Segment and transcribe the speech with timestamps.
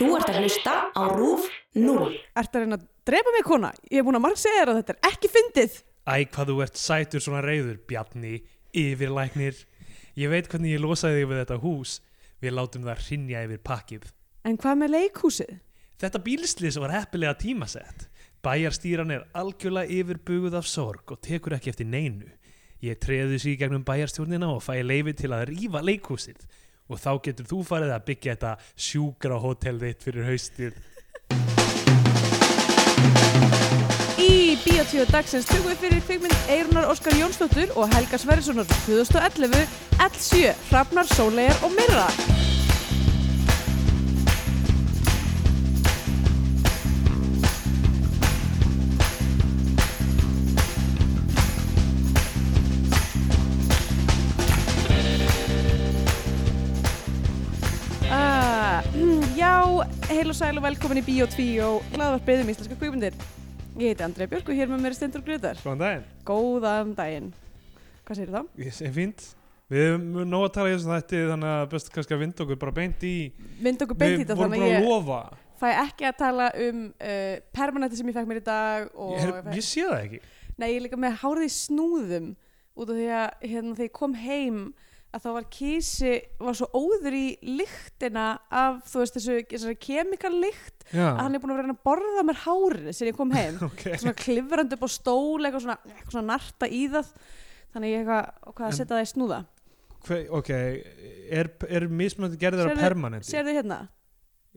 [0.00, 1.42] Þú ert að hlusta á RÚF
[1.76, 2.04] 0.
[2.40, 3.68] Ertu að reyna að drepa mig kona?
[3.90, 5.74] Ég hef búin að marg segja þér að þetta er ekki fyndið.
[6.08, 8.30] Æ, hvað þú ert sætur svona reyður, Bjarni,
[8.80, 9.58] yfirlæknir.
[10.16, 11.92] Ég veit hvernig ég losaði þig við þetta hús.
[12.40, 14.06] Við látum það rinja yfir pakkið.
[14.48, 15.52] En hvað með leikhúsið?
[16.00, 18.08] Þetta bílslis var heppilega tímasett.
[18.40, 22.32] Bæjarstýran er algjörlega yfirbuguð af sorg og tekur ekki eftir neinu.
[22.80, 26.40] Ég treði í gegnum bæjarstjórnina og fæ leifi til að rífa leikhúsið.
[26.90, 30.80] Og þá getur þú farið að byggja þetta sjúkra hótel þitt fyrir haustið.
[34.20, 39.64] Í Bíotíu dagsins tökum við fyrir kvikmynd Eirunar Óskar Jónsdóttur og Helga Sverrissonar 2011
[40.00, 42.08] L7, Hrafnar, Sólegar og Mirra.
[60.10, 63.18] Heil og sæl og velkomin í Bíó 2 og hlaðvarpið um íslenska kvikmyndir.
[63.80, 65.60] Ég heiti Andrei Björk og hér með mér er Stendur Gryðar.
[65.64, 66.08] Góðan daginn.
[66.26, 67.28] Góðan daginn.
[68.06, 68.40] Hvað segir þá?
[68.60, 69.28] Ég sé fínt.
[69.70, 72.58] Við höfum nóg að tala í þessum þætti þannig að best kannski að vinda okkur
[72.64, 73.14] bara beint í
[73.62, 75.20] Mynd okkur beint í Við þetta vorum þannig bara að að ég lofa
[75.60, 79.28] fæ ekki að tala um uh, permanenti sem ég fekk mér í dag og Ég,
[79.30, 80.20] er, ég sé það ekki
[80.56, 82.30] Nei, ég er líka með hárið í snúðum
[82.80, 83.76] út af því að hérna,
[85.10, 87.24] að þá var kísi var svo óður í
[87.58, 91.80] lyktina af þú veist þessu, þessu kemikallykt Já, að hann er búin að vera að
[91.88, 93.58] borða mér hárið sem ég kom heim.
[93.68, 93.84] Ok.
[94.02, 97.14] Svona klifrandi upp á stól eitthvað svona, eitthvað svona narta í það.
[97.74, 99.40] Þannig ég eitthvað, hvað setja það í snúða.
[100.06, 100.50] Hve, Ok,
[101.40, 103.28] er, er mismunandi gerðir að permanenti?
[103.30, 103.80] Sérðu hérna?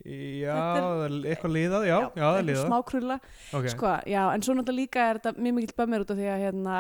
[0.04, 0.56] Já,
[1.06, 2.64] er- eitthvað liðað, já, já, það er liðað.
[2.70, 3.18] smá krulla.
[3.54, 6.30] Ok, sko, já, en svo náttúrulega líka er þetta mjög mikill bömmir út af því
[6.34, 6.78] að hérna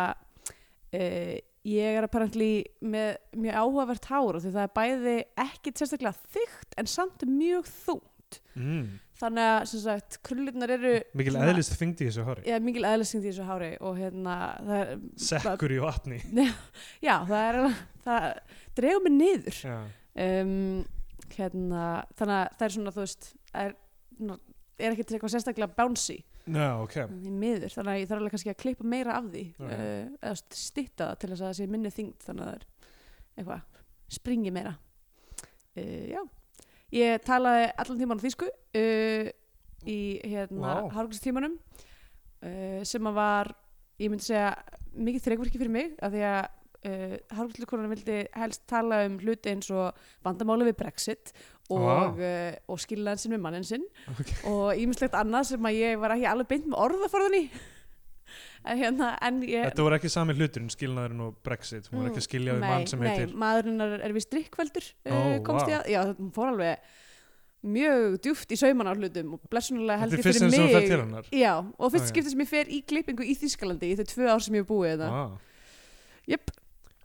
[0.97, 1.35] uh,
[1.67, 6.77] ég er apparently með mjög áhugavert hár og því það er bæði ekkit sérstaklega þygt
[6.79, 8.09] en samt mjög þungt.
[8.57, 8.99] Mm.
[9.19, 12.45] þannig að sem sagt krullurnar eru Mikil eðlist þingdi í þessu hári.
[12.49, 16.17] Já, mikil eðlisyngt í þessu hári og hérna það er, Sekkur í vatni.
[17.07, 17.59] Já, það er
[18.07, 18.25] það
[18.79, 19.61] dregur mig niður.
[20.25, 20.57] Um,
[21.37, 21.85] hérna,
[22.17, 23.29] þannig að það er svona þú veist
[23.63, 23.77] er,
[24.19, 24.35] ná,
[24.79, 28.51] er ekkert eitthvað sérstaklega bouncy já ok í miður, þannig að ég þarf alveg kannski
[28.53, 29.67] að klippa meira af því Ok.
[29.69, 32.65] uh, eða stitta það til þess að það sé minni þyngd þannig að það er
[33.37, 33.61] eitthvað
[34.17, 34.73] springi meira
[35.77, 36.21] uh, já
[36.93, 39.31] ég talaði allan tíman á þýsku uh,
[39.83, 39.99] í
[40.33, 40.91] hérna wow.
[42.43, 43.53] uh, sem að var
[44.01, 44.51] ég myndi segja
[44.93, 46.43] mikið þreikverki fyrir mig af því að
[46.85, 49.93] uh, hárgríslukonan vildi helst tala um hluti eins og
[50.25, 51.33] vandamáli við Brexit
[51.69, 51.99] og, Vá.
[52.13, 54.33] uh, og skilnaðin sinn við mannin sinn Ok.
[54.51, 57.45] og ímislegt annað sem að ég var ekki alveg beint með orðaforðan í
[58.63, 62.21] en hérna en ég Þetta voru ekki sami hluturinn, skilnaðurinn og Brexit Hún var ekki
[62.21, 65.67] að skilja við mann sem nei, heitir maðurinn er, er við strikkveldur Ó, uh, komst
[65.67, 65.71] vá.
[65.73, 66.93] ég að, já hún fór alveg
[67.63, 70.55] mjög djúft í sauman á hlutum og blessunulega held Þetta ég er fyrst fyrir og
[70.55, 72.11] mig þú fer til hennar já, og fyrst Ok.
[72.11, 74.71] skipti sem ég fer í klippingu í Þýskalandi í þau tvö ár sem ég hef
[74.71, 75.23] búið þetta Vá.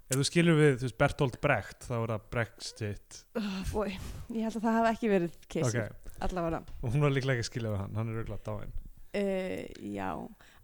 [0.08, 3.16] Ef þú skilur við, þú veist, Bertolt Brecht, þá er það Brexit.
[3.74, 3.90] Bói,
[4.32, 6.14] ég held að það hef ekki verið keisir, okay.
[6.24, 6.60] allavega.
[6.80, 8.72] Og hún var líklega ekki að skilja við hann, hann er auðvitað dáinn.
[9.18, 10.08] Uh, já,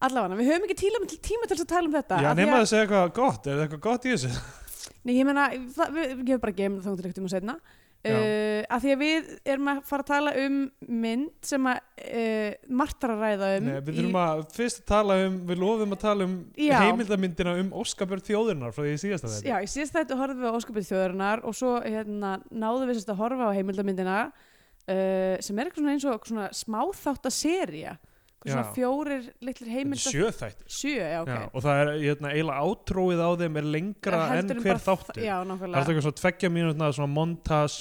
[0.09, 2.23] allavega, við höfum ekki tíma til, tíma til að tala um þetta.
[2.25, 4.33] Já, nema að segja eitthvað gott, er það eitthvað gott í þessu?
[5.05, 8.61] Nei, ég menna, ég hef bara gemin þá til eitt um að segna það uh,
[8.77, 10.59] að því að við erum að fara að tala um
[11.03, 14.89] mynd sem að uh, Marta er að ræða um Nei, við þurfum að fyrst að
[14.93, 16.75] tala um, við lofum að tala um Já.
[16.85, 19.51] heimildamyndina um Óskabjörn þjóðurinnar frá því í síðasta þetta.
[19.51, 23.15] Já, í síðast þetta horfum við á óskapið þjóðarinnar og svo hérna, náðum við sérst
[23.15, 27.97] að horfa á heimildamyndina uh, sem er eitthvað eins og svona smáþáttaserja
[28.53, 30.69] svona fjórir litlir Þetta er heimilda sjöþættir.
[30.69, 34.55] sjö, já, ok Já, og það er hérna, eiginlega átróið á þeim er lengra en
[34.61, 35.21] hver þáttur.
[35.25, 37.79] Já, Það er eitthvað svona tveggja mínútna svona montas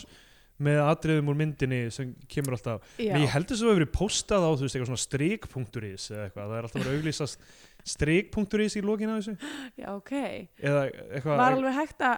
[0.63, 2.83] með atriðum úr myndinni sem kemur alltaf.
[3.01, 3.13] Já.
[3.15, 6.25] Men ég heldur svo að hefur verið postað á þú veist eitthvað svona strikpunkturís eða
[6.27, 6.51] eitthvað.
[6.51, 7.47] Það er alltaf verið að auglýsast
[7.93, 9.35] strikpunkturís í lókinu á þessu.
[9.81, 10.13] já, ok
[10.61, 11.41] Eða eitthvað.
[11.41, 12.15] Var alveg hægt að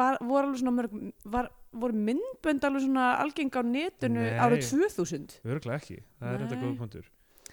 [0.00, 0.96] var, voru alveg svona mörg
[1.36, 1.50] var,
[1.84, 6.00] voru myndbönd alveg svona algeng á netinu árið 2000 Örglega ekki.
[6.16, 6.58] Það er Nei.
[6.64, 7.06] góð punktur.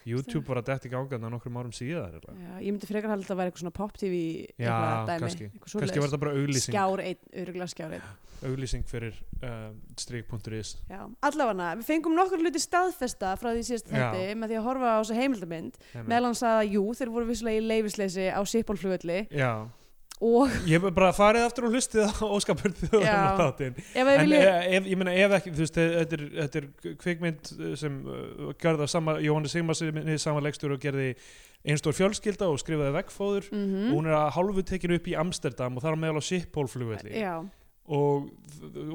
[0.09, 2.35] YouTube var að detti gangað nokkrum árum eiginlega.
[2.35, 4.19] Já, ég myndi frekar halda að það væri eitthvað svona pop-tv
[4.57, 5.50] eitthvað dæmi, kannski.
[5.50, 6.05] eitthvað var svoleiðis.
[6.11, 6.73] þetta bara auglýsing.
[6.73, 8.11] skjár einn, öruglega skjár einn
[8.44, 9.15] auglýsing fyrir
[10.00, 14.67] strik.is Já, allavega, við fengum nokkur hluti staðfesta frá því síðast þetta með því að
[14.67, 19.19] horfa á þessa heimildamynd meðal hans að jú, þeir voru vissulega í leifisleysi á Sipolflugvelli
[19.31, 19.51] Já,
[20.23, 24.35] og ég hef bara farið aftur og hlustið á óskapur þjóðan þáttinn ef við En
[24.37, 27.49] ef, ef, ég meina ef ekki, þú veist, þetta er, þetta er kvikmynd
[27.81, 31.09] sem uh, gerði á sama, Jóhannes Sigmarsinni sama leikstur og gerði
[31.63, 35.77] einstór fjölskylda og skrifaði veggfóður mm og hún er að hálfu tekin upp í Amsterdam
[35.77, 37.35] og þar á meðal á Schiphol flugvelli Já,
[37.91, 38.29] og,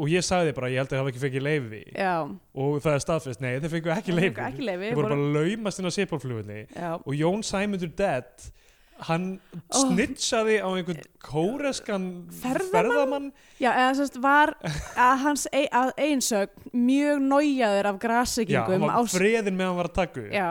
[0.00, 2.94] og ég sagði bara ég held að það hafa ekki fengið leifi já, og það
[2.94, 6.90] er staðfest, nei Það fengu ekki leyfi, þeir voru bara laumast inn á Sipolflugulli já,
[6.96, 8.48] og Jón Sæmundur Dead
[9.06, 9.26] hann
[9.70, 12.08] snitsaði á einhvern kóreskan
[12.40, 13.30] Ferðamann?
[13.60, 14.54] já, eða sérst var
[14.98, 18.00] að hans ein, að einsögn mjög nájaður af
[18.48, 20.48] já, hann var freðin með hann var að taka já,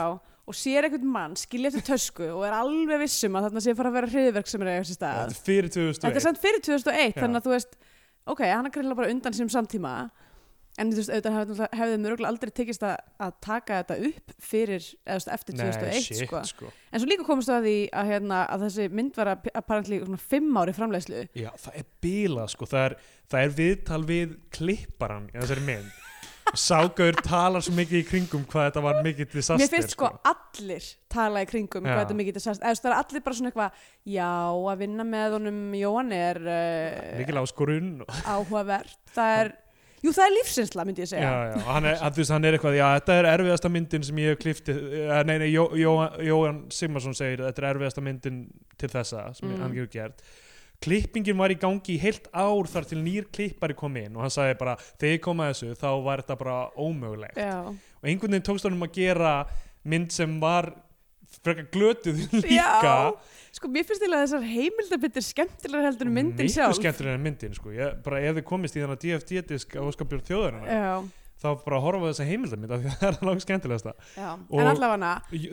[0.48, 3.92] og sér einhvern mann skilja eftir tösku og er alveg vissum að þarna sé fara
[3.92, 5.18] að vera hriðverk sem er eiga sér stað.
[5.18, 7.20] Þetta er fyrir 2001 Þetta er fyrir 2001 Já.
[7.20, 7.78] þannig að þú veist
[8.28, 9.92] ok, hann er greinlega bara undan sínum samtíma
[10.78, 12.96] en þú veist, auðvitað náttúrulega- hefði mjög aldrei tekist að,
[13.26, 16.42] að taka þetta upp fyrir, eða eftir 2001 Nei, shit, sko.
[16.52, 16.72] sko.
[16.92, 20.60] en svo líka komist að því að, hérna, að þessi mynd var apparently svona fimm
[20.62, 22.98] ári framleiðslu Já, það er bílað sko, það er,
[23.28, 25.96] það er viðtal við klipparan í þessari mynd
[26.56, 30.86] Ságaur talar svo mikið í kringum hvað þetta var mikið disaster mér finnst sko allir
[31.12, 31.90] tala í kringum Já.
[31.92, 33.82] hvað þetta er mikið disaster, eða það er allir bara svona eitthvað
[34.14, 34.30] já,
[34.72, 39.52] að vinna með honum Jóhann er uh, Mikil áskorun og, áhugavert það er,
[40.04, 41.30] jú það er lífsinsla myndi ég já, segja.
[41.30, 44.20] Já, og hann, er, að, veist, hann er eitthvað, já, þetta er erfiðasta myndin sem
[44.22, 45.94] ég hef kliftið, uh, nei, nei, Jó, Jó,
[46.28, 48.42] Jóhann Sigmarsson segir, þetta er erfiðasta myndin
[48.78, 49.60] til þessa sem Mm.
[49.62, 50.22] hann hefur gert.
[50.80, 54.30] Klippingin var í gangi í heilt ár þar til nýr klippari kom inn og hann
[54.30, 57.34] sagði bara, þegar ég kom að þessu þá var þetta bara ómögulegt.
[57.36, 59.32] Já, og einhvern veginn tókst honum að gera
[59.90, 60.70] mynd sem var
[61.44, 62.56] frekar glötuð líka.
[62.82, 63.12] Já,
[63.58, 66.76] sko mér finnst að þessar heimildabittir skemmtilegar heldur en myndin sjálf.
[66.80, 67.70] skemmtilega en myndin sko.
[67.76, 70.92] ég, bara ef þið komist í þannig DFD-disk á óskapjörn þjóðarinnar Já,
[71.38, 73.92] þá bara horfa á þessa heimildamynd af því að það er langt skemmtilegasta.
[74.18, 75.10] Já, Og- en allavega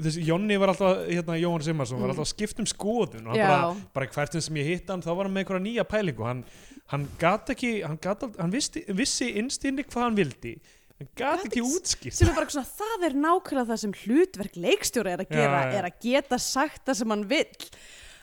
[0.07, 2.13] þessi Jonni var alltaf, hérna Jóhann Simmarsson var Mm.
[2.16, 5.25] alltaf að skipta um skoðun og bara, bara hvert sem ég hitt hann þá var
[5.30, 6.25] hann með einhverja nýja pælingu.
[6.25, 6.44] Hann,
[6.88, 10.56] hann gat ekki, hann, gat, al- hann vissi, vissi innstinni hvað hann vildi
[10.96, 15.12] gat Gat ekki útskýrt sem er bara svona, það er nákvæmlega það sem hlutverk leikstjóra
[15.16, 15.74] er að Já, gera, já.
[15.82, 17.70] er að geta sagt það sem hann vill.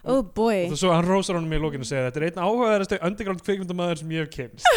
[0.02, 0.64] Oh boy.
[0.72, 4.00] Og svo hann rósar honum í lókinu og segir þetta er einn áhugaðarastu underground kvikmyndamaður
[4.00, 4.66] sem ég hef kynst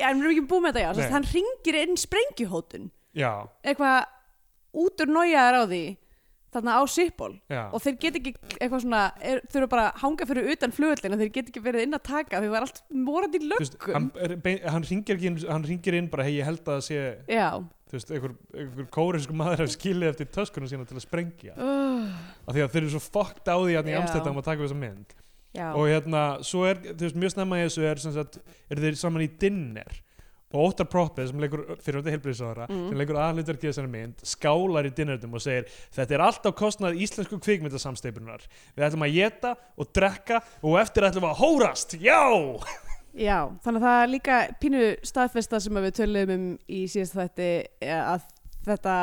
[0.00, 0.98] já, en við erum ekki búið með þetta, já, Nei.
[1.02, 2.88] Sest, hann ringir inn sprengjuhótun.
[3.14, 3.30] Já,
[3.62, 4.08] eitthvað
[4.84, 5.82] út úr nájaðar á því
[6.54, 6.82] þarna á
[7.50, 7.62] já.
[7.74, 11.32] Og þeir get ekki eitthvað svona er, þurfa bara að hanga fyrir utan flugullin þeir
[11.38, 14.36] get ekki verið inn að taka það er allt morandi löggum hann, er
[14.70, 17.02] hann, ringir inn- inn bara hei ég held að það sé
[18.14, 21.52] einhver, einhver kórinsku maður hef skilið eftir töskunum sína til að sprengja.
[21.54, 22.08] Uh,
[22.48, 23.98] af því að þeir eru svo fucked á því að í Já.
[24.00, 25.14] Amsterdam að taka þessa mynd.
[25.54, 25.68] Já.
[25.70, 28.40] og hérna, svo er, þú veist, mjög snemma í þessu er sem sagt,
[28.74, 30.00] er þeir saman í dinner
[30.54, 32.88] og Óttar Proppið sem leikur fyrir þetta heilbriðsáðara, Mm.
[32.88, 37.00] sem leikur aðhlutverkið þessari mynd, skálar í dinnertum og segir þetta er allt á kostnað
[37.02, 38.46] íslensku kvikmyndasamsteipunar
[38.76, 42.22] við ætlum að geta og drekka og eftir ætlum við að hórast, já!
[43.14, 47.50] Já, þannig að það er líka pínu staðfesta sem við töluðum um í síðast þætti
[47.82, 48.24] eh, að
[48.66, 48.96] þetta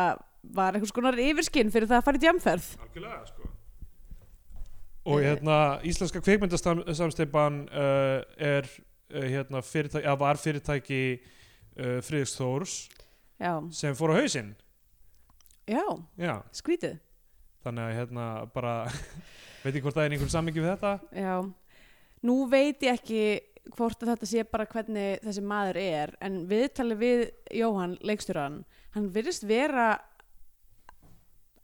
[0.52, 2.70] var einhvers konar yfirskinn fyrir það að fara í djamferð.
[2.82, 3.52] Algjörlega, sko
[5.06, 11.00] og hérna, íslenska kvikmyndasamsteipan uh, er uh, hérna, fyrirtæki, að var fyrirtæki
[11.78, 12.76] uh, Friðriks Þórs
[13.42, 14.52] Já, sem fór á hausinn
[15.70, 15.82] já,
[16.20, 16.98] já, skrítið.
[17.64, 18.74] þannig að hérna bara
[19.64, 21.36] veit ekki hvort það er einhver sammingi við þetta Já,
[22.28, 23.24] nú veit ég ekki
[23.78, 27.20] hvort þetta sé bara hvernig þessi maður er, en viðtalið við
[27.62, 28.62] Jóhann, leikstjóran,
[28.96, 29.92] hann virðist vera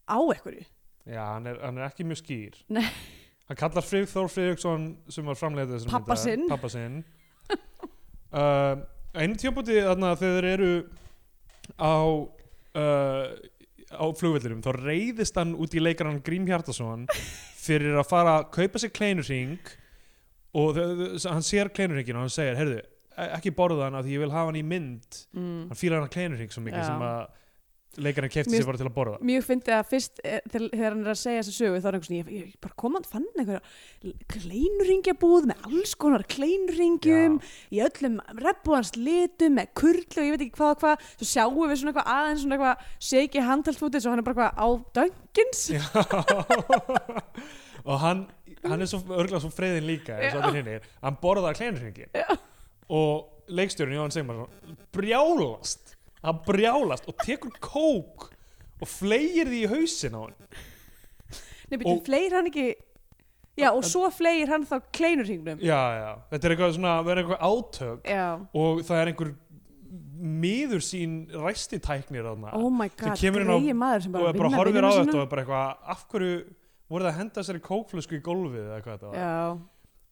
[0.07, 0.65] á ekkurju.
[1.07, 2.85] já, hann er, hann er ekki mjög skýr Nei.
[3.49, 6.47] hann kallar Friðrik Þór Friðriksson sem var framleiðið þessum Pabba sinn.
[6.49, 6.71] pappa
[8.33, 8.85] uh,
[9.23, 10.71] einu tjómbúti þarna þegar þeir eru
[11.77, 11.93] á
[12.77, 13.25] uh,
[13.87, 17.05] á flugvellinum þá reyðist hann út í leikarann Grím Hjartason
[17.61, 19.57] fyrir að fara að kaupa sér kleinurring
[20.57, 22.77] og hann sér kleinurringin og hann segir, heyrðu,
[23.17, 25.67] e- ekki borða hann af því ég vil hafa hann í mynd Mm.
[25.69, 26.87] hann fýlar hann kleinurring svo mikið Já.
[26.91, 27.27] sem að
[28.01, 29.19] leikarinn kefti sér bara til að borða.
[29.25, 31.97] Mjög fyndið að fyrst eh, þegar þegar hann er að segja þessu sögu þá er
[31.97, 33.61] einhvers svona, ég, ég bara kom hann fann einhverja
[34.33, 37.37] kleinurringjabúð með alls konar kleinurringjum
[37.73, 41.05] í öllum rebbúans litum með kurli og ég veit ekki hvað og hvað.
[41.17, 44.61] Svo sjáum við svona eitthvað aðeins svona eitthvað shake handhaldfútið svo hann er bara eitthvað
[44.61, 45.63] á Dunkins.
[45.73, 45.85] Já.
[47.87, 48.27] og hann
[48.65, 52.11] hann er svo örgulega svo freyðin líka eins og allir hinni, hann borðar kleinurringin
[52.87, 58.29] og leikstjórinn Jóhann Sigmarsson brjálast hann brjálast og tekur kók
[58.81, 60.35] og fleigir því í hausin á hann
[61.67, 62.67] Nei, betur, Og- fleir hann ekki?
[63.57, 67.45] Já, og svo fleir hann þá kleinurringnum já, já, þetta er eitthvað svona verður eitthvað
[67.49, 69.31] átök Já, og það er einhver
[70.17, 74.33] miður sín ræstitæknir þarna oh my god, kemur inn á- greiði maður sem og bara
[74.33, 75.17] bara vinna horfir á vinnuna þetta sína.
[75.17, 76.37] og er bara eitthvað af hverju
[76.87, 78.63] voru það að henda þessari kókflösku í gólfið?
[78.67, 79.17] eða hvað þetta var.
[79.17, 79.59] Já,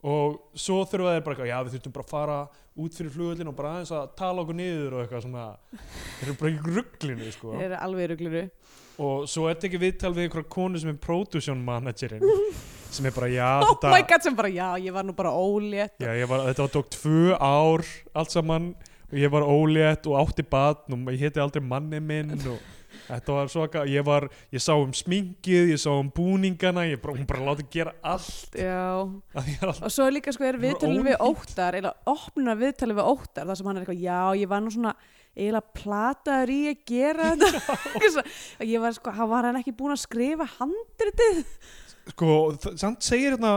[0.06, 2.38] og svo þurfa þeir bara eitthvað, já við þurfum bara að fara
[2.76, 5.46] út fyrir flugullin og bara aðeins að tala okkur niður og eitthvað svona.
[6.20, 7.54] Þeir eru bara í rugglinu sko.
[7.56, 8.44] Þeir eru alveg rugglinu
[9.06, 12.22] og svo er þetta ekki viðtal við einhverja konu sem er production managerinn
[12.96, 15.34] sem er bara, já, oh þetta my god sem bara já ég var nú bara
[15.36, 15.98] ólétt.
[16.00, 17.84] Já, var, þetta var tók tvö ár
[18.16, 18.70] allt saman.
[19.06, 22.58] Og ég var ólétt og átti batn og ég héti aldrei manni minn og
[23.08, 27.02] þetta var svo að ég var, ég sá um sminkið ég sá um búningana, ég
[27.04, 28.56] bara, hún bara láti gera allt.
[28.60, 29.06] Já.
[29.36, 33.62] Alltaf og svo líka sko er viðtalið við óttar eða opnuna viðtalið við óttar þar
[33.62, 34.96] sem hann er eitthvað já ég var nú svona
[35.36, 38.24] eiginlega plataður í að gera þetta.
[38.72, 41.42] Ég var sko, hann var hann ekki búin að skrifa handritið
[42.12, 42.30] sko,
[42.78, 43.54] samt segir hérna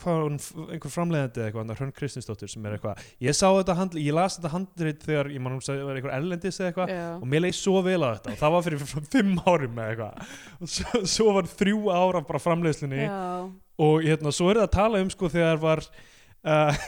[0.00, 4.38] einhver framleiðandi eða eitthvað, Hrönn Kristinsdóttir sem er eitthvað, ég sá þetta handrit, ég las
[4.38, 7.04] þetta handrit þegar, ég mann hún sagði, það var eitthvað erlendis eða eitthvað já.
[7.12, 8.84] og mér leið svo vel á þetta og það var fyrir
[9.14, 13.20] fimm árum eða eitthvað og svo, svo var þrjú ára bara framleiðslunni já,
[13.86, 16.84] og hérna, svo er það að tala um sko þegar var uh,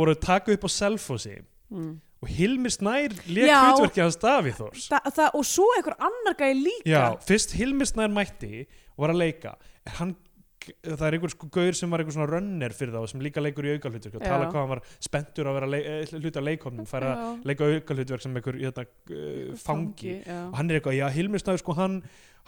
[0.00, 1.36] voru að taka upp á Selfossi
[1.72, 1.92] mm.
[2.24, 3.58] og Hilmir Snær Já.
[3.70, 8.66] hlutverki hans Davíð það, og svo einhver annar gæði líka Já, fyrst Hilmir Snær mætti
[8.94, 9.56] og var að leika.
[9.98, 10.16] Hann
[10.64, 13.66] það er einhver sko gaur sem var einhver svona runner fyrir þá sem líka leikur
[13.68, 17.10] í aukahlutverk og tala hvað hann var spenntur að vera leik, hluta af leikhófnum færa
[17.14, 20.14] að leika aukahlutverk sem einhver hérna, uh, fangi.
[20.24, 20.38] Já.
[20.48, 21.98] og hann er eitthvað, já Hilmir Snær sko hann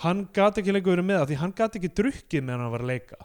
[0.05, 2.87] hann gat ekki lengur verið með það því hann gat ekki drukkið meðan hann var
[2.87, 3.21] að leika.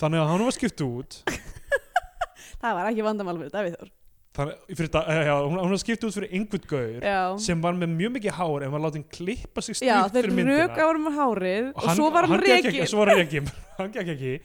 [0.00, 1.22] Þannig að hann var skipt út.
[2.60, 3.94] Það var ekki vandamál fyrir Davíð Þór
[4.36, 7.94] þannig, da- eh, já, hún, var skipt út fyrir einhvern gaur já, sem var með
[7.96, 10.60] mjög mikið hár en var látið klippa sig já þeir fyrir myndina.
[10.66, 13.50] rök á hann með hárið og, hann- svo var hann reygin svo var hann rekin
[13.80, 14.36] hann gekk ekki.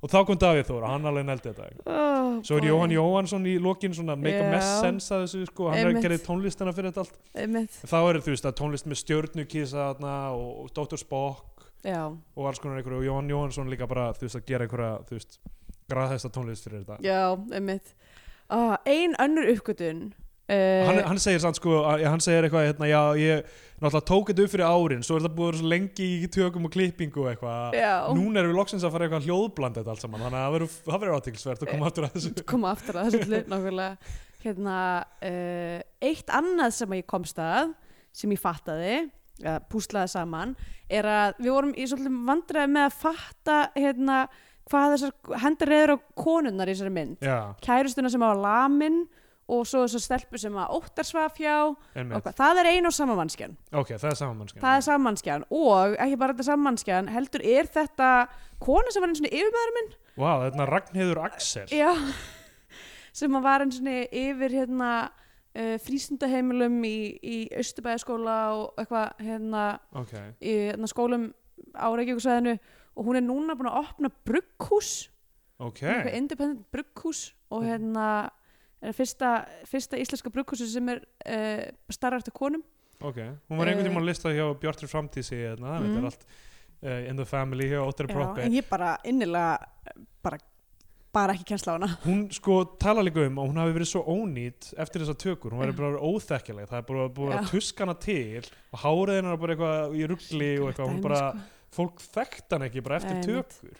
[0.00, 1.64] Og þá kom Davíð Þór og hann alveg neldi þetta.
[1.84, 2.64] Oh, svo er.
[2.70, 4.50] Jóhann Jóhannsson í lokin svona make a Já.
[4.54, 7.18] mess sense að þessu sko, hann er að gera tónlistina fyrir þetta allt.
[7.36, 7.76] Einmitt.
[7.84, 10.96] þá er þú veist að tónlist með stjörnukísa og, og Dr.
[10.96, 13.02] Spock já, og alls konar einhverju.
[13.02, 15.38] Og Jóhann Jóhannsson líka bara þú veist að gera einhverja þú veist
[15.92, 16.96] graðhesta tónlist fyrir þetta.
[17.04, 17.20] Já,
[17.60, 17.92] einmitt
[18.50, 20.06] oh, ein önnur uppgötun
[20.50, 24.44] uh, hann, hann segir sann sko hann segir eitthvað hérna já ég náttúrulega tók þetta
[24.44, 27.76] upp fyrir árin svo er þetta búið lengi í tökum og klippingu eitthvað.
[28.16, 30.74] Núna erum við loksins að fara eitthvað hljóðbland þetta allt saman þannig að það verður-
[30.88, 32.32] það verður átíkilsvert að koma aftur að þessu.
[32.52, 34.12] Koma aftur að þessu hlut nákvæmlega.
[34.40, 34.76] Hérna,
[35.30, 35.78] uh,
[36.10, 37.72] eitt annað sem ég komst að
[38.20, 38.94] sem ég fattaði
[39.40, 40.54] ja, púslaði saman
[40.90, 44.20] er að við vorum í svolítið vandræði með að fatta hérna,
[44.68, 47.24] hvað þessar hendur reyður á konunnar í þessari mynd.
[47.24, 49.00] Já, kærustuna sem á lamin
[49.50, 51.56] og svo þessar stelpu sem að óttar svaf hjá.
[51.70, 55.04] Og hvað, það er ein og sama mannskjan ok, það er samanmannskjan það er sama
[55.08, 58.10] mannskjan og ekki bara þetta sama mannskjan heldur er þetta
[58.62, 59.90] kona sem var eins og yfirmaður minn.
[60.20, 61.66] Wow, þetta er Ragnheiður Axel.
[61.72, 61.90] Já,
[63.16, 63.90] sem var eins og
[64.22, 69.64] yfir hérna uh, frístundaheimilum í, í Östubæðaskóla og eitthvað hérna
[69.96, 71.30] ok, í hérna, skólum
[71.74, 72.56] á Reykjavíkusvæðinu
[73.00, 74.90] og hún er núna búin að opna brugghús,
[75.58, 75.80] ok.
[75.88, 78.08] Eitthvað independent brugghús og hérna
[78.84, 79.30] er fyrsta,
[79.68, 82.62] fyrsta íslenska brugghúsi sem er uh, starra eftir konum.
[83.00, 83.16] Ok,
[83.48, 85.86] hún var einhvern Eh, tímann að lista hjá Bjartur Framtísi hérna, Mm.
[85.86, 86.24] þetta er allt
[86.84, 89.56] uh, in the family hjá Óttari Já, Proppi en ég bara innilega
[90.22, 90.36] bara,
[91.12, 91.88] bara ekki kjensla á hana.
[92.04, 95.64] Hún sko tala líka um að hún hafi verið svo ónýtt eftir þessa tökur, hún
[95.64, 99.40] verið bara óþekkileg það er bara búið að tuska hana til og hárið hennar er
[99.46, 101.48] bara eitthvað í ruggli og eitthvað, hún bara, sko.
[101.74, 103.78] Fólk þekkt hann ekki bara eftir Nei, tökur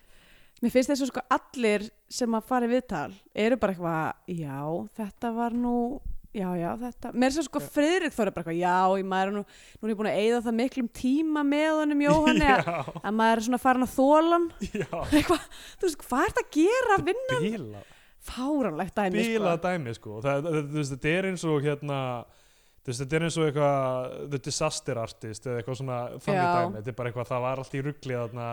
[0.60, 4.56] Mér finnst þess að sko allir sem að fara í viðtal eru bara eitthvað, já,
[4.98, 5.76] þetta var nú,
[6.36, 7.12] já, já, þetta.
[7.16, 9.44] Mér er svo sko Friðrik Þór er bara eitthvað, já, maður er nú,
[9.80, 12.68] nú er ég búin að eyða það miklum tíma með honum Jóhanni að,
[13.08, 14.46] að maður er svona farin að þólan.
[14.82, 15.48] já, Eitthvað,
[15.80, 17.40] þú veist, hvað er þetta að gera að vinna?
[17.46, 17.82] bíla
[18.30, 19.64] Fáranlegt dæmi, bílað sko.
[19.64, 22.00] dæmi sko það, það, veist, þetta er eins og hérna
[22.88, 26.52] veist, þetta er eins og eitthvað the disaster artist eða eitthvað svona þannig Já.
[26.56, 28.52] dæmi, þetta er bara eitthvað, það var allt í ruggli þarna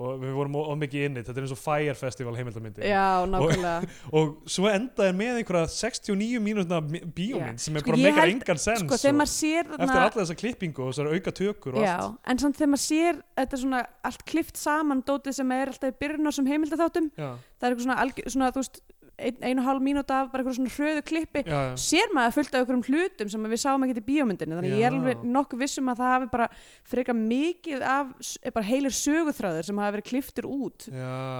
[0.00, 1.22] og við vorum of mikið inni.
[1.24, 3.90] Þetta er eins og Fire Festival heimildamyndi Já, nákvæmlega.
[4.16, 8.80] og svo endaði með einhverja 69 mínútna bíómynd sem er Sko, bara meikar engan sens
[8.80, 12.16] Sko, og, eftir alla þessa klippingu og þessar auka tökur og Já, allt.
[12.24, 15.98] en samt þegar maður sér þetta svona allt klift saman dótið sem er alltaf í
[16.00, 18.82] byrjun á sem heimildaþáttum já, það er eitthvað svona, svona þú veist
[19.28, 21.74] ein, ein og hálf mínúta af bara eitthvað svona hröðu klippi já, já.
[21.78, 24.58] sér maður fullt af einhverjum hlutum sem við sáum ekki í bíómyndinni.
[24.58, 26.48] Þannig ég er alveg nokkuð vissum að það hafi bara
[26.92, 30.88] frekar mikið af s- bara heilir söguþráður sem hafi verið kliftur út.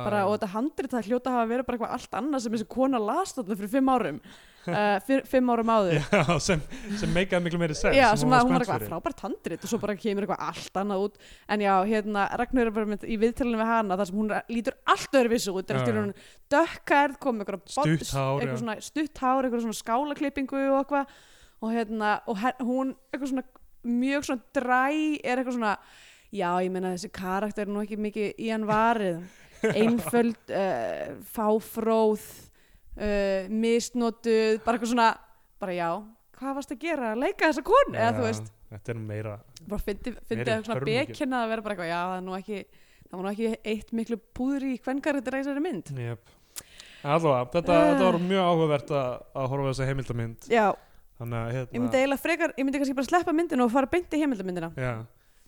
[0.06, 2.98] Bara, og þetta handrit það hljóta hafa verið bara eitthvað allt annað sem þessi kona
[3.02, 4.20] las þarna fyrir fimm árum
[4.70, 5.96] uh, fyr, fimm árum áður.
[6.12, 6.62] Já, sem,
[7.00, 9.80] sem meikaði miklu meiri sens Já, sem að hún var eitthvað frábært handrit og svo
[9.82, 11.18] bara kemur eitthvað allt annað út.
[11.50, 15.18] En já, hérna, Ragnar er bara í viðtalinu við hana þar sem hún lítur allt
[15.22, 16.14] öðruvísu út, eftir hún
[16.52, 18.62] dökkarð, kom eitthvað bod- Stutt hár, eitthvað já.
[18.62, 21.18] svona stutt hár, eitthvað svona skálaklippingu og eitthvað.
[21.62, 23.44] Og hérna, og her, hún eitthvað svona
[23.82, 24.84] mjög svona dræ
[25.22, 25.76] er eitthvað svona,
[26.32, 29.22] já, ég meina þessi karakter er nú ekki mikið í hann varið.
[29.78, 32.24] Einföld uh, fáfróð
[32.96, 35.08] uh, misnotuð, bara eitthvað svona
[35.62, 35.88] bara já,
[36.38, 38.52] hvað varst að gera að leika þessa konu, eða þú veist?
[38.72, 39.34] þetta er meira
[39.68, 42.62] bara fyndi, eitthvað svona bekina að vera bara eitthvað, já, það er nú ekki
[43.12, 45.90] það var nú ekki eitt miklu púður í kvenkarættir í þessari mynd.
[45.92, 46.30] Yep.
[47.02, 47.88] Allavega, þetta, Uh.
[47.90, 50.66] þetta var mjög áhugavert að, að horfa þessa heimildamynd já,
[51.18, 53.90] þannig að ég myndi hérna, eiginlega frekar ég myndi kannski bara sleppa myndinu og fara
[53.90, 54.92] beint í heimildamyndina já,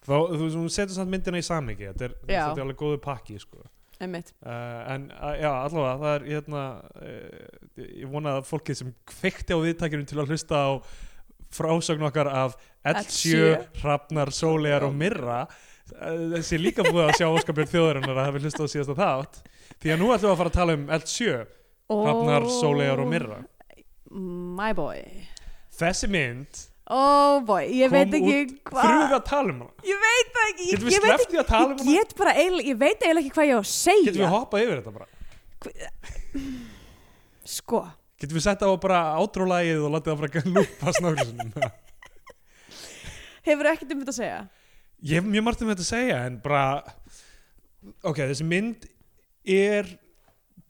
[0.05, 3.39] þá, þú þú setur samt myndina í samiki þetta er, þetta er alveg góðu pakki
[3.43, 3.63] sko.
[4.03, 6.63] Einmitt, uh, en uh, já, allavega það er hérna,
[6.99, 10.71] uh, ég vona að fólkið sem kveikti á viðtækjunum til að hlusta á
[11.55, 15.45] frásögn okkar af L7, L7, Hrafnar, Sólegar og Mirra
[15.85, 19.43] þessi líka búið að sjá óskapjörn þjóðarinnar að hafa hlustað á síðasta þátt
[19.79, 21.35] því að nú ætlum við að fara að tala um L7
[21.95, 23.43] Hrafnar, Sólegar og Mirra
[24.15, 25.03] my boy.
[25.75, 26.61] Þessi mynd
[26.93, 28.39] oh boy, ég veit ekki
[28.69, 29.87] hvað þurfum við að tala um hana.
[29.89, 32.99] Ég veit það ekki, ég, ég veit ekki um ég get bara eiginlega, ég veit
[32.99, 34.09] eiginlega ekki hvað ég á að segja.
[34.11, 35.09] Getum við hoppað yfir þetta bara?
[37.55, 37.81] Sko,
[38.21, 41.73] getum við sett á bara átrólægið og látið það bara lúpa snöggur
[43.45, 44.43] hefur ekkert um þetta að segja?
[45.05, 46.65] Ég hef mjög margt um þetta að segja en bara
[48.09, 48.87] ok, þessi mynd
[49.55, 49.91] er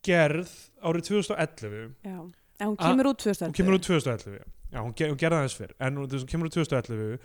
[0.04, 0.50] gerð
[0.85, 2.18] árið 2011 já,
[2.59, 4.44] en hún kemur út 2011 hún kemur út 2011 já,
[4.83, 7.19] hún, ger, hún gerði það eins fyrr en hún, hún kemur út 2011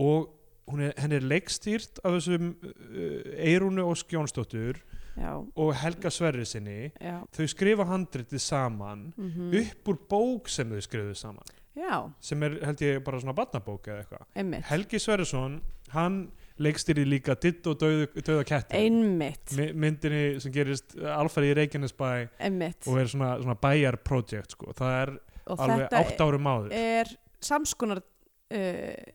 [0.00, 4.78] og er, henni er leikstýrt af þessum uh, Eirúnu og Skjónsdóttur
[5.18, 10.68] já, og Helga Sverri sinni já, þau skrifa handritið saman mm upp úr bók sem
[10.70, 11.56] þau skrifuðu saman.
[11.80, 14.64] Já, sem er held ég bara svona barnabók eða eitthvað.
[14.68, 15.60] Helgi Sverrisson,
[15.94, 16.16] hann
[16.60, 18.76] leikstýri líka Ditt og Dauða, dauða ketti.
[18.76, 22.10] Einmitt, My- myndinni sem gerist alfæri í Reykjanesbæ
[22.42, 22.86] einmitt.
[22.90, 24.74] og er svona, svona bæjar project sko.
[24.76, 25.14] það er
[25.52, 26.74] og alveg þetta átt árum áður.
[26.78, 27.10] er
[27.50, 29.10] samskonar uh,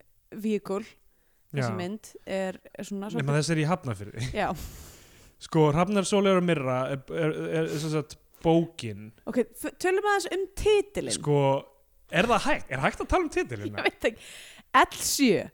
[0.45, 0.81] víkul
[1.55, 1.75] þessi Já.
[1.77, 4.49] mynd er, er svona nema þess er í Hafnafyrði já,
[5.45, 9.07] sko Hrafnar Sólegar og Mirra er, er, er, er sem sagt bókin.
[9.25, 11.15] Ok, f- tölum aðeins um titilinn.
[11.15, 11.37] Sko,
[12.13, 12.67] er það hægt?
[12.75, 13.79] er hægt að tala um titilina?
[13.81, 14.27] ég veit ekki.
[14.75, 15.47] L7,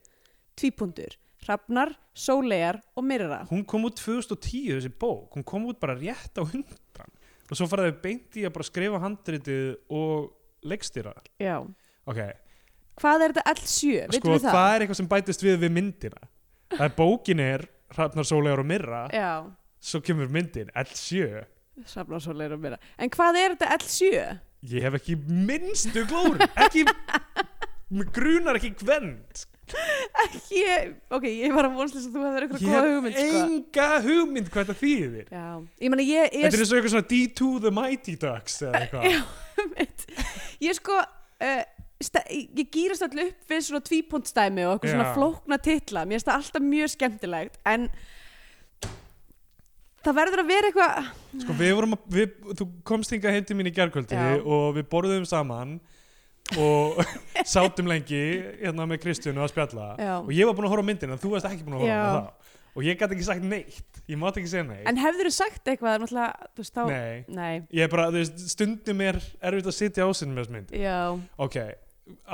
[0.59, 5.95] tvípundur Hrafnar, Sólegar og Mirra hún kom út 2010 þessi bók, hún kom út bara
[5.97, 7.15] rétt á hundan
[7.51, 10.27] og svo faraði beint í að bara skrifa handritið og
[10.63, 11.13] leikstýra?
[11.41, 11.57] Já,
[12.05, 12.21] ok,
[13.01, 14.51] hvað er þetta L7, sko veitum við það?
[14.57, 14.73] það?
[14.75, 16.27] er eitthvað sem bætist við við myndina?
[16.71, 19.31] Það er bókin er Hrafnar Sólegar og Mirra já,
[19.81, 21.43] svo kemur myndin L7
[21.87, 24.37] Hrafnar, Sólegar og Mirra en hvað er þetta L7?
[24.71, 26.85] ég hef ekki minnstu glóri ekki
[27.91, 29.45] mig grunar ekki hvend
[30.51, 33.17] ég, ok, ég var að vonast þess að þú hefur eitthvað ég góða hef hugmynd
[33.17, 33.41] sko.
[33.41, 35.45] enga hugmynd hvað þetta þýðir já,
[35.85, 38.79] ég meina ég, ég þetta er eins og eitthvað svona D2 the Mighty Ducks eða
[38.81, 39.21] eitthvað Já,
[39.63, 40.07] einmitt.
[40.65, 41.61] ég sko uh,
[42.01, 46.41] ég gýrast allir upp við svona tvípunktstæmi og eitthvað svona flókna titla mér finnst það
[46.41, 47.87] alltaf mjög skemmtilegt en
[50.01, 51.09] það verður að vera eitthvað
[51.45, 54.41] sko við vorum að, við, þú komst hinga heim til mín í gerkvöldi Já.
[54.41, 55.99] og við borðum saman og
[57.53, 58.21] sátum lengi
[58.61, 59.89] hérna með Kristjánu að spjalla.
[59.99, 60.13] Já.
[60.21, 61.95] og ég var búin að horfa á myndina en þú varst ekki búin að horfa
[61.95, 62.49] á hana þá.
[62.71, 63.97] Og ég gæti ekki sagt neitt.
[64.07, 64.85] Ég mátt ekki segja neitt.
[64.87, 67.55] En hefur þú sagt eitthvað þú veist þá nei, Nei.
[67.75, 70.71] ég er bara, þú veist, stundum er erfitt að sitja á sinni með þessu mynd
[70.79, 70.95] já,
[71.43, 71.57] ok,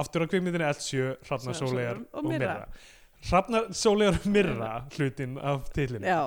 [0.04, 2.54] aftur að kvikmyndinni L7 Hrafnar Svo- Sólegar og og Mirra.
[2.54, 6.22] Mirra Hrafnar Sólegar og Mirra hlutin af titlinu já.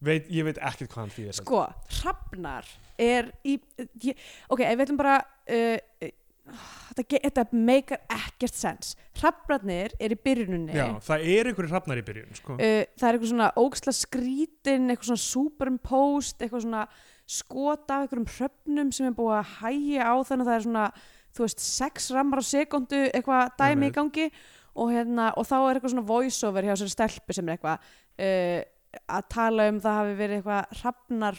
[0.00, 1.34] Veit, ég veit ekkert hvað hann þýðir.
[1.40, 1.58] Sko,
[2.00, 2.68] hrafnar
[3.00, 3.58] er í
[4.04, 4.20] ég,
[4.52, 6.08] ok, ef við ætlum bara uh,
[6.96, 12.04] þetta, þetta meikar ekkert sens hrafnarnir er í byrjuninni já, það er einhverju hrafnar í
[12.06, 12.56] byrjun sko.
[12.58, 16.84] uh, það er eitthvað svona ógsla skrítin eitthvað svona superimposed eitthvað svona
[17.30, 20.86] skot af einhverjum hröfnum sem er búið að hægja á þannig að það er svona
[21.30, 23.96] þú veist, sex rammar á sekundu eitthvað dæmi í Einmitt.
[23.98, 24.26] gangi
[24.74, 27.88] og, hérna, og þá er eitthvað svona voiceover hjá sér stelpu sem er eitthvað
[28.26, 28.60] uh,
[29.14, 31.38] að tala um það hafi verið eitthvað hrafnar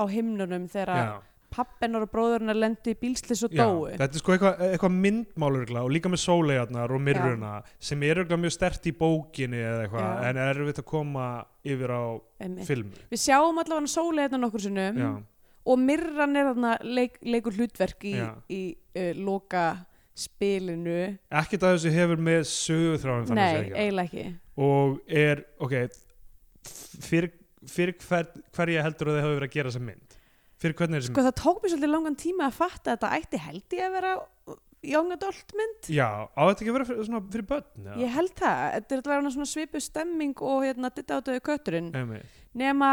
[0.00, 1.10] á himnunum þegar já,
[1.50, 3.88] pappennar og bróðurinn lendi í bílslis og já, dóu.
[3.90, 8.54] þetta er sko eitthvað eitthva myndmálurgla og líka með sólegarnar og mirruna sem er mjög
[8.54, 9.60] stert í bókinni
[10.04, 10.28] Já.
[10.28, 11.26] en er erfitt að koma
[11.66, 12.02] yfir á
[12.40, 12.66] Einmitt.
[12.68, 15.10] filmu við sjáum allavega sóli hérna nokkur sinnum já,
[15.70, 18.30] og Mirran er þarna leik, leikur hlutverk í, Já.
[18.48, 18.62] í
[18.96, 19.66] uh, loka
[20.20, 22.46] spilinu ekkert að þessu hefur með
[23.28, 24.24] þannig nei, eiginlega ekki.
[24.60, 25.76] og er, ok
[27.00, 27.30] fyrir,
[27.68, 30.16] fyrir hver, hverja heldur að þið hafa verið að gera þessa mynd
[30.60, 33.12] fyrir hvernig er þessi sko það tók mér svolítið langan tíma að fatta að þetta
[33.18, 34.14] ætti held ég að vera
[34.80, 35.88] young adult mynd.
[35.92, 37.94] Já, á þetta ekki að vera fyrir, svona, fyrir börn já.
[38.00, 41.90] ég held það, þetta er allavega svona svipu stemming og hérna ditta átöðu kötturinn.
[41.96, 42.42] Einmitt.
[42.56, 42.90] nema,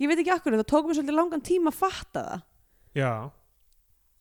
[0.00, 2.42] ég veit ekki akkur það tók mér svolítið langan tíma að fatta það.
[3.00, 3.12] Já,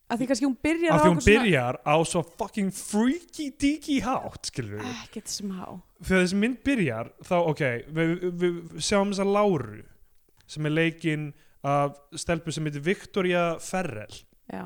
[0.09, 3.99] að því kannski hún byrjar af á því hún byrjar á svo fucking freaky deaky
[4.05, 5.61] hátt skilur við, ekkert smá.
[5.99, 7.63] Þegar þessi mynd byrjar þá, ok,
[7.99, 9.83] við, við, við sjáum þessa Láru
[10.49, 11.29] sem er leikinn
[11.63, 14.21] af stelpu sem heitir Victoria Ferrell.
[14.51, 14.63] Já.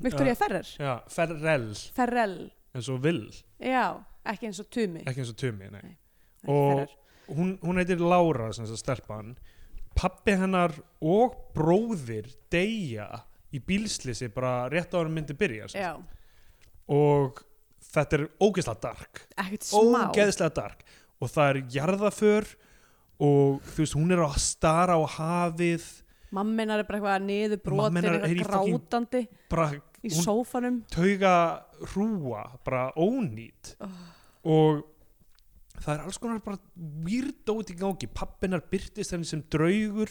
[0.00, 0.38] Victoria Já.
[0.40, 0.66] Ferrer?
[0.78, 2.36] já, Ferrell, Ferrell,
[2.74, 3.26] eins og Will.
[3.60, 5.02] Já, ekki eins og Tumi.
[5.04, 5.82] Ekki eins og Tumi, nei.
[5.82, 5.96] Nei.
[6.48, 6.94] og Ferrer.
[7.36, 9.34] hún, hún heitir Lára sem þess að stelpan.
[9.96, 10.72] Pappi hennar
[11.04, 13.10] og bróðir deyja
[13.52, 15.66] í bílslisi bara rétt ára myndi byrja
[16.90, 17.42] og
[17.90, 19.24] þetta er ógeðslega dark.
[19.74, 20.84] Ógeðslega dark.
[21.20, 22.46] Og það er jarðaför
[23.20, 25.84] og þú veist hún er að stara á hafið
[26.30, 29.70] mamminar er bara eitthvað niður fucking- grátandi bara
[30.04, 30.82] í sófanum.
[30.90, 31.34] tauga
[31.92, 33.74] hrúa bara ónýt.
[34.44, 34.84] Og
[35.80, 36.58] það er alls konar bara
[37.04, 38.08] výrdóti í gangi.
[38.12, 40.08] Pappinar byrtist henni sem draugur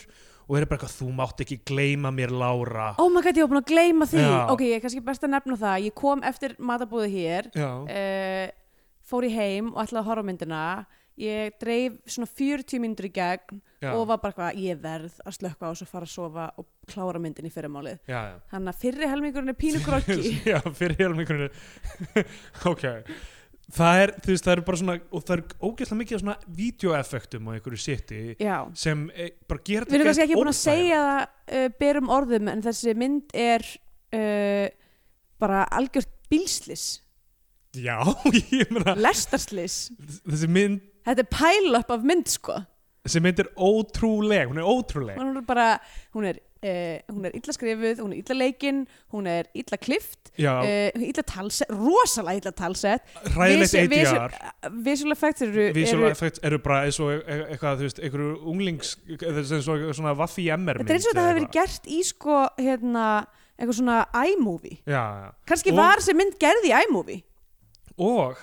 [0.49, 2.95] og er bara eitthvað þú mátt ekki gleyma mér Lára.
[2.97, 4.23] Oh my god, ég var búin að gleyma því.
[4.25, 4.49] Já.
[4.49, 5.83] ok, ég er kannski best að nefna það.
[5.89, 8.47] Ég kom eftir matabúði hér uh,
[9.09, 10.63] fór í heim og ætlaði að horfa myndina
[11.19, 15.35] ég dreif svona 40 myndur í gegn já, og var bara eitthvað, ég verð að
[15.39, 19.09] slökka á og svo fara að sofa og klára myndin í fyrirmálið þannig að fyrri
[19.11, 21.49] helmingurinn er pínu groggi já, fyrir hér einhvern
[22.69, 22.87] ok.
[23.69, 27.49] Það er, þú veist, það eru bara svona og það er ógeðslega mikið svona videoeffektum
[27.49, 28.21] á einhverju seti
[28.81, 32.49] sem e, bara gera Við erum kannski ekki búin að segja það uh, berum orðum
[32.49, 33.67] en þessi mynd er
[34.17, 34.65] uh,
[35.39, 36.87] bara algjört bílslis,
[37.77, 37.97] já,
[38.59, 39.77] ég meina lestarslis
[40.25, 42.59] þessi mynd, þetta er pæl-up af mynd sko.
[43.07, 45.17] Þessi mynd er ótrúleg hún er ótrúleg.
[45.19, 45.67] Hún er bara,
[46.15, 48.81] hún er uh, hún er illa skrifuð, hún er illa leikinn
[49.13, 53.07] hún er illa klift já, uh, illa talsett, rosalega illa talsett.
[53.35, 54.35] Hræðilegt ADR
[54.85, 58.03] visual effects eru, visual eru effects eru bara eins og e- e- eitthvað, þú veist,
[58.03, 61.51] einhverju unglings eða sem svo, svona Vaffi MR þetta er eins og þetta hefur verið
[61.55, 63.07] gert í sko hérna,
[63.57, 63.99] eitthvað svona
[64.33, 64.79] iMovie.
[64.85, 65.33] Já, já.
[65.49, 67.21] kannski Og- var þessi mynd gerð í iMovie.
[67.99, 68.37] Og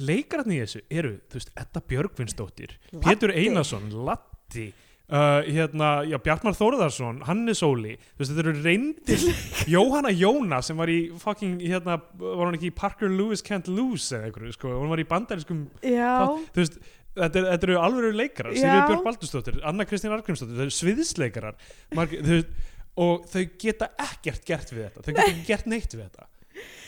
[0.00, 3.04] leikararni í þessu eru, þú veist, Edda Björgvinsdóttir Laddi.
[3.04, 4.66] Pétur Einarsson, Latti
[5.12, 9.24] uh, hérna, já, Bjartmar Þórðarsson Hannes Óli, þú veist, þetta eru reyndir
[9.74, 14.16] Jóhanna Jóna sem var í fucking, hérna, var hún ekki í Parker Lewis Can't Lose
[14.16, 16.12] eða einhverju, sko, hún var í bandarískum já,
[16.54, 16.78] þú veist,
[17.14, 18.62] þetta, er, þetta eru alveg leikarar, Já.
[18.64, 21.58] Sigriður Björk Baldursdóttir Anna Kristín Argrímsdóttir, þau eru sviðisleikarar
[22.94, 26.28] og þau geta ekkert gert við þetta, þau geta ekki gert neitt við þetta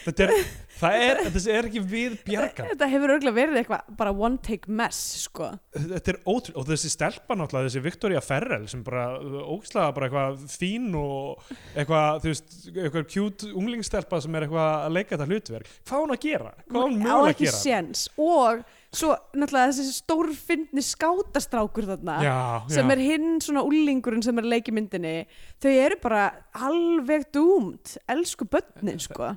[0.07, 0.45] þetta er,
[0.81, 4.71] það er, þessi er ekki við bjargan þetta hefur örgulega verið eitthvað bara one take
[4.71, 5.51] mess sko.
[5.75, 9.07] Þetta er ótrúlega, og þessi stelpa náttúrulega þessi Victoria Ferrell sem bara
[9.43, 14.97] ógslaða bara eitthvað fín og eitthvað, þú veist, eitthvað cute unglingstelpa sem er eitthvað að
[14.97, 15.77] leika þetta hlutverk.
[15.87, 17.63] Hvað á hún að gera, hvað á hún á mögulega að ekki gera?
[17.63, 18.09] séns.
[18.17, 18.67] Og
[18.97, 22.37] svo náttúrulega þessi stórfindni skátastrákur þarna já,
[22.73, 22.95] sem já.
[22.95, 25.17] er hinn svona úlingurinn sem er að leika í myndinni
[25.63, 26.23] þau eru bara
[26.67, 29.35] alveg dúmt elsku börnin sko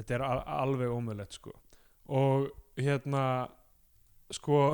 [0.00, 1.54] þetta er al alveg ómöðlegt sko.
[2.10, 3.24] Og hérna
[4.34, 4.70] sko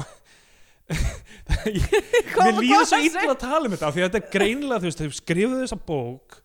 [1.66, 5.02] mér líður svo illa að tala um þetta því að þetta er greinilega, þú veist,
[5.02, 6.36] þau skrifuðu þessa bók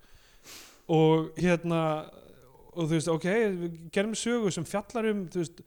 [0.92, 1.82] og hérna
[2.72, 3.28] og þú veist, ok,
[3.60, 5.62] við gerum sögu sem fjallar um, þú veist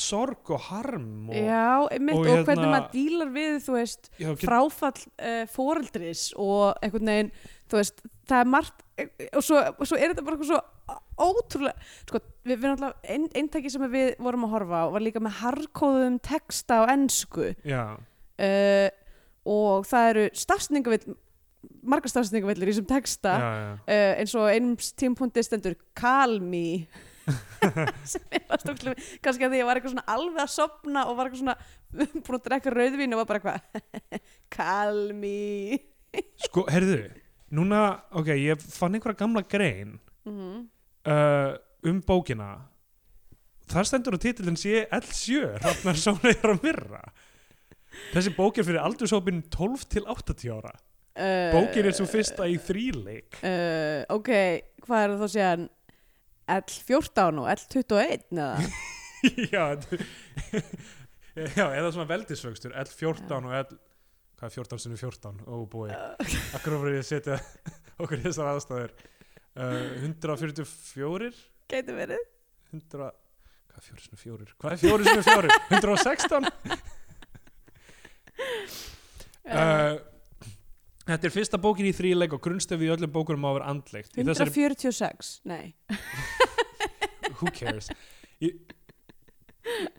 [0.00, 4.30] sorg og harm og, já, einmitt, og og, hérna- hvernig maður dílar við veist, já,
[4.32, 7.30] get, fráfall uh, foreldris og einhvern veginn
[7.74, 10.62] veist, það er margt eh, og svo, og svo er þetta bara eitthvað svo
[11.18, 15.22] ótrúlega, sko, við, við náttúrulega ein, eintæki sem við vorum að horfa á var líka
[15.22, 17.50] með harkóðum texta á ensku.
[17.66, 18.88] Já, uh,
[19.48, 21.16] og það eru stafsningavill
[21.88, 23.34] margar stafsningavillir í þessum texta.
[23.34, 23.68] Já, já.
[23.82, 26.86] uh, eins og einum tímpunkti stendur call me.
[28.08, 31.18] Sem ég var stóklega kannski að því ég var eitthvað svona alveg að sopna og
[31.18, 31.56] var eitthvað svona
[32.24, 34.22] búin að drekka rauðvín og var bara eitthvað
[34.56, 35.80] call me.
[36.46, 37.02] Sko, heyrðu
[37.52, 37.82] núna,
[38.16, 39.96] ok, ég fann einhverja gamla grein.
[40.28, 40.68] Mm
[41.08, 41.56] uh,
[41.88, 42.50] um bókina.
[43.68, 47.02] Þar stendur á titilin sé L7 Ragnar Sóneyra Mirra
[48.12, 50.74] þessi bók er fyrir aldurshópin 12 til 80 ára.
[51.18, 53.40] Uh, bókin er svo fyrsta í þríleik.
[53.42, 54.30] uh, ok,
[54.84, 55.66] hvað er það þá séðan
[56.58, 58.70] L14 og L21 eða?
[59.52, 59.64] já
[61.58, 62.76] já, eða svona veldisvöxtur.
[62.84, 63.78] L14 og L
[64.38, 65.90] hvað er 14 sinni 14, ó búi
[66.54, 67.38] akkur ofur ég að setja
[68.02, 68.92] okkur í þessar aðstæður
[69.58, 71.32] uh, 144
[71.68, 72.22] gæti verið.
[72.72, 76.48] 100 hvað er 4 sinni 4 hvað er 4 sinni 4 116
[79.48, 79.98] uh,
[81.08, 84.10] Þetta er fyrsta bókin í þríleik og grunnstöfi í öllum bókunum má vera andlegt.
[84.12, 85.70] Í þessari, 146, nei.
[87.38, 87.88] Who cares?
[88.44, 88.50] Í,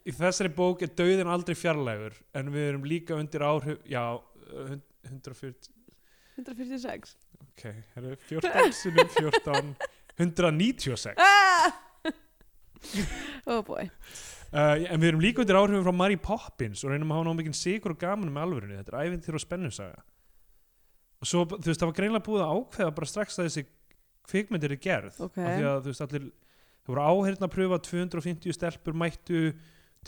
[0.06, 4.67] í þessari bók er dauðin aldrei fjarlægur en við erum líka undir áhrif Já, uh,
[4.69, 5.72] hun- 140
[6.39, 9.71] 146 Ok, það er 14 sinum 14
[10.19, 11.71] 196 ah!
[13.52, 13.89] oh boy.
[14.49, 17.39] Uh, En við erum líka undir áhrifum frá Mary Poppins og reynum að hafa ná
[17.39, 18.78] mikið sigur og gaman með alvörunni.
[18.80, 20.06] Þetta er æfintir og spennusaga.
[21.19, 23.65] Og svo, þú veist, það var greinlega búið að ákveða bara strax að þessi
[24.30, 25.19] kvikmyndir er gerð.
[25.28, 25.38] Ok.
[25.43, 29.41] af því að þú veist allir það voru áheyrna að pröfa 250 stelpur mættu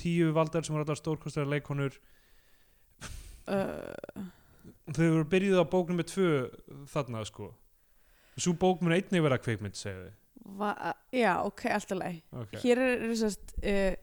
[0.02, 1.98] 10 valdar sem voru allar stórkostlega leikonur
[3.52, 4.24] uh,
[4.90, 6.48] þau eru byrjuð á bók nummer tvö
[6.92, 7.52] þarna sko
[8.38, 10.10] svo bók mun einnig vera kvikmynd segðu
[11.14, 12.62] já, ok, alltaf leið okay.
[12.64, 13.94] hér er, er sérst uh,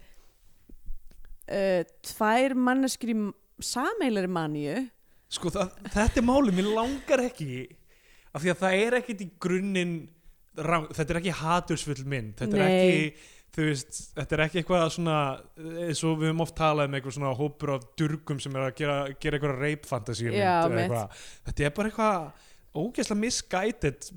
[1.50, 3.16] uh, tvær manneskri
[3.58, 4.76] sameilari manju
[5.32, 7.66] sko það, þetta er máli, mér langar ekki
[8.32, 9.96] af því að það er ekkit í grunninn
[10.58, 12.78] rang, þetta er ekki hatursfull mynd þetta er Nei.
[12.78, 15.16] ekki þú veist, þetta er ekki eitthvað svona
[15.86, 18.76] eins og við höfum oft talað um eitthvað svona hópur af durgum sem er að
[18.82, 22.46] gera, gera eitthvað rape fantasy þetta er bara eitthvað
[22.78, 24.12] ógeðslega misguided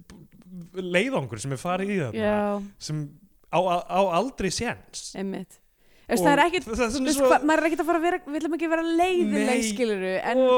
[0.75, 2.37] leiðangur sem er farið í já,
[2.81, 3.05] sem
[3.51, 5.11] á, á, á aldrei séns.
[5.17, 5.57] Einmitt.
[6.11, 6.65] Það er er
[7.23, 9.67] hva, maður er ekkit að fara að vera við viljum ekki vera leiðileg Nei.
[9.69, 10.57] skiluru en Ó,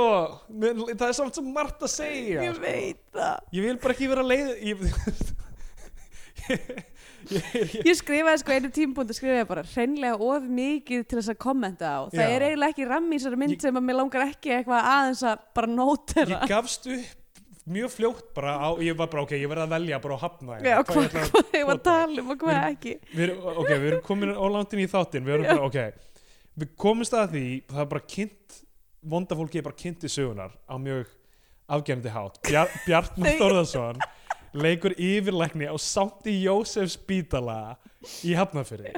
[0.95, 2.47] það er samt svo margt að segja.
[2.47, 3.51] Ég veit það.
[3.53, 4.81] Ég vil bara ekki vera leið ég,
[7.31, 12.01] ég, skrifaði sko einu tímpúntu skrifaði bara hreinlega of mikið til þess að kommenta á
[12.11, 12.29] það Já.
[12.35, 15.43] er eiginlega ekki rammi í þessari mynd sem að mér langar ekki eitthvað aðeins að
[15.59, 17.19] bara nótera ég gafst upp
[17.63, 20.57] mjög fljótt bara á, ég var bara ok, ég verði að velja bara að hafna
[20.59, 22.95] Já, hérna, hvað ég ætla að hva ég var að tala um og hvað ekki
[23.15, 25.53] við ok, við erum komin á lantin í þáttinn við erum Já.
[25.53, 28.57] bara, ok við komumst að því, það er bara kynnt
[29.13, 31.07] vondafólki er bara kynnt í sögunar á mjög
[31.73, 33.39] afgerandi hátt Bjar, Bjartmar.
[33.39, 34.03] Þórðarsson
[34.53, 37.75] leikur yfirlækni á Sankti Jósef spítala
[38.25, 38.93] í Hafnarfyrði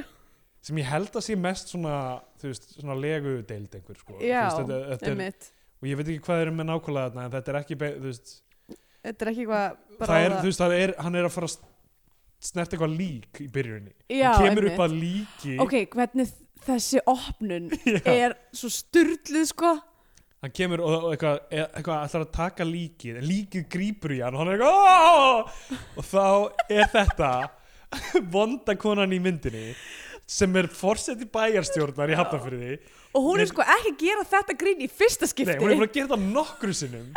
[0.65, 1.97] sem ég held að sé mest svona
[2.41, 4.17] þú veist, svona legu deild einhver sko.
[4.17, 7.25] Já, veist, þetta, þetta er, einmitt og ég veit ekki hvað er með nákvæmlega þarna
[7.27, 8.33] en þetta er ekki, þú veist
[9.05, 11.51] þetta er ekki eitthvað bara það er, þú veist, það er, hann er að fara
[11.51, 11.57] að
[12.45, 14.73] snert eitthvað lík í byrjunni Já, hann kemur einmitt.
[14.73, 16.33] upp að líki ok, hvernig
[16.65, 18.01] þessi opnun Já.
[18.11, 19.75] er svo styrluð sko
[20.45, 24.43] hann kemur og, eitthvað, e- eitthvað ætlar að taka líkið líkið grípur í hann og
[24.43, 26.25] hann er eitthvað og þá
[26.79, 27.31] er þetta
[28.35, 29.71] vonda konan í myndinni
[30.25, 32.77] sem er forseti bæjarstjórnar í Hafnarfyrði
[33.15, 33.51] og hún er Nei.
[33.51, 35.57] sko ekki að gera þetta grín í fyrsta Nei, skipti.
[35.61, 37.11] hún er búin að gera þetta nokkru sinnum.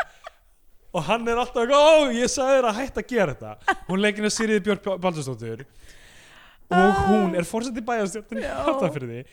[0.95, 3.75] Og hann er alltaf eitthvað, ó, ég sagði þér að hætta að gera þetta.
[3.89, 5.65] Hún leikina Sýriði Björk Baldursdóttur.
[6.79, 8.55] Og hún er fórseti bæjarstjórnin í Já.
[8.69, 9.25] Hafnarfirði.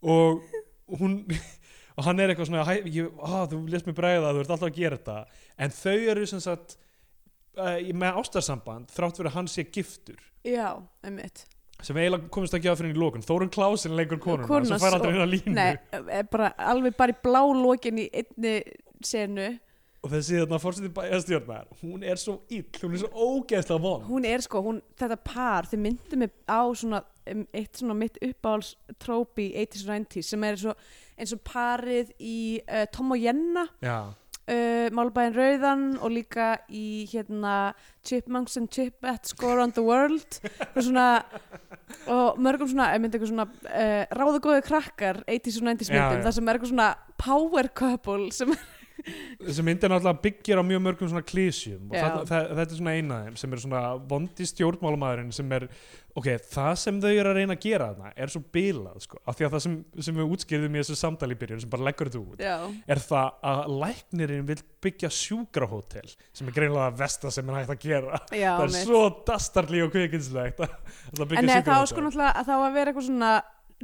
[0.00, 1.18] Og hún
[1.94, 4.78] og hann er eitthvað svona, ég, á, þú lest mér bregða þú ert alltaf að
[4.78, 5.42] gera þetta.
[5.62, 6.76] En þau eru sem sagt
[7.58, 10.22] uh, með ástarsamband þrátt fyrir að hann sé giftur.
[10.44, 10.70] Já,
[11.06, 11.46] einmitt.
[11.84, 15.12] Sem eiginlega komist að fyrir í lókun Þórun Klásin leikur konuna, Konuna, sem fær aldrei
[15.12, 15.54] hérna línu.
[15.56, 18.54] Nei, er bara, alveg bara í blá lokin í einni
[19.04, 19.48] senu.
[20.04, 24.26] Og þessi þarna fórseti bæjarstjórnar hún er svo ill, hún er svo ógeðslega von hún
[24.28, 27.00] er sko, hún, þetta par þið myndum mig á svona
[27.32, 30.74] um, eitt svona mitt uppáhalds trópi 80s og 90s sem er svo,
[31.18, 33.66] eins og parið í uh, Tom og Jenna
[34.48, 37.74] uh, Málbæðin Rauðan og líka í hérna
[38.04, 40.40] Chipmunks and Chipettes Go Around the World.
[40.74, 41.08] Og svona
[42.10, 46.58] og mörgum svona, svona uh, ráðugóði krakkar 80s og 90s Já, myndum, það sem er
[46.58, 48.54] eitthvað svona power couple sem
[49.04, 52.94] þessi myndin náttúrulega byggir á mjög mörgum svona klísjum og það, það, þetta er svona
[52.96, 55.66] eina af þeim sem er svona vondi stjórnmálamæðurinn sem er
[56.14, 59.38] ok, það sem þau eru að reyna að gera þarna er svo bilað sko, af
[59.38, 62.22] því að það sem, sem við útskýrðum í þessu samtali byrjun sem bara leggur þetta
[62.22, 62.54] út já,
[62.94, 67.74] er það að læknirinn vil byggja sjúkrahótel sem er greinlega að vesta sem er hægt
[67.74, 68.20] að gera.
[68.30, 68.86] Já það er mitt.
[68.86, 70.78] svo dastarlí og kvikindslegt að,
[71.18, 71.90] að byggja en nei, þá sjúkrahótel.
[71.92, 73.34] sko náttúrulega að þá að vera eitthvað svona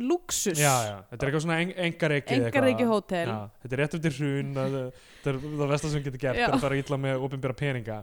[0.02, 3.96] luxus já, já, þetta er eitthvað svona en, engareiki engareiki hótel Já, þetta er rétt
[3.98, 4.76] eftir hrun það,
[5.24, 7.98] það er það vestar sem getur gert það er að fara illa með ofinbæra peninga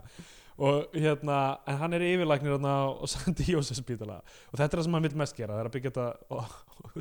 [0.57, 4.87] og hérna, en hann er yfirlæknir þarna og sandi Jósef spítala og þetta er það
[4.87, 5.91] sem hann vil mest gera, það er að byggja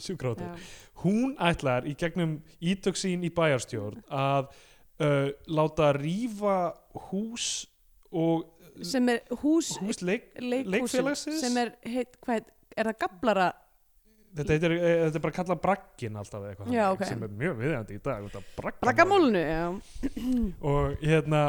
[0.03, 0.49] þetta.
[0.51, 0.67] Já.
[1.05, 4.51] Hún ætlar í gegnum ítök sín í bæjarstjórn að
[5.01, 6.59] uh, láta rífa
[7.09, 7.65] hús
[8.13, 8.45] og
[8.85, 11.41] sem er hús hús leik, leikhúsin leikfélagsins?
[11.41, 13.47] sem er, heit, hvað, heit- er það gablara
[14.37, 17.09] þetta, heitir, eh, þetta er bara kallað bragginn alltaf eða eitthvað Já, þannig, ok.
[17.11, 18.43] sem er mjög viðjandi í dag þetta
[19.43, 19.65] já
[20.73, 21.43] og hérna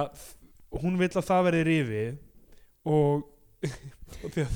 [0.82, 2.18] hún vill að það verði rifið
[2.88, 3.24] og,
[4.24, 4.48] og, að-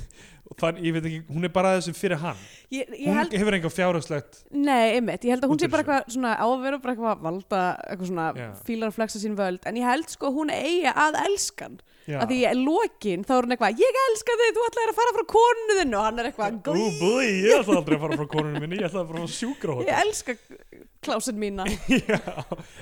[0.52, 2.40] og þann, ég veit ekki, hún er bara að þessu fyrir hann
[2.74, 5.86] ég, ég hún held, hefur enga fjárhagslegt nei, einmitt, ég held að hún sé bara
[5.86, 8.50] eitthvað svona á að vera bara eitthvað valda eitthvað svona Já.
[8.68, 11.80] fílar að flexa sín völd en ég held sko að hún eigi að elskan.
[12.10, 15.16] Að því í lokin þá er hún eitthvað ég elska þig, þú ætlaðir að fara
[15.18, 18.28] frá konu þinn og hann er eitthvað Ú, búi, ég ætla aldrei að fara frá
[18.36, 20.36] konunum minni, ég ætla að fara frá sjúkrahótt ég elska
[21.02, 22.20] klásin mína Já,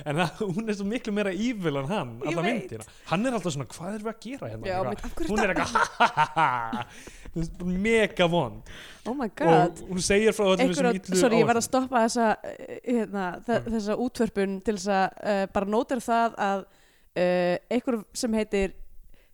[0.04, 2.58] en það, hún er svo miklu meira ívil en hann, Ég alla veit.
[2.58, 4.90] myndina hann er alltaf svona, hvað erum við að gera hérna Já, Eitthvað.
[4.90, 6.84] mitt, af hverju hún er eitthvað ha, ha, ha, ha.
[7.30, 8.72] Þú veist, bara mega vond
[9.08, 11.62] oh my god og hún segir frá öllum Einhver, þessum illu sorry, ég var að
[11.62, 11.68] áætlunum.
[11.70, 13.72] stoppa þessa, eh, hérna, þe Mm.
[13.76, 18.74] þessa útvörpun til þess að uh, bara nótir það að uh, einhver sem heitir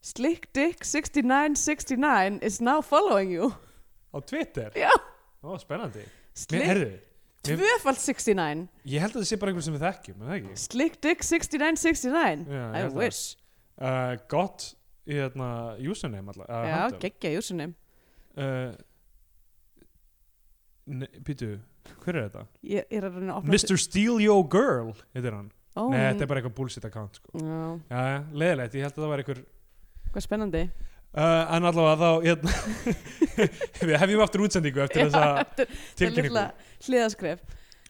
[0.06, 3.54] Slick Dick 6969 is now following you.
[4.14, 4.90] Á Twitter, Já,
[5.42, 6.04] ó spennandi.
[6.32, 7.02] Slick,
[7.42, 10.22] tvöfald 69 Ég held að það sé bara einhver sem við þekkjum,
[10.62, 13.34] Slick Dick 6969 Já, I wish.
[13.74, 14.68] Uh, Gott
[15.10, 15.48] í hérna
[15.82, 17.74] username alltaf uh, Já, geggja username.
[18.38, 18.78] Uh,
[21.26, 21.50] Pítu,
[22.04, 22.46] hver er þetta?
[22.62, 23.74] Ég er að reyna að opna Mr.
[23.88, 25.50] Steal Your Girl heitir hann.
[25.74, 27.42] Ó, Nei, þetta er bara eitthvað bullshit account sko.
[27.42, 29.44] Já, já, leðilegt, ég held að það var einhver
[30.16, 30.64] hvað spennandi?
[31.16, 32.54] Uh, En allavega þá hérna,
[33.88, 36.48] Við hefjum aftur útsendingu eftir þessa tilkynningu.
[36.88, 37.44] hliðaskref.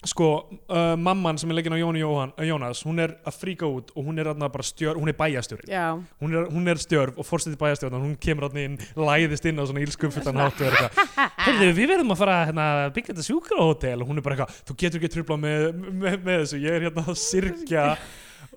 [0.06, 0.26] Sko,
[0.68, 3.88] uh, mamman sem er leggin á Jóni Jóhann, uh, Jónas Hún er að fríka út
[3.96, 4.28] og hún er
[4.62, 8.46] stjörf Hún er bæjastjóri Já, hún er, hún er stjörf og fórstætti bæjastjórn hún kemur
[8.46, 12.12] hann inn, læðist inn á svona ílskum fullan hátt og er eitthvað heyrðu, við verðum
[12.14, 13.96] að fara hérna, að byggja þetta sjúkrahótel.
[14.02, 16.86] Og hún er bara eitthvað, þú getur ekki trubla með, með, með þessu, ég er
[16.86, 17.88] hérna að syrkja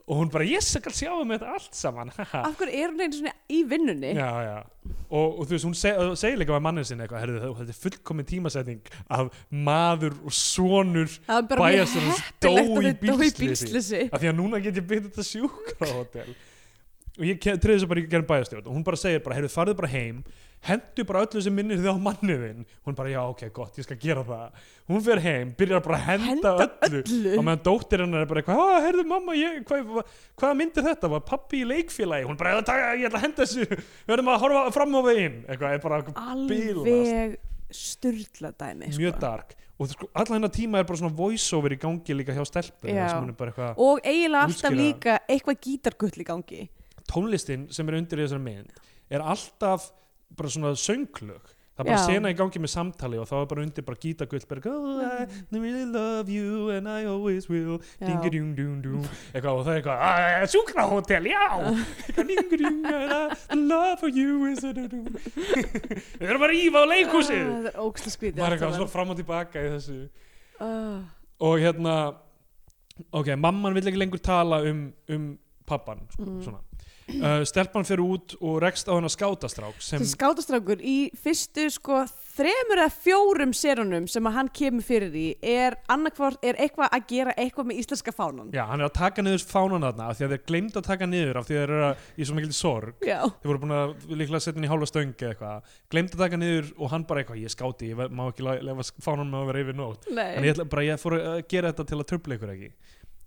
[0.09, 2.09] og hún bara, ég skal sjá um þetta allt saman.
[2.33, 4.15] Af hverju er hún einu svona í vinnunni?
[4.17, 4.57] já, já.
[5.09, 8.27] Og, og þú veist, hún seg, segir líka við mannin sinni eitthvað, þetta er fullkomin
[8.29, 14.77] tímasetning að maður og sonur bæjarstjórans heppilegt dó í bílslisi af því að núna get
[14.81, 16.33] ég byggt þetta sjúkrahótel
[17.19, 18.67] og ég treði þessu bara í gerum bæjarstjórn.
[18.67, 20.23] Og hún bara segir bara, heyrðu, farðu bara heim
[20.65, 23.97] hendu bara öllu sem minnir þið á manniðin hún bara, já, ok, gott, ég skal
[24.01, 24.57] gera það.
[24.89, 26.25] Hún fer heim, byrjar bara að henda,
[26.59, 27.35] Henda öllu, öllu?
[27.37, 30.83] og meðan dóttir hennar er bara eitthvað, "Ah, heyrðu mamma, ég, hvað, hvað, hvað myndi
[30.89, 32.27] þetta, var pappi í leikfélagi?
[32.27, 33.65] Hún bara, "Taka, ég ætla að henda þessu.
[33.69, 35.45] Við verðum að horfa fram á veginn.
[35.47, 37.37] Eitthvað, er bara Alveg
[37.71, 38.99] sturla dæmi sko.
[39.01, 39.55] mjög dark.
[39.79, 44.01] Og sko, alla hennar tíma er bara svona voiceover í gangi líka hjá eitthvað Og
[44.03, 46.69] eiginlega alltaf líka eitthvað gítargull í gangi
[47.09, 49.89] tónlistin sem er undir þessari mynd er alltaf
[50.37, 52.05] bara svona sönglög það er bara Já.
[52.11, 55.57] sena í gangi með samtali og þá er bara undir bara gítagull bara oh, I
[55.63, 57.77] really love you and I always will.
[58.03, 61.45] Dingadung-dung-dung eitthvað og það er eitthvað "Ah, sjúkrahótel, já.
[62.09, 66.85] Eitthvað dingadung and I the love for you is a við erum að rífa á
[66.91, 67.43] leikhúsið.
[67.47, 69.99] Ah, Það er ógstlega skrítið maður er eitthvað svona fram og tilbaka í þessu.
[70.59, 70.99] Ah,
[71.47, 71.95] og hérna
[73.15, 75.29] ok, mamman vill ekki lengur tala um, um
[75.69, 76.41] pappan sko, Mm.
[76.43, 76.59] svona
[77.17, 82.03] uh, stelpan fer út og rekst á hennar skátastrák sem, skátastrákur í fyrstu sko
[82.37, 87.35] þremur eða fjórum serunum sem að hann kemur fyrir í er er eitthvað að gera
[87.35, 90.33] eitthvað með íslenska fánan já, hann er að taka niður fánan þarna af því að
[90.35, 92.93] þeir gleymd að taka niður af því að þeir eru í svo mikil sorg.
[93.05, 96.39] Já, þeir voru búin að líklega setja hann í hálfa stöngi eitthvað, gleymd að taka
[96.39, 99.63] niður og hann bara eitthvað, ég skáti, ég má ekki lefa fánan með að vera
[99.65, 100.01] yfir nótt.
[100.09, 100.99] En ég, bara, ég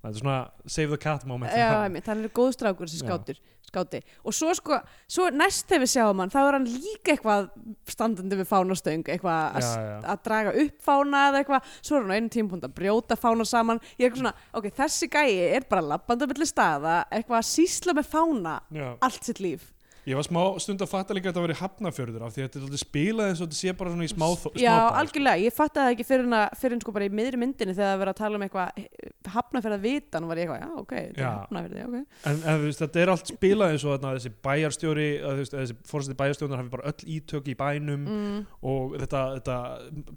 [0.03, 0.37] að að það er svona
[0.67, 2.99] save the cat moment Já, einmitt, hann er góð strákur Já.
[2.99, 3.38] skátur,
[3.69, 4.01] skáti.
[4.27, 7.51] Og svo sko, svo næst þegar við sjáum hann þá er hann líka eitthvað
[7.95, 11.71] standandi við fánastöng, eitthvað að að draga upp fána eða eitthvað.
[11.81, 13.83] Svo er hann á einu tímpúnd að brjóta fána saman.
[13.95, 16.01] Ég er eitthvað svona, ok, þessi gæi er bara
[16.33, 18.88] milli staða, eitthvað að sýsla með fána Já.
[18.99, 19.71] allt sitt líf
[20.03, 22.59] Ég var smá stund að fatta líka að þetta veri hafnafjörður af því að þetta
[22.59, 24.97] er alltaf spilað eins og þetta sé bara svona í smá, smá Já, bæ, sko.
[24.99, 28.01] algjörlega, ég fatt að það ekki fyrir fyrir sko bara í miðri myndinni þegar það
[28.01, 31.85] verið að tala um eitthvað hafnafjörða vitan var ég eitthvað, já, ok, þetta er hafnafjörði,
[31.87, 32.19] ok.
[32.33, 35.77] En, en veist, þetta er allt spilað eins og þarna, þessi bæjarstjóri þú veist, þessi
[35.93, 38.41] fórseti bæjarstjónar hafi bara öll ítök í bænum mm,
[38.73, 39.61] og þetta, þetta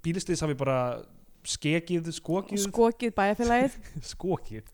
[0.02, 0.80] bílistís hafi bara
[1.46, 2.64] skekið, skokið.
[2.66, 3.78] Skokið bæjarfélagið.
[4.16, 4.74] Skokið.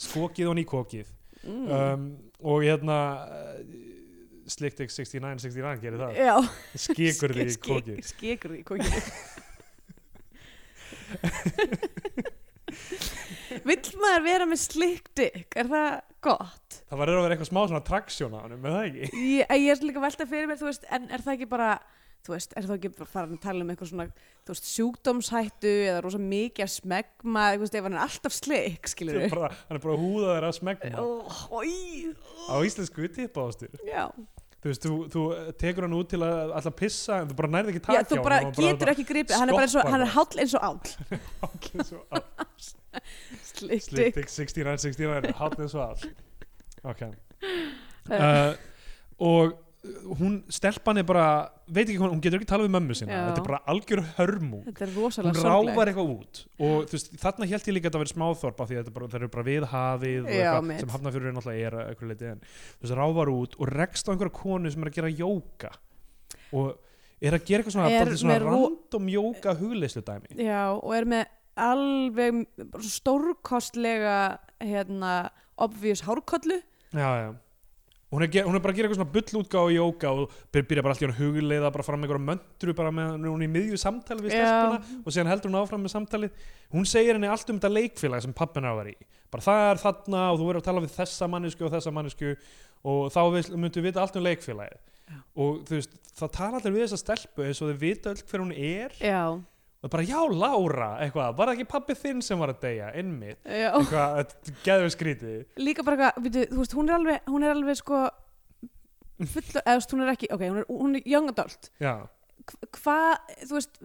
[0.00, 1.12] Skokið og nýkokið.
[1.46, 1.66] Mm.
[1.70, 2.06] um,
[2.42, 2.98] og hérna
[4.46, 6.12] Slicktick 6969 gerir það.
[6.22, 6.36] Já,
[6.78, 7.96] skekur því í kokið.
[8.06, 9.04] Skekur því í kokið.
[13.66, 15.48] Vill maður vera með slick dick?
[15.58, 15.90] Er það
[16.22, 16.80] gott?
[16.86, 19.04] það var að vera eitthvað smá svona traksjón á hann með það ekki?
[19.32, 21.70] Ég, ég er líka að velta fyrir mér, þú veist, en er það ekki bara
[22.26, 24.06] þú veist, er það ekki bara farin að tala um eitthvað svona,
[24.46, 29.20] þú veist, sjúkdómshættu eða rosa mikið að smegma, veist, ef hann er alltaf slick, skilur
[29.22, 31.04] Hann bara, hann er bara að húða þeirra að smegma.
[32.50, 34.04] Á íslensku tippa ástur já,
[34.60, 35.26] þú veist, þú, þú
[35.62, 38.24] tekur hann út til að alltaf pissa en þú bara nærði ekki já, takja þú
[38.26, 40.82] bara getur ekki gripið, hann er bara eins og, hann er háll eins og áll,
[41.46, 41.86] ekki
[43.56, 44.18] slick dick.
[44.18, 46.00] Slicktick 6969 hátt eins og all
[46.92, 47.06] ok.
[48.06, 48.52] Uh,
[49.18, 49.56] og
[50.18, 51.26] hún, stelpan er bara
[51.66, 53.20] veit ekki hvað, hún getur ekki talað við mömmu sinna Já.
[53.28, 56.40] þetta er bara algjör hörmú hún ráfar eitthvað út.
[56.62, 59.30] Og veist, þarna held ég líka að þetta verið smáþorp af því bara, það eru
[59.36, 63.56] bara við hafið og Já, sem hafnafjörður er náttúrulega er leiti en veist, ráfar út
[63.58, 65.72] og rekst á einhverja konu sem er að gera jóka
[66.56, 66.76] og
[67.20, 71.26] er að gera eitthvað svona, Er svona random jóka hugleyslu dæmi Já, og er með
[71.56, 72.44] alveg
[72.84, 74.16] stórkostlega
[74.60, 76.60] hérna, obvious hárkollu.
[76.92, 77.30] Já, já
[78.06, 80.82] Hún er, hún er bara að gera eitthvað svona bullútgáð í jóka og byr- byrja
[80.86, 83.80] bara allt í hann hugleiða bara fram með einhverja möndru bara með hún í miðju
[83.82, 86.36] samtali við stelpuna og síðan heldur hún áfram með samtalið.
[86.70, 89.08] Hún segir henni allt um þetta leikfélag sem pappin á að vera í.
[89.34, 92.30] Bara það er þarna og þú verður að tala við þessa mannesku og þessa mannesku
[92.86, 93.20] og þá
[93.58, 94.78] myndu við vita allt um leikfélagið.
[95.06, 95.18] Já.
[95.38, 98.42] og þú veist, það tala allir við þessa stelpu eins og þau vita öll hver
[98.42, 98.94] hún er.
[99.02, 99.20] Já,
[99.84, 103.42] og bara já Lára, eitthvað, var það ekki pappi þinn sem var að deyja, innmitt
[103.44, 107.80] eitthvað, þetta geður skrítið líka bara eitthvað, þú veist, hún er alveg hún er alveg
[107.82, 108.00] sko
[109.24, 111.70] full, eða þú veist, hún er ekki, ok, hún er, hún er young adult.
[112.76, 113.80] Hvað, þú veist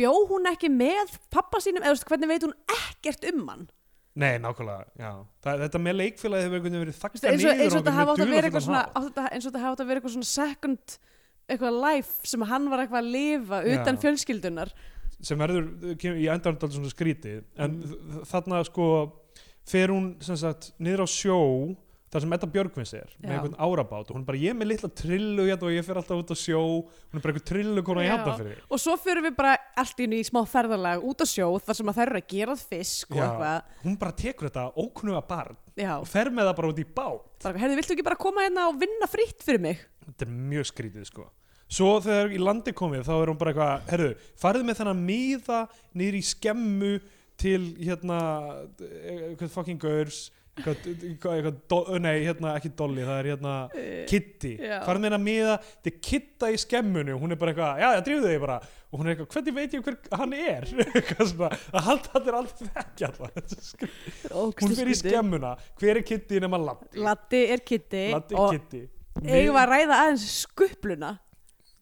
[0.00, 3.68] bjó hún ekki með pappa sínum eða þú veist, hvernig veit hún ekkert um hann?
[4.20, 5.10] Nei, nákvæmlega já.
[5.44, 8.22] það, þetta með leikfélagi hefur einhvern veginn verið þakka niður eins og þetta hafa átt
[8.24, 8.80] að vera eitthvað svona
[9.30, 10.96] eins og þetta hafa átt að vera eitthvað svona second
[11.50, 14.00] eitthvað life sem hann var eitthvað að lifa utan Já.
[14.02, 14.72] fjölskyldunar
[15.26, 18.24] sem verður kemur í endarndal svona skrítið en mm.
[18.30, 18.88] þarna sko
[19.68, 21.40] fer hún sem sagt niður á sjó
[22.10, 24.70] þar sem Edda Björgvins er með einhvern árabát og hún er bara ég er með
[24.72, 26.62] litla trillu hérna og ég fer alltaf út á sjó.
[27.12, 28.14] Hún er bara einhver trillu kona í Já.
[28.16, 31.46] hafnafyrir og svo fyrir við bara allt í einu í smá ferðalag út á sjó
[31.62, 33.24] þar sem að þær eru að gera fisk og Já.
[33.28, 33.76] eitthvað.
[33.84, 37.50] hún bara tekur þetta ókunnuga barn já, og fer með það bara út í bát.
[37.62, 39.84] Herðu, viltu ekki bara koma hérna og vinna fritt fyrir mig?
[40.08, 41.30] Þetta er mjög skrítið sko
[41.70, 44.10] svo þegar í landi komið þá er hún bara eitthvað herru,
[44.42, 45.62] farið með þennan miða
[45.94, 46.92] niður í skemmu
[47.40, 48.20] til hérna
[48.90, 50.28] eitthvað fucking girls
[50.60, 53.54] nei, hérna ekki Dolly, það er hérna
[54.10, 54.80] Kitty, Já.
[54.84, 55.54] farið hennar miða
[55.84, 58.58] til Kitta í skemmunu, hún er bara eitthvað já, já, drífðu þig bara,
[58.90, 60.68] og hún er eitthvað hvernig veit ég hver hann er,
[60.98, 62.60] eitthvað svona að halda allir allir
[64.34, 68.54] það hún fer í skemmuna, hver er Kitty nema Latti, Latti er Kitty Latti og
[68.58, 68.84] Kitty.
[69.22, 71.14] eigum við að ræða aðeins skupluna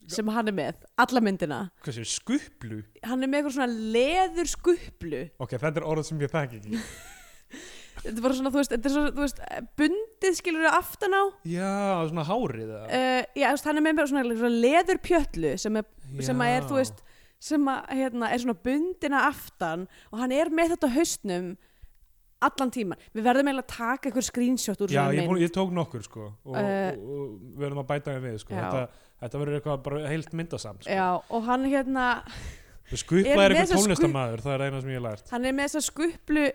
[0.09, 1.59] sem hann er með, alla myndina.
[1.85, 2.81] Hvað séu, skuplu?
[3.05, 5.21] Hann er með eitthvað svona leður skuplu.
[5.45, 6.83] Ok, þetta er orð sem ég þekki ekki.
[7.99, 9.39] Þetta er bara svona, þú veist, þetta er svona, þú veist
[9.75, 11.23] bundið skilur við aftan á.
[11.51, 11.71] Já,
[12.07, 12.83] svona hárið eða?
[12.87, 15.89] Uh, já, þú veist, hann er með bara svona, svona leðurpjöllu sem, er,
[16.29, 16.79] sem að er, þú Já.
[16.79, 17.01] veist
[17.49, 19.83] sem að, hérna, er svona bundina aftan
[20.13, 21.49] og hann er með þetta á haustnum
[22.47, 25.31] allan tíman, við verðum eiginlega að taka einhver screenshot úr já, svona ég, mynd.
[25.33, 28.55] búin, ég tók nokkur sko og, Eh, og, og við verðum að bæta við sko.
[28.55, 28.61] Já.
[28.63, 30.95] þetta, þetta verður eitthvað bara heilt myndasamt sko.
[30.95, 32.07] já, og hann hérna
[32.89, 35.29] Skupla Er eitthvað tónlistamæður, það er eina sem ég lært.
[35.29, 36.45] hann er með þessa skuplu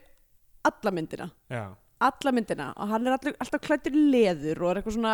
[0.67, 1.31] alla myndina.
[1.53, 1.65] Já.
[2.05, 5.13] alla myndina og hann er alltaf, alltaf klættur í leður og er eitthvað svona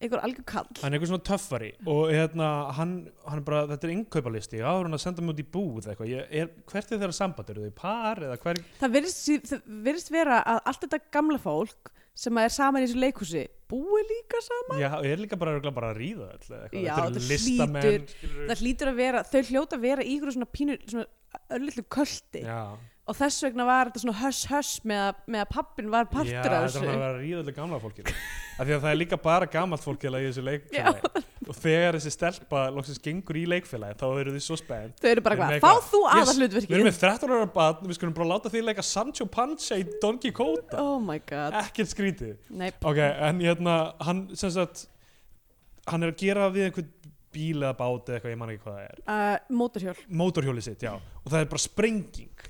[0.00, 0.68] eitthvað algjör kall.
[0.80, 2.92] Hann er eitthvað svona töffari og hérna, hann,
[3.28, 6.12] hann bara, þetta er innkaupalisti áður hann að senda mig út í búð eitthvað.
[6.12, 10.60] Ég, er, hvert er þeirra samband, eru þau par eða hver, það virðist vera að
[10.72, 14.80] allt þetta gamla fólk sem er saman í þessu leikhúsi búi líka saman?
[14.82, 16.72] Já, er líka bara, örugglega bara að ríða eitthvað.
[16.74, 18.14] Já, þetta hlýtur-
[18.50, 21.06] það hlýtur að vera, þau hljóta að vera í ykkur svona pínu svona
[21.54, 22.42] örlitlu költi.
[22.42, 22.62] Já,
[23.10, 26.36] og þess vegna var þetta svona höss höss með með að pappin var já, partur
[26.36, 26.84] þetta af þessu.
[26.84, 28.14] að vera að ríða öllu gamla fólkinu
[28.60, 30.48] af því að það er líka bara gamalt fólk í þessu Já.
[30.50, 35.00] leikfélagi og þegar þessi stelpa loksins gengur í leikfélagi þá eru þið svo spennt.
[35.00, 37.88] Þau eru bara hvað, fá þú yes, aða við erum hlutverkið með 13 ára barn,
[37.88, 40.78] við skulum bara láta því leika Sancho Panza í Don Quixote.
[40.78, 42.36] Oh my god, ekkert skrítið.
[42.52, 42.68] Nei.
[42.86, 44.86] Ok, en hérna, hann sem sagt
[45.90, 46.94] hann er að gera við einhvern
[47.34, 49.02] bíl eða bát eða eitthvað, ég man ekki hvað það er.
[49.06, 49.98] Uh, mótorhjól.
[50.22, 52.49] Mótorhjóli sitt, já, og það er bara sprenging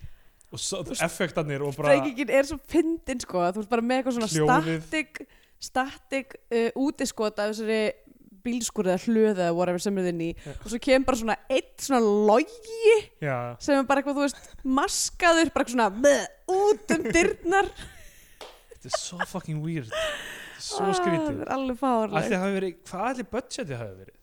[0.51, 4.17] og svo, effektarnir og bara Sprengingin er svo fyndin sko þú ert bara með eitthvað
[4.19, 4.81] svona Hljóðið.
[4.87, 5.21] static
[5.61, 7.83] static uh, útiskot af þessari
[8.41, 11.85] bílskur eða hlöð eða whatever sem er þinn í og svo kemur bara svona eitt
[11.85, 16.95] svona logi já, sem er bara eitthvað þú veist maskaður bara eitthvað svona bleh, út
[16.97, 17.69] um dyrnar.
[18.71, 19.91] Þetta er svo fucking weird.
[19.93, 21.27] Þetta er svo Ah, skrítið.
[21.29, 24.17] það er alveg fárlega hafi verið, hvað allir budgetið hafi verið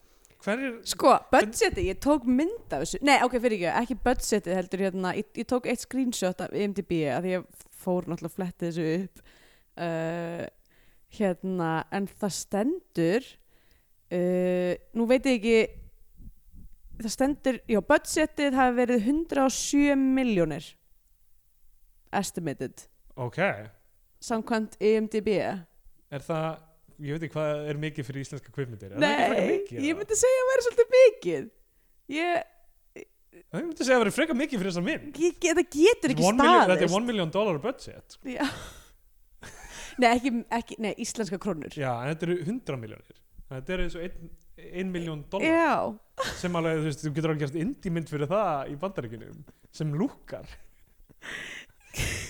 [0.48, 3.02] hverjir, sko, budgeti, ég tók mynd af þessu.
[3.06, 6.94] Nei, ok, fyrir ekki, ekki budgeti heldur hérna, ég, ég tók eitt screenshot af IMDb
[7.14, 9.26] að ég fór náttúrulega að fletti þessu upp.
[9.78, 10.46] Uh,
[11.18, 13.28] hérna, en það stendur
[14.16, 15.58] uh, nú veit ég ekki
[17.04, 20.72] það stendur, já, budgetið hafi verið 107 miljónir
[22.16, 22.88] estimated.
[23.18, 23.42] Ok.
[24.24, 26.64] Samkvæmt IMDb er það,
[27.04, 30.52] ég veit ekki hvað er mikið fyrir íslenska kvipmyndir það nei, ég myndi segja að
[30.52, 31.50] vera svolítið mikið
[32.16, 32.48] ég,
[33.04, 36.28] ég myndi segja að það verið frekar mikið fyrir þessa mynd ég, þetta getur ekki
[36.28, 38.34] One million, þetta er staðist 1 million dollar budget sko.
[38.34, 38.48] Já.
[40.02, 41.74] Nei, ekki, ekki, nei, íslenska krónur.
[41.74, 44.04] já, en þetta eru 100 miljónir þetta er eins og
[44.58, 45.76] 1 miljón dollar Já.
[46.40, 49.44] sem alveg, þú veist, þú getur alveg gert indie mynd fyrir það í bandaríkjunum
[49.78, 50.50] sem lúkar
[51.98, 52.26] ég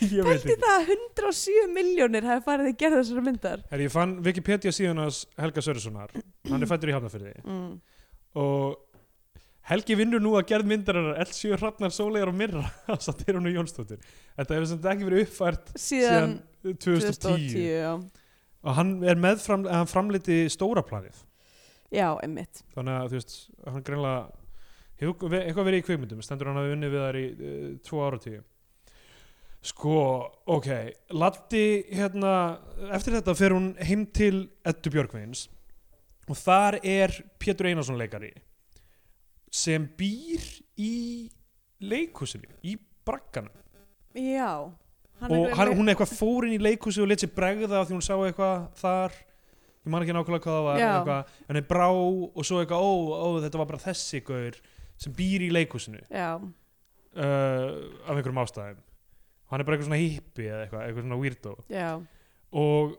[0.00, 3.64] Pælti það að 107 miljónir hafi farið í gerð þessara myndar.
[3.70, 6.14] Herri, ég fann Wikipedia síðan hans Helga Sörjessonar
[6.50, 7.74] hann er fættur í Hafnarfyrði Mm.
[8.40, 8.86] og
[9.70, 14.00] Helgi vinnur nú að gerð myndarinnar L7 Hrafnar Sólegar og Mirra á Satirunu Jónsdóttir.
[14.38, 16.32] Þetta hefur sem þetta ekki verið uppfært Síðan,
[16.64, 17.92] síðan 2010, 2010, já.
[18.64, 21.20] og hann er meðfram hann framliti stóra planið
[21.92, 22.64] Já, einmitt.
[22.74, 23.36] þannig að þú veist,
[23.66, 24.18] hann greinlega
[25.00, 26.20] hefur eitthvað verið í kvikmyndum.
[26.24, 28.40] Stendur hann að unni við þar í uh, tvo ára tíu
[29.60, 29.96] sko,
[30.48, 30.68] ok
[31.16, 32.34] Latti, hérna
[32.96, 35.48] eftir þetta fer hún heim til Eddu Björgvins
[36.30, 38.32] og þar er Pétur Einarsson leikari
[39.50, 40.44] sem býr
[40.78, 40.92] í
[41.82, 43.52] leikhúsinu í bragganum.
[44.14, 44.70] Já
[45.20, 47.96] hann og er hann, hún eitthvað fór inn í leikhúsi og let sér bregða því
[47.96, 51.88] hún sá eitthvað þar ég man ekki nákvæmlega hvað það var eitthvað, en henni brá
[51.90, 54.60] og svo eitthvað ó, ó, þetta var bara þessi gaur
[55.00, 56.00] sem býr í leikhúsinu.
[56.12, 57.68] Já, uh,
[58.06, 58.80] af einhverjum ástæðum
[59.50, 61.54] hann er bara eitthvað svona hippi eða eitthvað, eitthvað svona weirdo.
[61.72, 61.90] Já,
[62.60, 62.94] og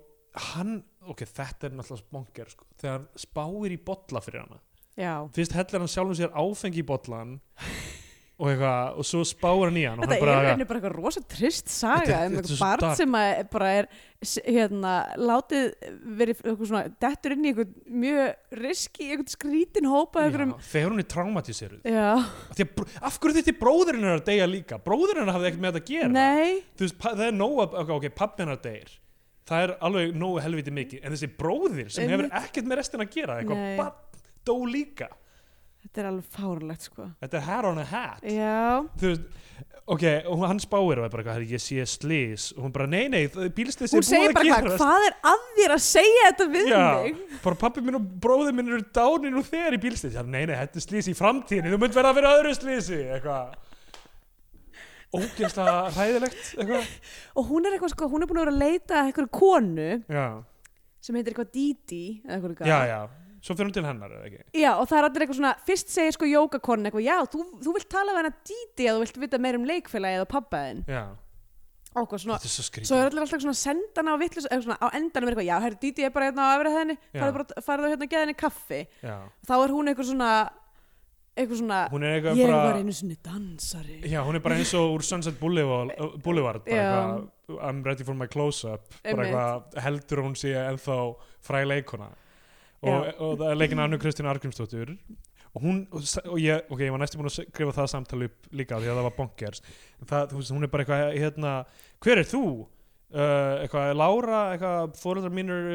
[0.51, 0.75] hann,
[1.11, 4.61] ok, þetta er náttúrulega sponger sko, þegar hann spáir í bolla fyrir hana.
[4.99, 5.13] Já.
[5.35, 7.37] Fyrst hellir hann sjálfum sér áfengi í bollan
[8.41, 12.23] og eitthvað, og svo spáir hann í hann Þetta er bara, eitthvað rosa trist saga
[12.25, 12.97] um er eitthvað barn dark.
[12.97, 13.89] sem að bara er
[14.47, 15.67] hérna, látið
[16.19, 20.31] verið svona, dettur inn í eitthvað mjög riski, eitthvað skrítin hópa já,
[20.71, 24.81] þegar hún er traumatiseruð af, hverju þetta bróðurinn er að deyja líka?
[24.81, 26.27] Bróðurinn hafði ekkert með þetta að gera.
[26.81, 28.93] Veist, það er nóg að, ok, ok, pappin er að deyr.
[29.51, 31.01] Það er alveg nógu helviti mikið.
[31.03, 33.97] En þessi bróðir sem hefur ekkert með restin að gera eitthvað bann
[34.47, 35.09] dó líka
[35.91, 37.05] Þetta er alveg fárlegt sko.
[37.19, 38.21] Þetta er hair on a hat.
[38.23, 38.59] Já,
[39.01, 39.25] þú veist,
[39.91, 43.09] ok, og hann spáir og er bara, eitthvað, ég sé slís og hún bara, nei,
[43.11, 43.25] nei,
[43.57, 47.19] bílslis hún segir bara hvað, hvað er að þér að segja þetta við Já, mig?
[47.43, 50.55] bara pappi minn og bróðir minn eru dánir nú þegar í bílslis já, nei, nei,
[50.61, 53.51] þetta er slís í framtíðinni, þú munt vera að vera öðru slísi eitthvað.
[55.11, 56.85] Ógeðslega hræðilegt eitthvað.
[57.35, 59.89] Og hún er eitthvað sko, hún er búin að vera að leita að eitthvað konu
[60.07, 60.27] já,
[61.03, 62.69] sem heitir eitthvað Didi eða eitthvað líka.
[62.69, 63.01] já, já,
[63.41, 65.89] svo fyrir hún til hennar eða ekki Já, og það er allir eitthvað svona, fyrst
[65.95, 69.19] segir sko jógakonu eitthvað, já, þú, þú vilt tala við hana Didi að þú vilt
[69.25, 70.83] vita meir um leikfélagið og pappaðinn.
[70.87, 71.03] já,
[71.91, 74.13] Og eitthvað svona, þetta er svo skrítið svo er allir alltaf svona að senda hana
[74.15, 76.51] á vitlis, eða svona á endanum er eitthvað, já, herri, Didi er bara hérna á
[76.55, 77.19] öfrið henni, Já.
[77.19, 78.79] farðu bara, farðu hérna að geða henni kaffi.
[79.03, 79.17] já.
[79.49, 80.29] Þá er hún eitthvað svona,
[81.35, 83.97] eitthvað svona, hún er eitthvað ég bara var einu sinni dansari.
[84.07, 86.87] já, hún er bara eins og úr Sunset Boulevard, uh, Boulevard bara Já.
[86.87, 89.27] eitthvað, I'm ready for my close-up bara Einmitt.
[89.27, 90.97] eitthvað, heldur hún sé ennþá
[91.43, 92.07] fræ leikona
[92.81, 94.95] og, og það er leikin Annu Kristín Argrímsdóttur
[95.51, 98.77] og hún, og, ég, ok, ég var næstu búin að skrifa það samtali upp líka
[98.79, 99.63] því að það var bonkers.
[100.07, 101.55] Það, þú veist, hún er bara eitthvað, hérna
[102.05, 102.43] hver er þú?
[103.11, 105.65] Uh, eitthvað, Lára, eitthvað, fóreldrar mínur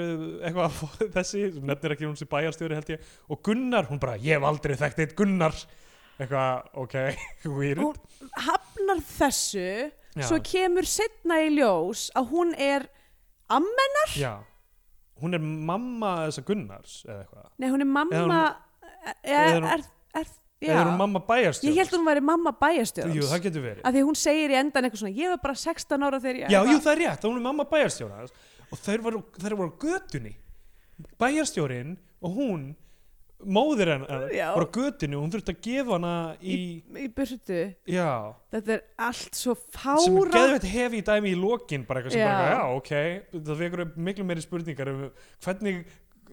[0.48, 0.78] eitthvað,
[1.18, 4.46] þessi, sem nefnir ekki hún sem bæjarstjóri held ég, og Gunnar hún bara, ég hef
[4.48, 5.58] aldrei þekkt eitt Gunnar.
[6.16, 6.94] Eitthvað, ok,
[7.58, 7.82] weird.
[7.84, 9.68] Hún hafnar þessu,
[10.16, 10.24] Já.
[10.30, 12.88] svo kemur setna í ljós að hún er
[13.52, 14.16] ammennar?
[14.16, 14.32] Já,
[15.22, 17.46] hún er mamma þessa Gunnars eða eitthvað?
[17.58, 18.40] Nei, hún er mamma, Eða
[19.06, 19.84] er, eða er, hún- er,
[20.20, 20.26] er,
[20.60, 20.70] já.
[20.72, 23.14] eða er hún mamma bæjarstjóri Ég held að hún væri mamma bæjarstjórans.
[23.16, 23.82] Jú, það getur verið.
[23.84, 26.50] Af því hún segir í endan eitthvað svona, ég var bara 16 ára þegar ég...
[26.50, 28.24] Já, jú, það er rétt, hún er mamma bæjarstjóra
[28.66, 30.34] og þeir voru, þeir voru á götunni.
[31.20, 32.66] Bæjarstjórin og hún
[33.44, 34.22] móðir hennar
[34.56, 36.56] voru á götunni og hún þurfti að gefa hana í,
[36.96, 37.58] Í burtu.
[37.90, 38.08] já.
[38.54, 40.32] Þetta er allt svo sem fára...
[40.32, 42.32] geðveit hefi í dæmi í lokin bara eitthvað sem Já.
[42.32, 45.04] bara, já, ok það vekur miklu meiri spurningar um
[45.44, 45.82] hvernig,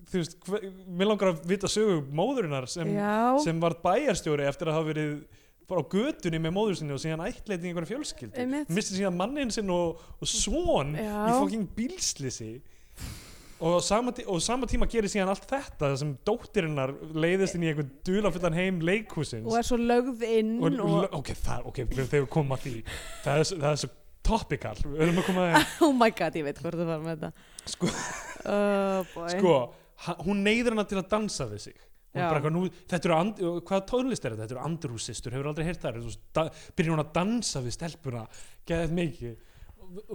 [0.09, 2.95] þú veist, hver, mér langar að vita sögu móðurinnar sem,
[3.43, 5.15] sem var bæjarstjóri eftir að hafa verið
[5.67, 8.35] bara á götunni með móður sinni og síðan ættleiti í einhverja fjölskyldu.
[8.43, 8.71] Einmitt.
[8.71, 11.05] misti síðan mannin sinn og, og svon í
[11.39, 12.49] fokking bílslisi
[13.63, 17.91] og sama, og sama tíma gerir síðan allt þetta sem dóttirinnar leiðist inn í einhvern
[18.07, 21.05] dulafullan heim leikhúsins Og er svo lögð inn og, og...
[21.21, 22.73] ok, það, ok, þegar við komum að því.
[23.23, 23.91] Það er, það er svo
[24.23, 24.75] topical.
[24.83, 27.47] Við erum að koma að Oh my god, ég veit hvort það var með þetta.
[27.73, 27.95] Sko-
[28.43, 29.55] Oh sko,
[30.25, 31.81] hún neyður hana til að dansa við sig.
[32.13, 34.45] Nú, þetta eru, and, hvað tónlist er þetta?
[34.45, 35.85] Þetta eru andrúsistur, hefur aldrei heyrt
[36.35, 38.25] það byrjar hún að dansa við stelpuna
[38.69, 39.39] geðið mikið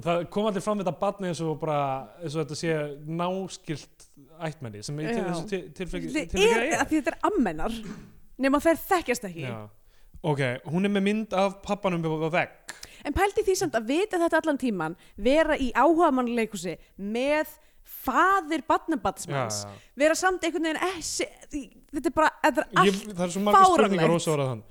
[0.05, 1.79] það kom allir fram við þetta batni eins og bara
[2.23, 2.77] eins og þetta sé
[3.21, 4.07] náskilt
[4.49, 7.79] ættmenni sem í þessu til- tilfelli Þið tilfelli að því þetta er ammennar.
[8.39, 9.47] Nema þær þekkjast ekki.
[9.49, 9.69] Já.
[10.23, 12.75] ok, hún er með mynd af pappanum á vegg.
[13.07, 17.47] En pældi því samt að vita þetta allan tíman vera í áhuga mannleikusi með
[17.89, 18.63] faðir
[19.65, 19.71] já.
[19.97, 21.27] vera samt einhvern veginn essi,
[21.95, 24.23] þetta er bara, þetta er allt Ég, það er svo margar spurningar fáránlegt.
[24.23, 24.63] ósvarað hann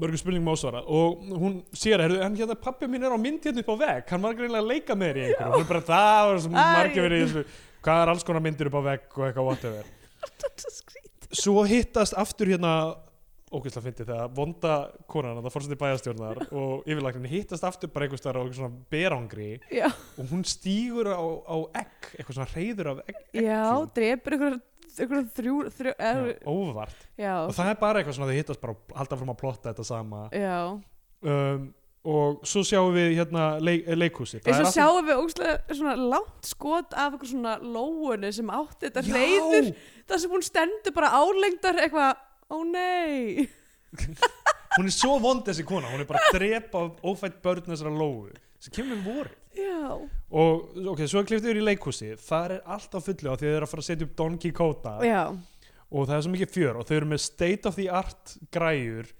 [0.00, 3.62] mörgum spurningum ósvarað og hún sér að en hérna pappi mín er á mynd hérna
[3.62, 4.08] upp á vegg.
[4.10, 5.52] Hann var greinlega að leika með þér í einhverju.
[5.54, 6.66] Hún er bara það var svo Æ.
[6.78, 7.38] margir verið
[7.84, 9.90] hvað er alls konar myndir upp á vegg og eitthvað whatever?
[10.24, 12.74] Er svo hittast aftur hérna
[13.54, 14.74] ógeðslega fyndi þegar vonda
[15.10, 19.48] konan það fórseti bæjarstjórnar og yfirlæknin hittast aftur bara einhvers staðar á einhver svona berangri
[20.18, 23.90] og hún stígur á, á egg eitthvað svona reyður af egg já eggjum.
[23.98, 24.36] drepur
[25.00, 27.06] einhver, einhver þrjú, þrjú Já, er, óvart.
[27.20, 29.72] Já, og það er bara eitthvað svona þau hittast bara og halda fram að plotta
[29.72, 30.26] þetta sama.
[30.34, 30.58] Já.
[31.24, 31.72] um,
[32.04, 36.92] og svo sjáum við hérna leik, leikhúsi eins og sjáum við ógstlega svona langt skot
[36.92, 39.70] af eitthvað svona lóunu sem átti þetta reyður
[40.10, 42.20] þar sem hún stendur bara álengdar eitthvað,
[42.52, 43.48] ó nei.
[44.74, 45.86] Hún er svo vond þessi kona.
[45.92, 49.36] Hún er bara að drepa ófætt börn þessara lóu sem kemur vorið.
[49.54, 50.00] Já,
[50.34, 52.12] og ok, svo er kliftið yfir í leikhúsi.
[52.18, 54.38] Þar er allt á fullu á því þau eru að fara að setja upp Don
[54.42, 54.94] Quixote.
[55.06, 55.22] Já,
[55.94, 59.12] og það er svo mikið fjör og þau eru með state of the art græjur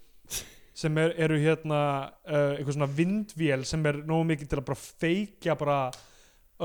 [0.74, 1.82] sem er, eru hérna
[2.26, 5.76] uh, eitthvað svona vindvél sem er nógu mikið til að bara feikja bara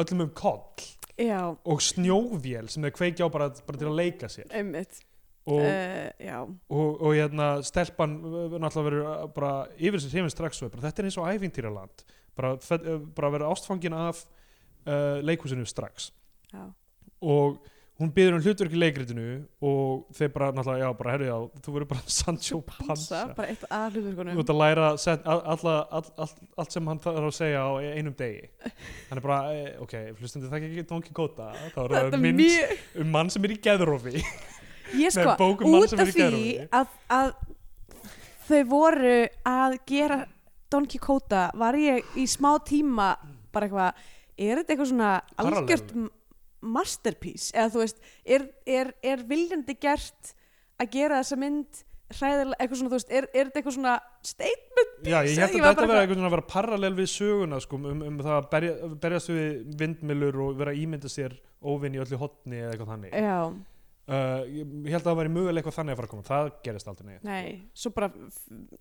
[0.02, 0.88] öllum um koll.
[1.20, 4.50] Já, og snjóvél sem þau kveikja á bara, bara til að leika sér.
[4.56, 5.04] Einmitt.
[5.50, 10.60] Og, uh, og, og hérna stelpan uh, náttúrulega verður uh, bara yfir sér hefinn strax
[10.62, 12.04] og er bara, þetta er eins og æfintýraland
[12.38, 12.52] bara,
[13.16, 14.22] bara verður ástfangin af
[14.86, 16.12] uh, leikhúsinu strax.
[16.54, 16.64] Já,
[17.20, 17.60] og
[18.00, 19.24] hún byður um hlutverk í leikritinu
[19.66, 23.24] og þeir bara náttúrulega, já, bara herri já, þú verður bara Sancho Panza.
[23.36, 26.30] bara eitt að þú hluturkonum ert að læra set, all, all, all,
[26.64, 27.70] allt sem hann þarf að segja á
[28.00, 28.48] einum degi.
[29.10, 32.74] Hann er bara, eh, ok, hlustandi það ekki Don Quixote þá er það mynd mjög,
[33.04, 34.24] um mann sem er í geðrófi
[34.98, 35.36] ég sko,
[35.68, 37.34] um út af því að, að
[38.48, 39.18] þau voru
[39.52, 40.24] að gera
[40.72, 43.12] Don Quixote var ég í smá tíma
[43.54, 44.08] bara eitthvað,
[44.40, 45.12] er þetta eitthvað svona
[45.44, 45.94] algjört
[46.60, 47.52] masterpiece?
[47.56, 50.34] Eða þú veist, er, er, er viljandi gert
[50.80, 54.94] að gera þessa mynd hræðilega, eitthvað svona, þú veist, er, er þetta eitthvað svona statement
[55.00, 55.12] piece?
[55.12, 58.06] Já, ég held að þetta verði eitthvað svona að vera parallel við söguna sko, um,
[58.08, 62.64] um það að berja, berjast við vindmilur og vera ímynda sér óvinn í öllu hotni
[62.64, 63.14] eða eitthvað þannig.
[63.14, 63.38] Já,
[64.10, 66.28] uh, ég held að það væri mögulega eitthvað þannig að fara að koma.
[66.32, 68.12] Það gerist aldrei neitt nei, svo bara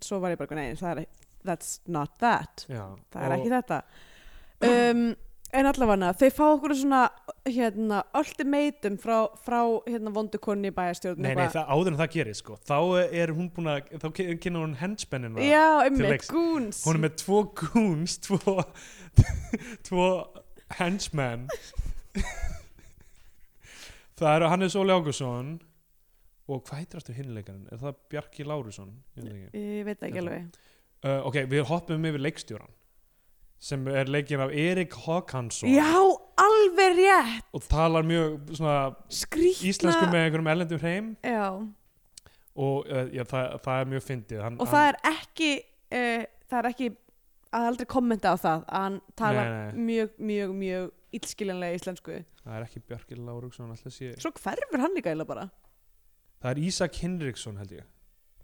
[0.09, 2.67] svo var ég bara, nei, það er that's not that.
[2.71, 3.83] Já, það er ekki þetta.
[4.59, 5.13] Um,
[5.57, 7.03] en allavega þau fá okkur svona
[7.49, 12.59] hérna, ultimatum frá, frá hérna, vondukonni bæjarstjórn Nei, nei, það, áður en það gerist sko.
[12.69, 12.79] þá
[13.23, 14.09] er hún búin að þá
[14.43, 16.33] kynna hún henspennina já, einmitt, leiks.
[16.33, 18.59] goons hún er með tvo goons tvo,
[19.89, 20.11] tvo
[20.79, 21.49] henchmen
[24.19, 25.57] það eru Hannes Óli Ágússon
[26.49, 27.67] og hvað heitir aftur hinleikarinn?
[27.73, 28.95] Er það Bjarki Lárusson?
[29.21, 30.21] Ég veit ekki.
[30.23, 30.59] alveg
[30.99, 32.73] Uh, ok, við hoppum yfir leikstjóran
[33.59, 35.89] sem er leikinn af Erik Håkansson já,
[36.39, 38.77] alveg rétt og talar mjög svona
[39.11, 41.49] skrýtna íslensku með einhverjum erlendum hreim já.
[42.55, 46.59] og uh, já, það, það er mjög fyndið hann, og það er ekki uh, það
[46.63, 46.91] er ekki
[47.59, 49.85] að aldrei kommenta á það að hann talar Nei, nei.
[49.89, 55.31] mjög, mjög, mjög illskiljanlega íslensku það er ekki alltaf sé svo hverfur hann líka eiginlega
[55.33, 55.47] bara
[56.43, 57.87] það er Ísak Hinriksson held ég já,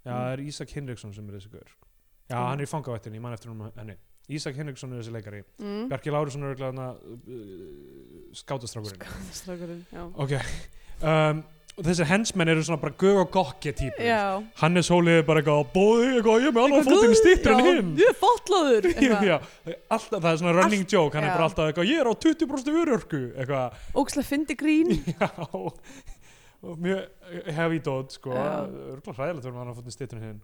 [0.04, 0.12] Mm.
[0.12, 1.86] það er Ísak Hinriksson sem er þessi gaur sko.
[2.28, 2.46] já, Mm.
[2.48, 3.96] hann er í fangavættinni, ég man eftir hún henni
[4.32, 5.42] Ísak Hinriksson er þessi leikari.
[5.60, 5.88] Mm.
[5.90, 6.86] Bjarki Lárusson er örugglega þarna,
[7.28, 10.06] uh, skátastrákurinn Strákurinn, já.
[10.16, 10.32] ok
[11.04, 11.42] um,
[11.74, 14.04] og þessir hensmenn eru svona bara gög og gokki típur.
[14.06, 14.38] Já.
[14.60, 17.88] Hannes Hóli er bara eitthvað bóði, eitthvað, ég er með alveg fótinn stýttir en hinn.
[17.98, 18.86] ég er fotlaður
[19.32, 19.38] já,
[19.90, 21.32] alltaf, það er svona running joke hann já.
[21.32, 24.94] er bara alltaf eitthvað, ég er á 20% örörku eitthvað, ókslega fyndi grín.
[25.18, 25.30] Já
[26.64, 28.62] og mjög heavy dot sko, Já.
[28.94, 30.38] örgulega hræðilegt verður hann á fótinn stýttir en hinn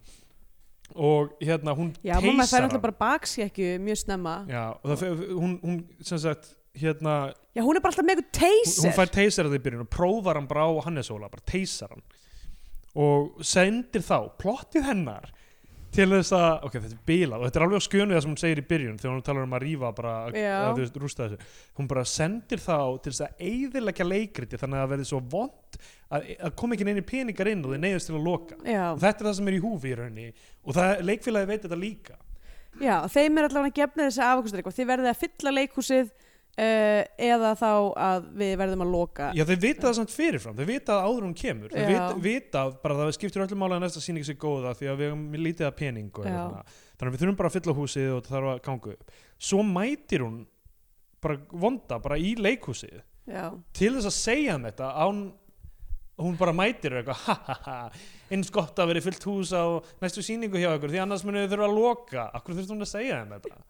[0.95, 4.35] og hérna hún já, mamma teysar fær alltaf hann bara baksjekju mjög snemma.
[4.49, 7.15] Já, og það, fer- hún, hún sem sagt hérna,
[7.55, 9.85] já, hún er bara alltaf með eitthvað hún teyser fær teysar að það í byrjun
[9.85, 12.03] og prófar hann bara á Hannes Óla bara teysar hann
[13.01, 15.29] og sendir þá plottið hennar
[15.91, 18.31] til þess að, ok, þetta er bilað og þetta er alveg á skjönu það sem
[18.31, 21.49] hún segir í byrjun þegar hún talar um að rífa bara, að þú rústa þessu.
[21.79, 25.79] Hún bara sendir þá til þess að eyðileggja leikriti þannig að það verði svo vond
[26.07, 28.59] að, að kom ekki neini peningar inn og þið neyðast til að loka.
[28.63, 30.27] Já, og þetta er það sem er í húfi í rauninni.
[30.63, 32.19] Og það, leikfélagi veit þetta líka.
[32.79, 36.11] Já, þeim er allavega gefnir þessi afkostur eitthvað þið verðið að fylla leikhúsið
[36.57, 40.69] uh, eða þá að við verðum að loka Já, þeir vita það samt fyrirfram, þeir
[40.69, 41.75] vita það áður hún kemur.
[41.75, 41.87] Já.
[41.89, 45.11] vita, vita bara að það skiptir öllum að næsta sýning sér góða því að við
[45.11, 48.37] hefum lítið að pening og þannig að við þurfum bara að fylla húsið og það
[48.37, 49.19] þarf að ganga upp.
[49.41, 50.39] Svo mætir hún
[51.21, 52.97] bara vonda, bara í leikhúsið
[53.29, 53.45] já,
[53.77, 55.21] til þess að segja þeim þetta án
[56.21, 57.75] hún bara mætir og eitthvað ha ha ha,
[58.33, 61.53] eins gott að veri fullt hús á næstu sýningu hjá ykkur því annars munið þið
[61.55, 62.25] þurfa að loka.
[62.37, 63.61] Akkur þurfti hún að segja þeim þetta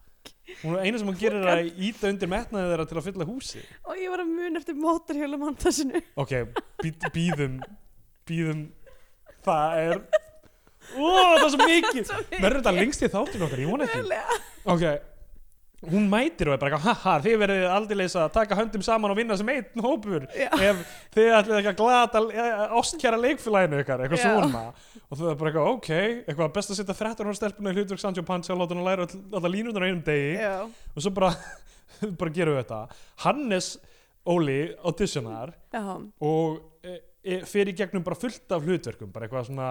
[0.62, 3.28] hún er eina sem hún gerir er að íta undir metnaði þeirra til að fylla
[3.28, 3.70] húsið.
[3.88, 6.34] Og ég var að mun eftir mótorhjóla montasinu ok,
[7.14, 7.56] býðum
[8.28, 8.66] býðum
[9.46, 9.96] það er
[10.94, 12.12] ó, það er svo mikið.
[12.42, 14.20] Verður þetta lengst í þáttun okkar, ég vona ekki.
[14.72, 14.84] Ok,
[15.90, 19.36] hún mætir og er bara haha, þið verðið aldeilis að taka höndum saman og vinna
[19.40, 20.26] sem einn hópur.
[20.38, 20.48] Já.
[20.70, 20.82] ef
[21.16, 24.26] þið ætlið ekki að glata eh, ástkjara leikfélaginu ykkar, eitthvað Já.
[24.30, 24.64] svona.
[25.08, 25.90] Og það er bara ok,
[26.28, 28.90] eitthvað best að setja 13 ára stelpuna í hlutverk Sancho Panza og láta hann að
[28.92, 30.36] læra all- alla línunar á einum degi.
[30.38, 30.54] Já,
[30.94, 31.32] og svo bara,
[32.20, 32.82] bara gerum við þetta.
[33.26, 33.72] Hannes
[34.22, 35.82] Óli auditionar já,
[36.22, 36.92] og e,
[37.26, 39.70] e, fer í gegnum bara fullt af hlutverkum bara eitthvað svona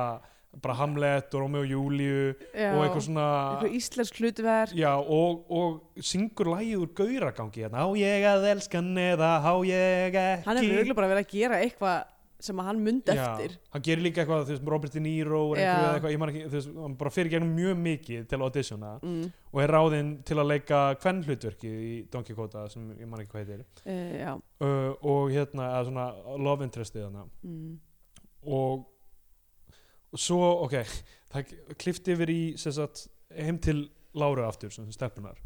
[0.62, 4.74] bara Hamlet og Romeo og Júliu og eitthvað svona eitthvað íslensk hlutverk.
[4.76, 10.10] Já, og, og syngur lægið úr gauragangi hérna, á ég að elskan eða á ég
[10.10, 10.26] ekki?
[10.48, 12.02] Hann hefur auðvitað bara verið að gera eitthvað
[12.42, 13.58] sem hann myndi Já, eftir.
[13.74, 16.58] hann gerir líka eitthvað, þú veist, Robert De Niro eða eitthvað, ég man ekki, þú
[16.58, 20.50] veist, hann bara í gegnum mjög mikið til auditiona mm, og er ráðinn til að
[20.50, 23.66] leika hvern hlutverkið í Don Quixote sem ég man ekki hvað heitir.
[23.86, 26.08] Uh, uh, og hérna, svona
[26.42, 27.76] love interestið hana mm,
[28.58, 28.88] og,
[30.12, 30.78] og svo, ok
[31.32, 35.38] það klifti yfir í sagt, heim til Láru aftur, sem stelpunar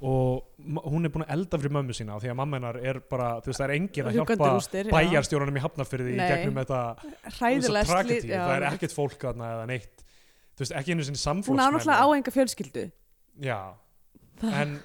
[0.00, 3.00] og ma- hún er búin að elda fyrir mömmu sína því að mamma hennar er
[3.04, 4.36] bara, þú veist, það er engin að hjálpa
[4.94, 6.78] bæjarstjórunum í Hafnarfyrði í gegnum þetta
[8.30, 10.04] já, það er ekkert fólk þarna eða neitt.
[10.56, 12.86] Þú veist, ekki einu sinni hún á samflóksmenn náttúrulega á enga fjölskyldu.
[13.44, 13.60] Já,
[14.48, 14.78] en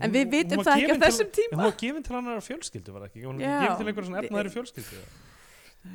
[0.00, 2.94] en við vitum það ekki á þessum en tíma hún var gefin til annar fjölskyldu
[2.94, 3.60] var það ekki, hún var Já.
[3.62, 5.04] gefin til einhverja svona efnaðri fjölskyldu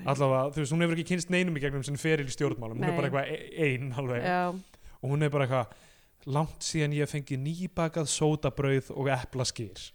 [0.05, 2.85] allavega, þú veist, hún hefur ekki kynst neinum í gegnum sem feril í stjórnmálum, hún
[2.85, 2.91] Nei.
[2.91, 4.41] er bara eitthvað e- ein alveg, já,
[5.01, 9.89] og hún er bara eitthvað langt síðan ég fengi nýbakað sótabrauð og eplaskýr.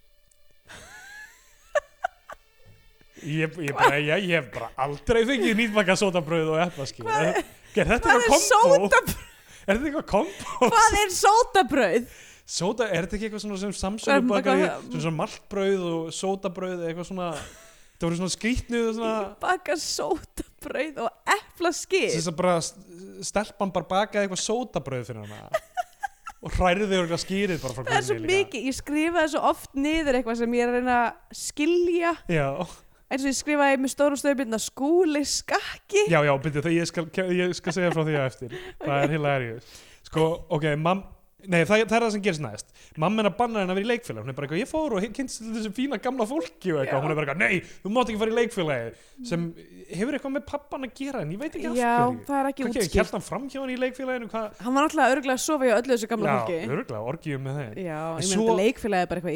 [3.17, 7.07] Ég, ég, bara, ég, ég hef bara aldrei fengið nýbakað sótabrauð og eplaskýr.
[7.07, 7.39] Hvað er,
[8.43, 9.15] sótabrauð?
[9.67, 10.69] Er þetta eitthvað kombo?
[10.71, 12.11] hvað er sótabrauð?
[12.47, 14.67] Sóta, er þetta ekki eitthvað sem Samson bakar í
[15.01, 17.31] svona maltbrauð og sótabrauð eitthvað svona
[17.97, 22.57] það voru svona skrýtnu svona baka sótabrauð og eplaskir þess að bara
[23.25, 25.49] stelpan bara bakaði eitthvað sótabrauð fyrir hana.
[26.45, 30.19] Og hræriði eitthvað skýrið bara frá það er svo mikið, ég skrifaði svo oft niður
[30.19, 32.11] eitthvað sem ég er að reyna að skilja.
[32.29, 32.49] Já,
[33.09, 36.03] eins og ég skrifaði með stóru stöðbyrna skúli skakki.
[36.13, 38.53] Já, já, byrju ég skal, ég skal segja frá því á eftir.
[38.85, 39.73] Það er heila erið
[40.07, 41.01] Sko, ok, mam
[41.45, 42.71] Nei, það, það er það sem gerist næst.
[42.97, 45.03] Mamma hennar bannar hennar að vera í leikfélag Hún er bara eitthvað, ég fór og
[45.13, 46.97] kynst þessu fína gamla fólki og eitthvað.
[46.97, 47.03] Já.
[47.05, 48.87] Hún er bara eitthvað, nei, þú mátt ekki fara í leikfélagi.
[49.29, 49.43] Sem
[49.93, 51.93] hefur eitthvað með pappan að gera en ég veit ekki af já,
[52.25, 54.27] það er ekki Hvað útskilt kjælt hann fram hjá hann í leikfélaginu?
[54.33, 56.57] Hann var náttúrulega örgulega að sofa hjá öllu þessu gamla Já, fólki.
[56.73, 57.73] örgulega, orgíum með þeim.
[57.85, 59.35] Já, En ég svo- þetta leikfélagi er bara eitthvað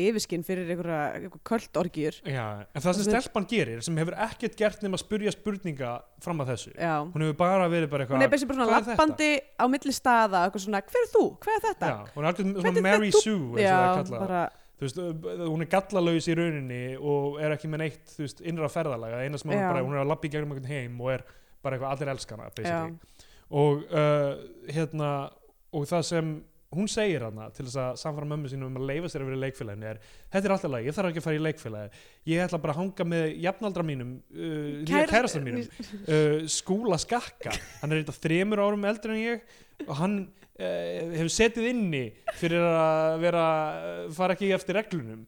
[11.91, 13.77] Já, Hún er bara svona Mary Sue já
[14.09, 14.41] bara,
[14.81, 19.37] veist, hún er gallalaus í rauninni og er ekki með neitt, veist, innra ferðalega eina
[19.41, 21.25] sem bara, hún er að lappa í gegnum einhvern heim og er
[21.61, 22.47] bara eitthvað allir elskana
[23.51, 24.31] og uh,
[24.71, 25.11] hérna
[25.75, 26.31] og það sem
[26.71, 29.37] hún segir hana til þess að samfara mömmu sínum um að leifa sér að vera
[29.37, 29.97] í leikfélaginu er,
[30.31, 32.79] þetta er alltaf lagi, ég þarf ekki að fara í leikfélagi ég ætla bara að
[32.79, 37.51] hanga með jafnaldra mínum uh, Kærast- kærastar mínum uh, skúla skakka.
[37.81, 39.43] Hann er eitthvað þremur árum eldri en ég
[39.89, 40.15] og hann
[40.61, 42.03] hefur setið inni
[42.39, 45.25] fyrir að vera uh, fara ekki eftir reglunum.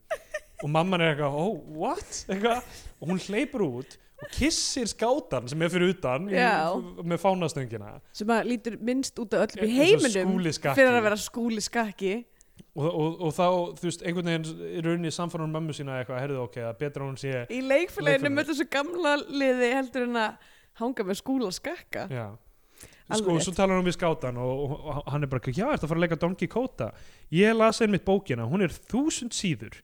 [0.63, 2.23] Og mamman er eitthvað, oh, what?
[2.31, 2.63] Eitthvað.
[3.01, 6.37] og hún hleypur út og kissir skátan sem er fyrir utan í,
[7.03, 7.97] með fánastöngina.
[8.15, 12.13] Sem að lítur minnst út af öllum í heiminum fyrir að vera skúli skakki
[12.77, 13.47] og, og, og þá,
[13.79, 17.03] þú veist, einhvern veginn í rauninni samfara hún mömmu sína eitthvað, herðu ok, er betra
[17.03, 18.33] að hún sé í leikfélaginu Leikfélagi.
[18.37, 22.27] með þessu gamla liði heldur en að hanga með skúla skakka Já
[23.11, 23.43] Sko, rétt.
[23.45, 24.73] svo talar hún við skátan og, og,
[25.03, 26.89] og hann er bara, já, ertu að fara að leika Don Quixote
[27.35, 29.81] ég las einmitt bókina, hún er þúsund síður.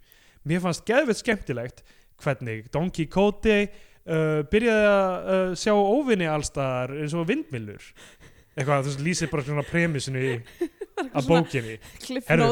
[0.48, 1.84] Mér fannst geðveitt skemmtilegt
[2.24, 7.92] hvernig Don Quixote uh, byrjaði að uh, sjá óvinni allstaðar eins og vindmillur
[8.60, 10.24] eitthvað, þú veist, lýsir bara svona premissinu
[11.00, 11.78] Svona bókinni.
[12.28, 12.50] Herru,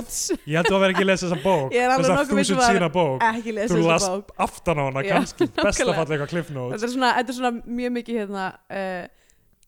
[0.48, 1.74] ég held að vera ekki að lesa þessa bók.
[2.38, 3.24] Viss um að- sína bók.
[3.28, 4.32] ekki lesa þú þessa las bók.
[4.46, 5.48] aftan á hana Já, kannski.
[5.48, 5.96] Besta nákvæmlega.
[5.98, 6.78] fallega Cliff Notes.
[6.78, 9.08] Þetta er svona, þetta er svona mjög mikið hérna uh,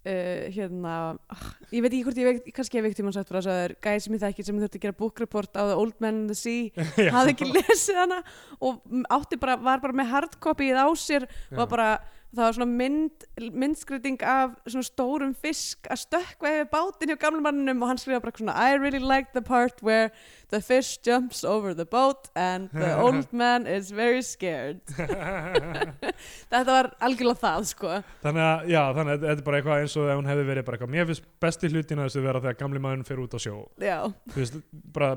[0.06, 0.94] uh, hérna
[1.30, 3.58] ah, ég veit ekki hvort ég veit, kannski hef ekki tímann sagt frá þess að
[3.58, 5.98] það er gæði sem ég þekki sem þurfti að gera book report á The Old
[6.04, 6.86] Man in the Sea
[7.16, 8.22] hafði ekki lesið hana
[8.60, 8.80] og
[9.18, 11.58] átti bara, var bara með hardcopyið á sér Já.
[11.60, 11.90] var bara,
[12.36, 13.24] það var svona mynd
[13.64, 18.22] myndskriting af svona stórum fisk að stökkva yfir bátinn hjá gamla manninum og hann skrifa
[18.24, 20.12] bara svona I really like the part where
[20.54, 24.82] the fish jumps over the boat and the old man is very scared.
[26.50, 27.92] Þetta var algjörlega það sko.
[28.24, 30.66] Þannig að, já, þannig að þetta er bara eitthvað eins og ef hún hefði verið
[30.68, 33.56] bara eitthvað, mér finnst besti hlutina þessu vera þegar gamli maðurinn fer út á sjó.
[33.82, 33.98] Já,
[34.34, 34.58] þú veist,
[34.98, 35.12] bara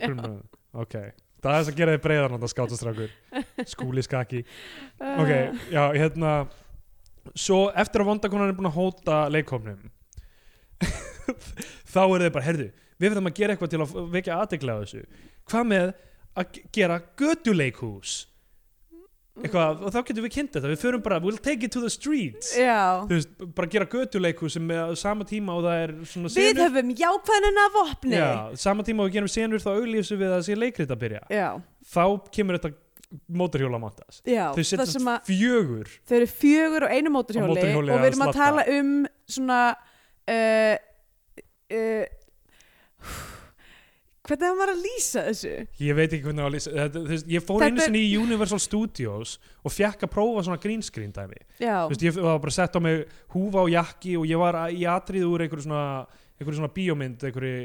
[0.00, 0.06] Já.
[0.08, 0.42] grunnurinn.
[0.84, 0.96] ok,
[1.44, 3.14] það er þess að gera þið breiðan þetta skátastrákur,
[3.74, 4.42] skúli skaki
[5.04, 5.32] ok,
[5.74, 6.32] já, hérna
[7.36, 9.84] svo eftir að vondakonan er búin að hóta leikhófnum
[11.94, 12.68] þá er þið bara, herðu
[13.00, 15.00] við verðum að gera eitthvað til að vekja aðtekla á þessu.
[15.50, 15.88] Hvað með
[16.38, 18.12] að ge- gera götuleikhús
[19.42, 20.70] eitthvað, og þá getum við kynnt þetta.
[20.70, 22.52] Við förum bara, we'll take it to the streets.
[23.10, 26.94] Veist, bara gera götuleikhús sem er sama tíma og það er svona við senur höfum
[27.02, 28.30] jákvæðnina vopni já,
[28.62, 31.22] sama tíma og við gerum senur þá auglýsum við að það sé leikrit að byrja.
[31.34, 31.48] Já,
[31.94, 32.04] þá
[32.38, 32.74] kemur þetta
[33.30, 34.48] mótorhjóla máttas já.
[34.54, 38.32] þau setjast að fjögur þau eru fjögur og einu mótorhjóli og að við erum að
[38.32, 38.40] sladda.
[38.40, 38.90] tala um
[39.36, 39.60] svona
[40.34, 40.74] uh,
[41.78, 42.04] uh,
[44.24, 45.52] hvernig hann var að lýsa þessu?
[45.84, 48.60] Ég veit ekki hvernig á að lýsa þetta, veist, ég fór einu sinni í Universal
[48.64, 52.80] Studios og fekk að prófa svona green screen dæmi veist, ég var bara sett á
[52.80, 53.04] mig
[53.34, 56.06] húfa og jakki og ég var að- í atrið úr einhverju svona,
[56.40, 57.58] einhverju svona bíómynd einhverju,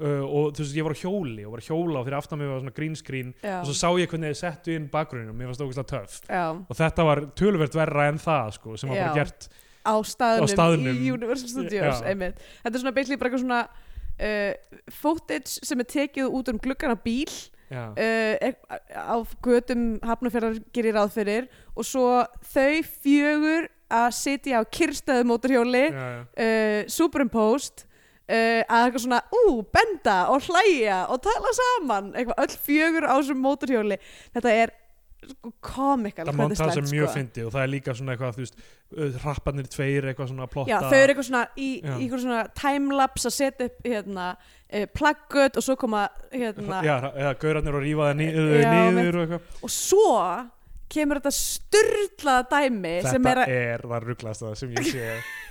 [0.00, 2.38] uh, og þú veist, ég var á hjóli og var að hjóla og fyrir aftan
[2.40, 5.36] mig var svona green screen já, og svo sá ég hvernig þið settu inn bakgrunum
[5.36, 6.20] mér fannst það ógæslega töff.
[6.28, 9.48] Já, og þetta var töluvert verra en það sko, sem var bara gert
[9.84, 10.96] á staðnum, Á staðnum.
[10.96, 13.60] í Universal Studios þetta er svona basically bara eitthvað svona
[14.20, 17.32] uh, footage sem er tekið út um gluggan á bíl
[17.70, 18.34] uh,
[18.94, 22.08] á götum hafnafjörðar gerir ráð fyrir og svo
[22.52, 24.64] þau fjögur að sitja á
[25.90, 26.20] já, já.
[26.22, 27.86] uh, superimposed
[28.30, 29.44] uh, að eitthvað svona, ú,
[29.74, 32.12] benda og hlæja og tala saman.
[32.14, 33.98] Eitthvað öll fjögur á þessum mótorhjóli.
[34.36, 34.74] Þetta er
[35.20, 38.62] sko komikal það monta sem mjög fyndi og það er líka svona eitthvað þú veist,
[38.96, 43.30] uh, rapparnir tveir eitthvað svona plotta Já, þau eru eitthvað svona í, eitthvað svona timelapse
[43.30, 44.30] að setja upp hérna,
[44.70, 49.20] uh, plaggut og svo koma hérna, já, eða gaurarnir og rífa það ni Já, niður
[49.20, 49.60] og eitthvað.
[49.68, 50.08] Og svo
[50.90, 55.06] kemur þetta styrlaða dæmi sem þetta er er það rugglaðast það sem ég sé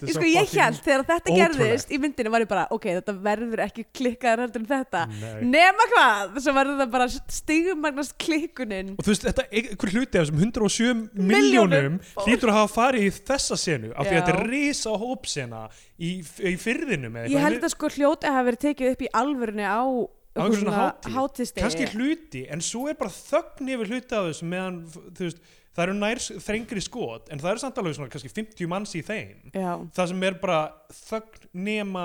[0.00, 1.58] Ég, sko, ég held þegar þetta ótrúlegt.
[1.58, 5.04] gerðist í myndinu var ég bara, ok, þetta verður ekki klikkaðar heldur en þetta.
[5.10, 5.40] Nei.
[5.56, 7.08] nema hvað, svo verður það bara
[7.40, 8.94] stigmagnast klikkunin.
[8.96, 13.06] Og þú veist, þetta, einhver hluti af þessum 107 Milljónum miljónum hlýtur að hafa farið
[13.06, 15.66] í þessa senu af því að þetta er risa hópsena
[15.98, 19.66] í, í fyrðinum Ég held að sko hljóti að hafa verið tekið upp í alvörunni
[19.66, 19.82] á
[20.30, 24.76] hátíðstegi kannski hluti, en svo er bara þögn yfir hluti af þessu meðan
[25.18, 25.40] þú veist,
[25.76, 29.02] það eru nær þrengri skot en það eru samt alveg svona kannski 50 manns í
[29.06, 29.50] þeim.
[29.54, 30.60] Já, það sem er bara
[31.06, 32.04] þögn nema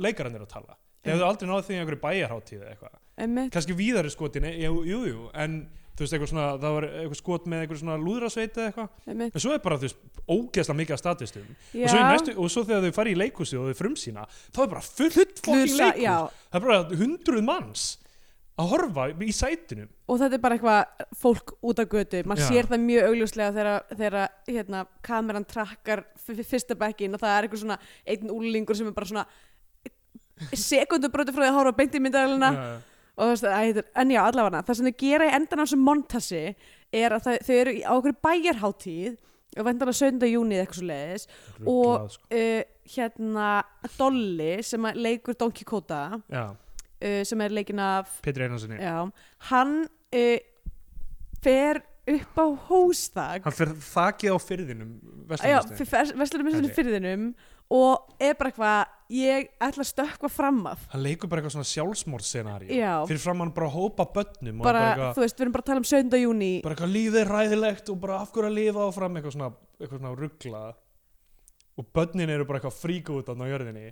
[0.00, 0.78] leikarannir að tala.
[1.02, 2.98] Þeir hefðu aldrei náðu því í einhverju bæjarháttíð eða eitthvað.
[3.52, 5.56] Kannski víðari skotin, e, jú, jú, jú en
[5.92, 9.26] þú veist, eitthvað svona, það var eitthvað skot með eitthvað svona lúðrasveit eða eitthvað.
[9.34, 9.98] En svo er bara, þú veist,
[10.32, 11.50] ógeðslega mikið af statistum.
[11.52, 14.24] Og svo, í næstu, og svo þegar þau fari í leikhúsi og þau frumsýna,
[14.54, 16.16] þá er bara fullt Hlusa- leikhús, já,
[16.48, 17.84] það er bara hundruð manns
[18.60, 19.86] að horfa í sætinu.
[20.12, 22.20] Og þetta er bara eitthvað fólk út á götu.
[22.28, 24.18] Maður sér það mjög augljóslega þegar, þegar
[24.50, 29.08] hérna, kameran trakkar fyrsta bekkin og það er eitthvað svona einn úlingur sem er bara
[29.08, 29.26] svona
[30.58, 32.62] sekundubróti frá því að horfa beint í myndavælina Já,
[33.12, 35.64] og þú veist, að, heitir, en já, allavega það sem þau gera í endan á
[35.64, 36.40] þessum montasi
[37.02, 39.18] er að það, þau eru á okkur bæjarháttíð
[39.60, 40.30] og vendan að 17.
[40.32, 41.26] júni eða eitthvað svo leiðis
[41.68, 42.62] Og- uh,
[42.96, 43.48] hérna
[43.98, 46.00] Dolly sem leikur Don Quixote
[46.32, 46.44] já,
[47.02, 48.96] uh, sem er leikin af Petri Einarssoni já,
[49.50, 50.36] hann uh,
[51.42, 51.82] fer
[52.12, 56.20] upp á hóstak hann fyrir þakið á fyrðinum já, Vesturlandsdeginu.
[56.22, 56.76] vestlunum með Held ég.
[56.78, 57.26] fyrðinum
[57.72, 61.70] og er bara eitthvað ég ætla að stökkva fram af hann leikur bara eitthvað svona
[61.70, 62.92] sjálfsmórdscenari Já.
[63.08, 65.70] fyrir fram hann bara hópa börnum bara, bara eitthvað, þú veist, við erum bara að
[65.70, 66.20] tala um 17.
[66.22, 69.50] júni bara eitthvað lífið ræðilegt og bara af hverju að lifa áfram eitthvað svona,
[69.80, 70.62] eitthvað svona ruggla
[71.78, 73.86] og börnin eru bara eitthvað fríka út á jörðinni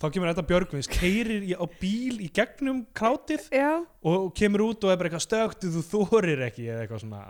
[0.00, 3.70] þá kemur þetta Björgvins, keirir á bíl í gegnum krátið já,
[4.06, 7.22] og kemur út og er bara eitthvað stöktu þú þorir ekki eða eitthvað svona.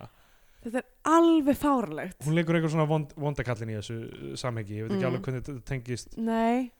[0.60, 4.92] Þetta er alveg fárlegt hún leikur eitthvað svona vond, vondakallin í þessu samhengi, ég veit
[4.96, 5.08] ekki Mm.
[5.10, 6.18] alveg hvernig þetta tengist.
[6.20, 6.70] Nei,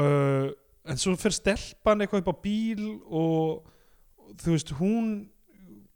[0.00, 0.48] uh,
[0.88, 3.68] en svo fer stelpan eitthvað upp á bíl og,
[4.18, 5.10] og þú veist hún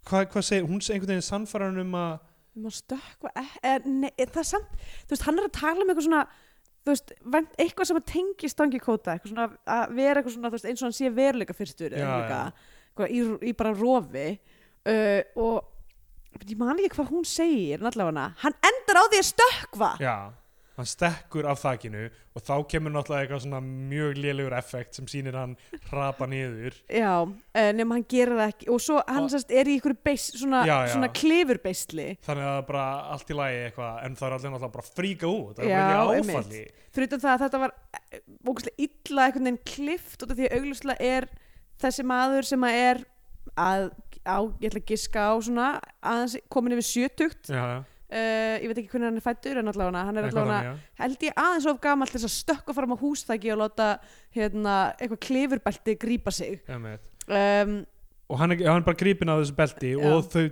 [0.09, 2.21] hvað hva segir, hún segir einhvern veginn sannfæran um að
[2.53, 4.73] e e nei, e það er samt,
[5.07, 6.25] þú veist, hann er að tala um eitthvað svona
[6.83, 7.13] þú veist,
[7.63, 10.83] eitthvað sem að tengi stangi kóta, eitthvað svona að vera eitthvað svona, þú veist, eins
[10.83, 12.65] og hann sé veruleika fyrstur eitthvað,
[13.09, 14.27] í, í bara rofi.
[14.83, 19.91] Uh, og ég man ekki hvað hún segir allavega hann endar á því að stökkva.
[20.03, 20.15] Já,
[20.77, 25.37] hann stekkur af þakinu og þá kemur náttúrulega eitthvað svona mjög lélegur effekt sem sýnir
[25.37, 25.57] hann
[25.91, 26.75] hrapa niður.
[26.89, 28.69] Já, uh, nema hann gerir það ekki.
[28.73, 30.93] Og svo hann Og- sérst er í einhverju beist, svona, Já, já.
[30.95, 34.51] svona klifurbeistli þannig að það er bara allt í lagi eitthvað en það er allir
[34.55, 35.55] náttúrulega bara fríka út.
[35.57, 36.65] Það er Já, bara ekki áfalli.
[37.03, 37.73] Utan það að þetta var
[38.47, 41.29] ógustlega illa einhvern veginn klift af því að auglustlega er
[41.83, 43.01] þessi maður sem að er
[43.59, 43.87] að,
[44.25, 45.69] á, ég ætla að giska á svona
[46.03, 47.51] aðeins komin yfir sjötugt.
[47.51, 47.83] Já,
[48.13, 51.41] uh, ég veit ekki hvernig hann er fættur en allavega hann er allavega held ég
[51.45, 53.89] aðeins of gamall til þess að stökka fram á hústæki og láta
[54.37, 56.61] hérna, eitthvað klifurbelti grípa sig.
[57.29, 57.83] Um,
[58.33, 60.05] og hann er, hann er bara grípin á þessu belti Já.
[60.09, 60.45] og þau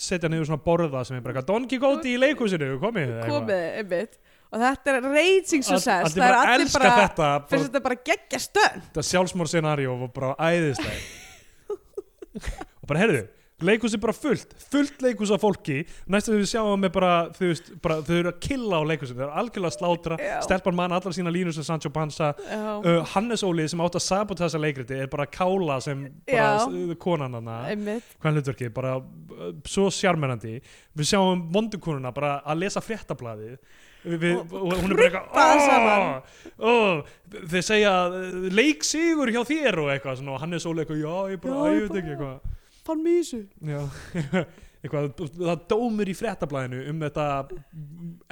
[0.00, 4.18] setja niður svona borða sem er bara Don Quixote í leikhúsinu, komið komið einmitt.
[4.48, 6.08] Og þetta er raging success.
[6.08, 7.16] allir bara allir bara, þetta
[7.48, 11.00] bara, þetta bara geggja stönd þetta sjálfsmór scenaríu og bara æðislega
[12.80, 13.26] og bara heyrðu
[13.64, 15.80] leikhús er bara fullt, fullt leikhús af fólki.
[16.06, 17.48] Næstu við sjáum við bara þau,
[18.18, 20.36] eru að killa á leikhúsinu þau eru algjörlega að slátra, Já.
[20.46, 22.32] stelpan mann allar sína línur sem Sancho Panza.
[22.38, 22.78] Já.
[22.78, 26.68] uh, Hannes Óli sem átt að sabota þessa leikriti er bara kála sem bara Já.
[26.68, 27.58] uh, konan hana
[28.22, 30.60] hvað hlutverkið, bara uh, svo sjarmerandi.
[30.98, 33.58] Við sjáum vondukonuna bara að lesa fréttablaðið.
[34.08, 36.22] Við, Og hún er bara eitthvað
[36.62, 37.02] "Ó, ó,
[37.50, 37.92] þeir segja
[38.54, 40.20] leik sigur hjá þér og eitthvað.
[40.20, 42.38] Svona, og hann er svo eitthvað, já, ég bara, bara- ekki eitthvað
[43.20, 43.40] þessu.
[43.68, 43.80] Já,
[44.82, 47.26] eitthvað, það dómur í fréttablaðinu um þetta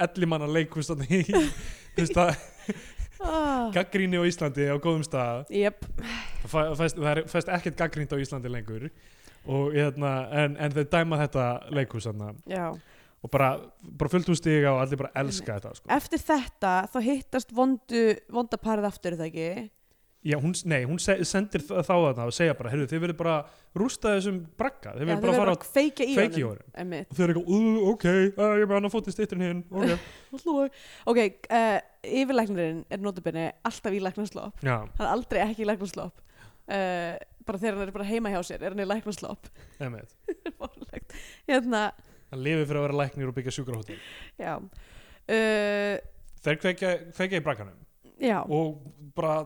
[0.07, 0.49] ellimanna
[2.17, 2.33] það,
[3.21, 3.69] ah.
[3.75, 5.45] gaggríni á Íslandi á góðum stað.
[5.53, 5.85] Jep,
[6.43, 8.89] það fæ- fæst, er fæst ekkert gaggrínt á Íslandi lengur.
[9.47, 11.47] Og hérna, en, en þau dæma þetta
[12.51, 12.67] já.
[13.25, 13.55] Og bara,
[13.97, 15.89] bara fullt úr stiga og allir bara elska þetta sko.
[15.95, 19.47] eftir þetta þá hittast vondu, vonda parið aftur það ekki
[20.27, 23.35] Já, hún, nei, hún se sendir þá þarna og segja bara, heyrðu, þið verður bara
[23.77, 27.33] rústa þessum bragga, þið verður bara að fara að feikja í honum og þau eru
[27.33, 27.59] eitthvað, "Ú,
[27.93, 29.93] ok, uh, ég með hann að fótið stittur hinn ok,
[31.13, 36.19] ok, uh, yfirlæknirinn er notabene alltaf í læknarslopp já, hann er aldrei ekki í læknarslopp
[36.19, 37.15] uh,
[37.47, 38.89] bara þegar hann er bara heima hjá sér er hann í
[40.57, 41.15] Fáránlegt.
[41.49, 41.85] hérna,
[42.33, 43.99] hann lifir fyrir að vera læknir og byggja sjúkrahóttel
[44.35, 44.57] já.
[45.27, 45.95] Uh,
[46.43, 47.79] þeir kveikja í bragganum.
[48.17, 48.81] Já, og
[49.15, 49.45] bara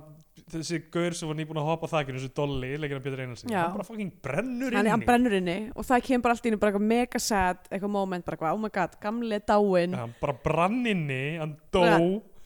[0.53, 3.59] þessi gaur sem var nýbúin að hoppa á þakinu þessi dolli, leikina Pétur Einarsen Já.
[3.63, 6.51] hann bara fucking brennur hann, hann inni brennur inni og það kemur bara allt í
[6.51, 10.35] einu mega sad eitthvað moment, bara eitthvað, oh my god, gamli er dáin hann bara
[10.45, 11.85] brann inni, hann dó.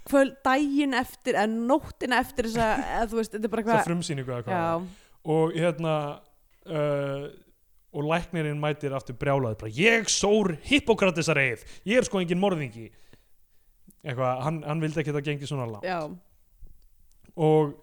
[0.05, 3.73] Kvöld daginn eftir en nóttina eftir þess að eða þú veist, þetta er bara það
[3.73, 4.91] eitthvað frumsýningu eða hvað.
[5.35, 5.95] Og hérna
[6.69, 7.23] uh,
[7.95, 12.91] og læknirinn mætir aftur brjálaði bara, ég sór Hippokratisar eið ég er sko engin morðingi.
[14.05, 15.87] Eitthvað, hann, hann vildi ekki að það gengi svona langt.
[15.89, 16.03] Já,
[17.35, 17.75] og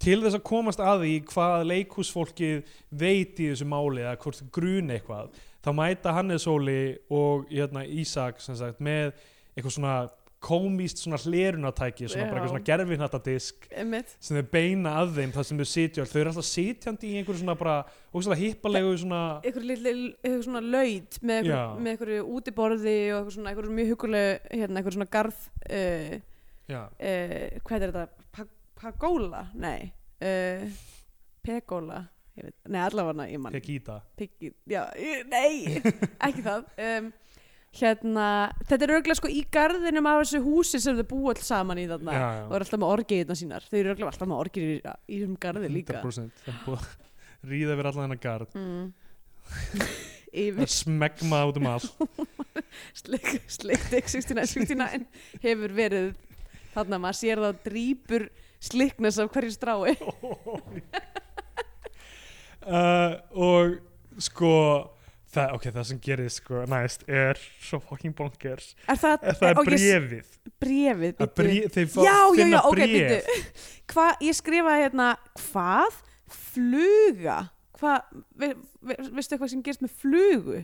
[0.00, 4.94] til þess að komast að því hvað leikhúsfólkið veit í þessu máli eða hvort grun
[4.94, 6.80] eitthvað þá mæta Hannes Óli
[7.12, 9.12] og hérna, Ísak sagt, með
[9.54, 9.96] eitthvað svona
[10.40, 14.14] komíst svona hlerunatæki svona bara eitthvað svona gerfinhattadisk einmitt.
[14.24, 16.06] sem þau beina að þeim þar sem þau sitja.
[16.08, 17.74] Þau eru alltaf sitjandi í einhverju svona bara
[18.14, 21.50] ógæslega hippalegu svona eitthvað svona laut með
[21.92, 24.32] eitthvað útiborði og eitthvað svona, eitthvað mjög hugulegu
[24.62, 26.16] hérna, eitthvað svona garð uh,
[26.72, 28.19] uh, hvað er þetta?
[28.80, 29.44] Pa pagóla?
[29.60, 29.92] Nei.
[30.20, 30.70] Uh,
[31.44, 32.00] pególa?
[32.40, 34.84] Veit, nei allavega ég mann Pegida Piggy, já,
[35.28, 35.80] nei,
[36.26, 36.68] ekki það.
[36.80, 37.10] Um,
[37.76, 38.26] hérna,
[38.64, 41.86] þetta er örgulega sko í garðinum af þessu húsi sem þau búa alls saman í
[41.90, 42.42] þarna Já, já.
[42.46, 43.66] og er alltaf með orgiðina sínar.
[43.68, 46.00] Þau eru örgulega alltaf með orgið í, í þessum garði líka.
[46.00, 48.84] 100% það er búið að ríða yfir allan hennar gard mm.
[50.46, 50.74] yfir.
[50.80, 51.70] Smegma út um
[53.92, 55.04] dick 69, 69
[55.44, 56.12] hefur verið
[56.72, 57.02] þarna.
[57.02, 59.96] Maður sér það drýpur slickness af hverju strái.
[62.60, 63.16] Uh,
[63.48, 63.78] og
[64.20, 64.54] sko
[65.30, 68.74] það, ok, það sem gerist sko næst er svo fucking bonkers.
[68.86, 69.62] Er það, er það er
[70.60, 72.82] brefið þeir fá, já, já, já, ok,
[73.94, 75.08] hvað, ég skrifaði hérna
[75.46, 76.02] hvað,
[76.50, 77.38] fluga?
[77.80, 78.52] Hvað, ve,
[78.84, 80.60] ve, veistu eitthvað sem gerist með flugu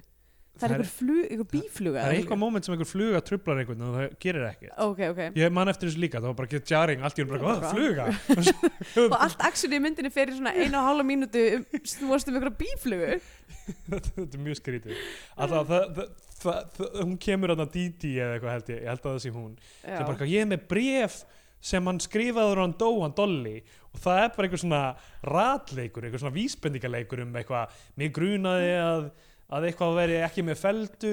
[0.56, 3.20] það er Það er- einhver flug, einhver bífluga það er eitthvað moment sem einhver fluga
[3.28, 5.20] trublar einhvern og það gerir ekki ok, ok.
[5.36, 8.06] Ég man eftir þessu líka, það var bara ekki jarring allt í Bara hvað, fluga.
[9.06, 12.38] Og allt aksjoni í myndinni fyrir svona einu og hálfa mínútu um, þú varst um
[12.38, 13.16] einhverja bíflugu.
[13.90, 15.00] Þetta er mjög skrítið.
[15.36, 19.02] Alltaf, það, það, það, það, hún kemur að Didi eða eitthvað held ég, ég held
[19.02, 19.56] að það sé hún.
[19.86, 21.18] Bara, ég er með bref
[21.66, 23.56] sem hann skrifaður hann dó, hann Dolly.
[23.96, 24.82] Og það er bara einhver svona
[25.26, 29.06] ratleikur, einhver svona vísbendingaleikur um eitthvað, mig grunaði að,
[29.52, 31.12] að eitthvað veri ekki með feldu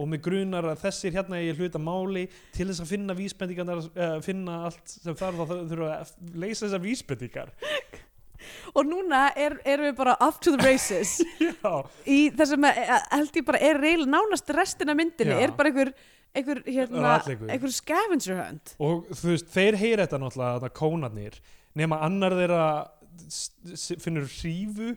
[0.00, 4.14] og mig grunar að þessir hérna ég hluta máli til þess að finna vísbendingarnar uh,
[4.24, 7.52] finna allt sem þarf þá þurfa að leysa þessar vísbendingar.
[8.72, 11.18] Og núna er, erum við bara off to the races.
[12.16, 12.78] Í þessum að
[13.10, 15.42] held ég bara er reil nánast restina myndinni Já.
[15.44, 15.92] er bara einhver
[16.30, 17.18] einhver, hérna,
[17.50, 18.74] einhver scavenger hunt.
[18.78, 21.38] Og þú veist, þeir heyra þetta náttúrulega þarna kónarnir,
[21.78, 22.64] nema annar þeirra
[24.00, 24.94] finnur hrífu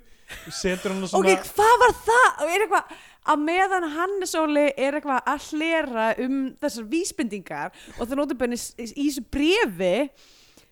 [0.54, 2.30] setur hann svona ok, hvað var það?
[2.46, 2.96] og er eitthvað
[3.34, 8.58] að meðan Hannes Óli er eitthvað að hlera um þessar vísbendingar og það notur benni
[8.60, 9.94] í, þessu brefi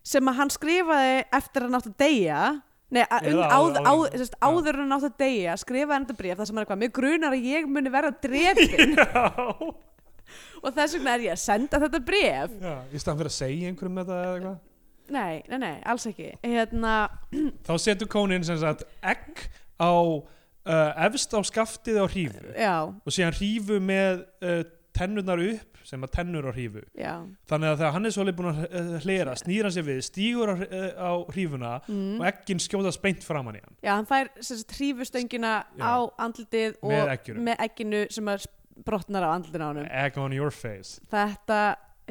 [0.03, 2.41] sem að hann skrifaði eftir að hann átt að deyja
[2.91, 6.41] Nei, um, áð, áður- áð, áður- en hann átt að deyja skrifaði hann þetta bref
[6.41, 8.97] þar sem er eitthvað mig grunar að ég muni verða drefin
[10.65, 13.71] og þess vegna er ég að senda þetta bref já, í staðan fyrir að segja
[13.71, 14.59] einhverjum þetta eða eitthvað
[15.13, 16.33] nei, nei, nei, alls ekki.
[16.45, 16.95] Hérna,
[17.67, 19.47] þá setur kónin sem sagt egg
[19.81, 22.45] á uh, efst á skaftið á hrífu.
[22.55, 24.63] Já, og síðan hrífu með uh,
[24.95, 26.83] tennurnar upp sem að tennur á hrífu.
[26.97, 27.13] Já.
[27.49, 30.53] Þannig að þegar hann er svolítið búin að uh, hlera snýr hann sér við, stígur
[30.53, 32.15] á, uh, á hrífuna mm.
[32.19, 33.77] og egginn skjóðast beint framan í hann.
[33.81, 35.83] Já, hann fær sagt hrífustöngina Já.
[35.83, 35.95] á
[36.27, 38.33] andlitið og Með með egginu sem
[38.85, 39.87] brotnar á andlitinu á honum.
[39.89, 41.01] egg on your face.
[41.11, 41.61] Þetta,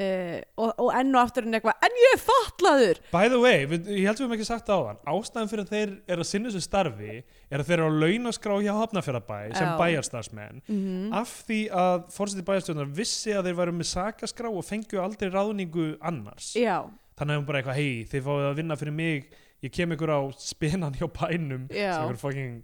[0.01, 3.01] uh, og, og enn og aftur en eitthvað, en ég er fatlaður!
[3.13, 5.67] By the way, við, ég held við höfum ekki sagt það á hann ástæðan fyrir
[5.67, 9.39] að þeir eru að sinna þessu starfi er að þeir eru á launaskrá hjá Hafnafjörðabæ
[9.59, 9.77] sem Já.
[9.83, 10.65] bæjarstarfsmenn.
[10.71, 10.89] Mm
[11.21, 15.87] af því að fórsetið bæjarstjórnar vissi að þeir væru með sakaskrá og fengju aldrei ráðningu
[16.07, 16.53] annars.
[16.59, 16.85] Já,
[17.19, 20.13] þannig að hún bara eitthvað, hei, þið fáið að vinna fyrir mig ég kem ykkur
[20.15, 21.67] á spinan hjá bænum.
[21.69, 22.63] Sem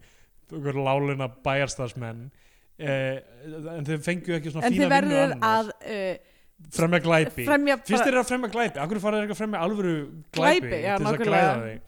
[0.55, 2.27] ykkur láluna bæjarstarfsmenn
[2.79, 3.19] eh,
[3.77, 5.43] en þið fengju ekki svona en fína vinnu annars.
[5.51, 6.35] að uh,
[6.77, 7.47] fremja glæpi?
[7.49, 9.95] Fremja Fyrst þeir eru að fremja glæpi, akkur fara þeir ekki að fremja alvöru
[10.37, 11.83] Glæpi, glæpi, já, til þess að glæða þig.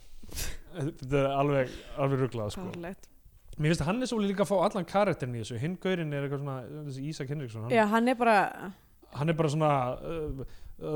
[0.78, 2.66] Þetta er alveg, alveg ruglað sko.
[3.58, 5.56] Mér finnst að hann er svo líka að fá allan karakterin í þessu.
[5.58, 8.36] Hinn gaurinn er eitthvað svona þessi Ísak Henriksson hann, já, hann er bara
[9.18, 10.44] hann er bara svona uh,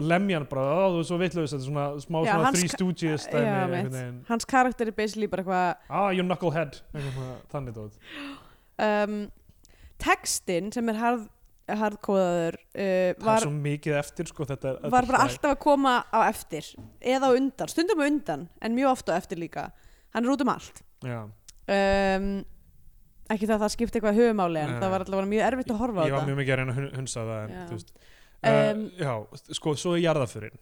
[0.05, 4.19] lemjan bara, ó þú er svo vitlaus þetta er svona smá Já, svona einhvern veginn.
[4.29, 6.79] hans karakter er basically bara eitthvað ah you knucklehead.
[6.95, 7.97] Eitthvað þannig dót.
[8.83, 9.17] Um,
[10.03, 11.27] textin sem er harð,
[11.69, 15.99] harðkóðaður uh, það var, er svo mikið eftir sko þetta, var bara alltaf að koma
[16.11, 16.67] á eftir
[17.01, 19.69] eða á undan, stundum á undan en mjög ofta á eftir líka.
[20.13, 20.83] Hann er út um allt.
[21.07, 22.27] Um,
[23.33, 24.81] ekki það að það skipti eitthvað höfumáli en Nei.
[24.83, 26.81] það var alltaf mjög erfitt að horfa á ég var mjög mikið að reyna að
[26.81, 27.65] hun- hunsa það en, Já.
[28.43, 29.13] Um, uh, já,
[29.55, 30.61] sko, svo er jarðaförin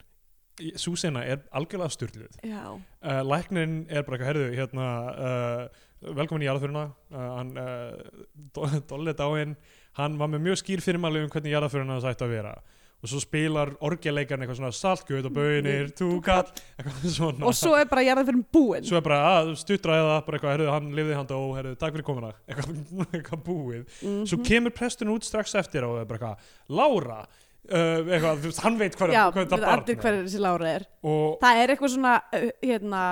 [0.77, 5.87] Súsina er algjörlega styrluð uh, læknirinn er bara eitthvað, herðu, hérna uh,
[6.21, 6.85] velkomin í jarðaförina
[7.17, 9.57] hann, uh, Dolly Dáin
[9.99, 12.55] hann var með mjög skýr fyrirmæli um hvernig jarðaförina það sætti að vera.
[13.01, 16.51] Og svo spilar orgeleikarn eitthvað svona saltgjöð og bönir, túkall.
[16.77, 17.47] eitthvað svona.
[17.49, 18.85] Og svo er bara jarðað fyrir búin.
[18.85, 22.07] Svo er bara að stuttraða bara eitthvað, herðu, hann lifði hann dó, herðu, takk fyrir
[22.11, 22.35] komuna.
[22.45, 22.83] Eitthvað,
[23.17, 23.87] eitthvað búið.
[24.03, 24.27] Mhm.
[24.29, 27.23] svo kemur presturinn út strax eftir og er bara eitthvað, Lára
[27.69, 30.87] uh, eitthvað, þú veist, hann veit hvað, þetta barn er.
[31.05, 33.05] og það er eitthvað svona uh, hérna,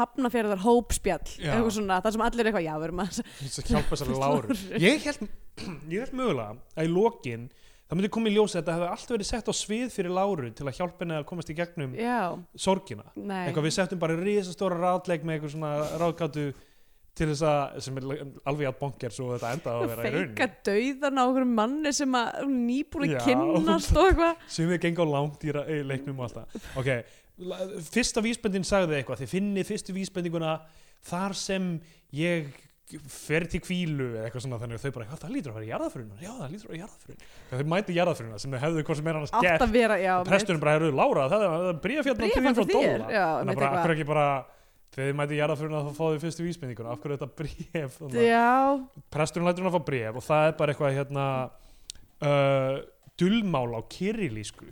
[0.00, 3.72] hafnafjörðar hópspjall eitthvað svona, það sem allir er eitthvað, já, við erum að þess að
[3.74, 4.60] hjálpa sér láru.
[4.80, 5.26] ég held,
[5.90, 7.50] ég held mögulega að í lokin
[7.90, 10.50] það myndi koma í ljósi að þetta hefði allt verið sett á svið fyrir láru
[10.54, 12.20] til að hjálpa henni að komast í gegnum já,
[12.54, 13.08] sorgina.
[13.18, 13.48] Nei.
[13.48, 16.44] Eitthvað við settum bara risastóra ráðleik með eitthvað svona ráðgátu
[17.18, 18.06] til þess að, sem er
[18.48, 21.92] alveg að bonkers og þetta endaði að vera í feika rauninni dauðan á okkur manni
[21.96, 24.46] sem að er nýbúin að kynnast og eitthvað.
[24.56, 26.90] Sem við gengum langt í, í leiknum og alltaf ok,
[27.90, 30.56] fyrsta vísbendin sagði eitthvað, þið finnið fyrstu vísbendinguna
[31.10, 31.70] þar sem
[32.16, 32.50] ég
[33.10, 36.16] fer til kvílu eða eitthvað svona þannig að þau bara, það lítur að vera jarðafruna
[36.18, 39.18] já það lítur að vera jarðafruna þau mæti jarðafruna sem þau hefðu hvað sem er
[39.20, 39.66] annars gert.
[39.76, 42.42] vera, já, presturinn bara, Lára, það er bríafjarnar Bréf til
[44.02, 44.10] þín
[44.90, 46.94] þegar þið mæti jarðafruna þá fáðu þið fyrstu vísbendinguna.
[46.94, 48.50] Af hverju er þetta bríf já,
[49.14, 51.26] presturinn lætur hún að fá bréf og það er bara eitthvað hérna
[52.26, 52.76] uh,
[53.20, 54.70] dulmál á kyrilísku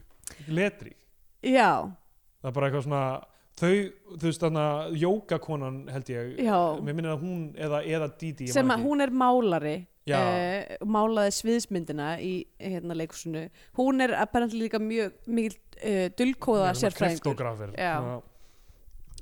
[0.53, 0.95] letri.
[1.45, 1.87] Já,
[2.43, 3.03] það er bara eitthvað svona
[3.59, 3.75] þau,
[4.15, 6.59] þú veist þannig að jókakonan held ég, já.
[6.85, 9.77] mér minnir að hún eða, eða Didi, sem að hún er málari
[10.15, 13.47] uh, málaði sviðsmyndina í hérna leikusinu
[13.79, 17.25] hún er apparently líka mjög mikil uh, dulkóða Svona sérfræðingur.
[17.25, 17.95] kryptografir, Já.
[17.99, 18.19] svona,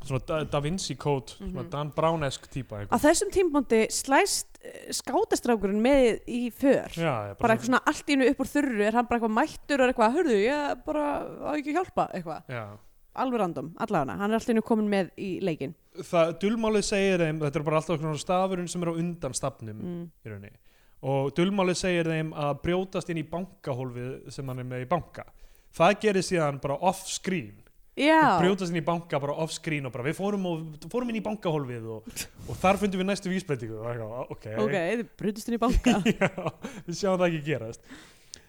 [0.02, 1.70] svona Da, Vinci Code svona Mhm.
[1.70, 6.90] Dan Brown-esk típa á þessum tímpóndi slæst uh, skátastrákurinn með í för.
[6.94, 9.36] Já, ég bara eitthvað svona allt í hennu upp úr þurru er hann bara eitthvað
[9.38, 12.64] mættur og eitthvað, hörðu, ég bara á ekki hjálpa, eitthvað, Já.
[13.16, 15.74] alveg random allavega, hann er allt í hennu komin með í leikin
[16.04, 19.78] það, dulmálið segir þeim þetta er bara alltaf svona stafurinn sem er á undan stafnum
[19.80, 20.02] mm.
[20.24, 20.58] í rauninni.
[21.06, 25.26] Og dulmálið segir þeim að brjótast inn í bankahólfið sem hann er með í banka.
[25.76, 27.65] Það gerir síðan bara off-screen
[27.96, 31.24] já, brjótast inn í banka bara off-screen og bara við fórum, og, fórum inn í
[31.24, 32.10] bankahólfið og,
[32.50, 33.80] og þar fundum við næstu vísbreytingu.
[33.80, 35.96] Og eitthvað, ok, ok, þið brutist inn í banka.
[36.20, 36.30] Já,
[36.88, 37.96] við sjáum það ekki gerast.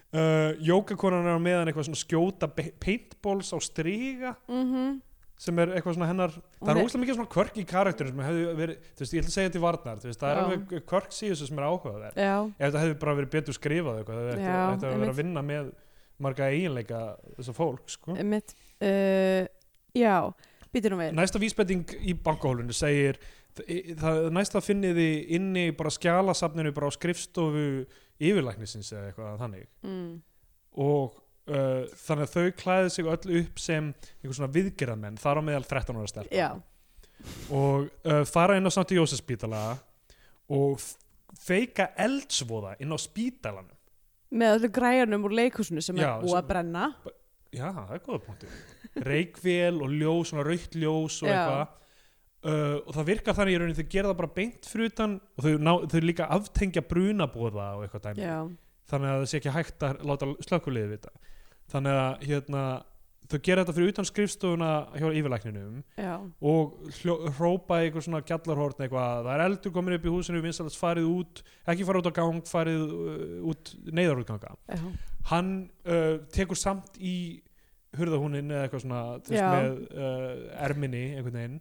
[0.08, 5.02] Uh, jókakonan er meðan eitthvað svona skjóta paintballs á striga mhm.
[5.36, 8.22] sem er eitthvað svona hennar það er er- óslega mikið svona kvörk í karakterin sem
[8.24, 10.43] hefði verið, þú veist, ég ætla að segja til varnar þú veist, það er Já.
[10.45, 12.24] alveg kvörk síðustu sem er áhugaverð.
[12.24, 15.20] Já, ef þetta hefði bara verið betur skrifað eitthvað, það Já, ætti að vera að
[15.20, 15.70] vinna með
[16.24, 17.04] marga eiginleika
[17.36, 18.18] þessa fólk sko.
[18.32, 19.43] mitt uh,
[19.97, 20.15] já,
[20.73, 21.15] býtur nú við.
[21.17, 23.19] Næsta vísbending í bankahólunu segir
[23.97, 27.67] það, næsta finniði inni bara skjalasafninu bara á skrifstofu
[28.17, 29.69] yfirlæknisins eða eitthvað þannig.
[29.86, 30.11] Mm.
[30.78, 31.17] og
[31.49, 35.67] uh, þannig að þau klæði sig öll upp sem einhver svona viðgerðamenn þar á meðal
[35.69, 36.49] 13 ára stelpa já,
[37.53, 39.63] og uh, fara inn á Sankti Jósef spítala
[40.53, 40.82] og
[41.38, 43.73] feika eldsvoða inn á spítalanum.
[44.38, 46.88] Með öllu græjanum úr leikhúsinu sem Já, er búið að brenna
[47.56, 48.56] já, það er góða punktur.
[49.07, 51.76] Reikvél og ljós, svona raukt ljós og eitthvað.
[52.48, 55.44] Uh, og það virkar þannig í rauninni þau gera það bara beint fyrir utan og
[55.44, 58.28] þau, ná, þau líka aftengja brunabóða og eitthvað dæmi.
[58.28, 58.38] Já,
[58.91, 61.14] þannig að það sé ekki hægt að láta slökkuliði vita.
[61.74, 62.64] Þannig að hérna
[63.28, 66.14] þau gera þetta fyrir utan skrifstofuna hjá yfirlækninum já,
[66.52, 66.78] og
[67.38, 71.41] hrópa eitthvað svona gjallarhorn eitthvað, það er eldur komin upp í húsinu vinstalast farið út,
[71.68, 74.56] ekki farið út á gang farið uh, út neyðarútganga.
[75.32, 75.52] Hann
[75.88, 77.18] uh, tekur samt í
[77.98, 80.32] hurðahúnin eða eitthvað svona með uh,
[80.68, 81.60] erminni einhvern veginn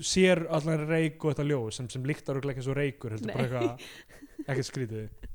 [0.00, 3.34] sér allan reik og þetta ljós sem, sem líktar og ekki eins og reikur heldur
[3.34, 5.28] bara eitthvað ekkert skrítið.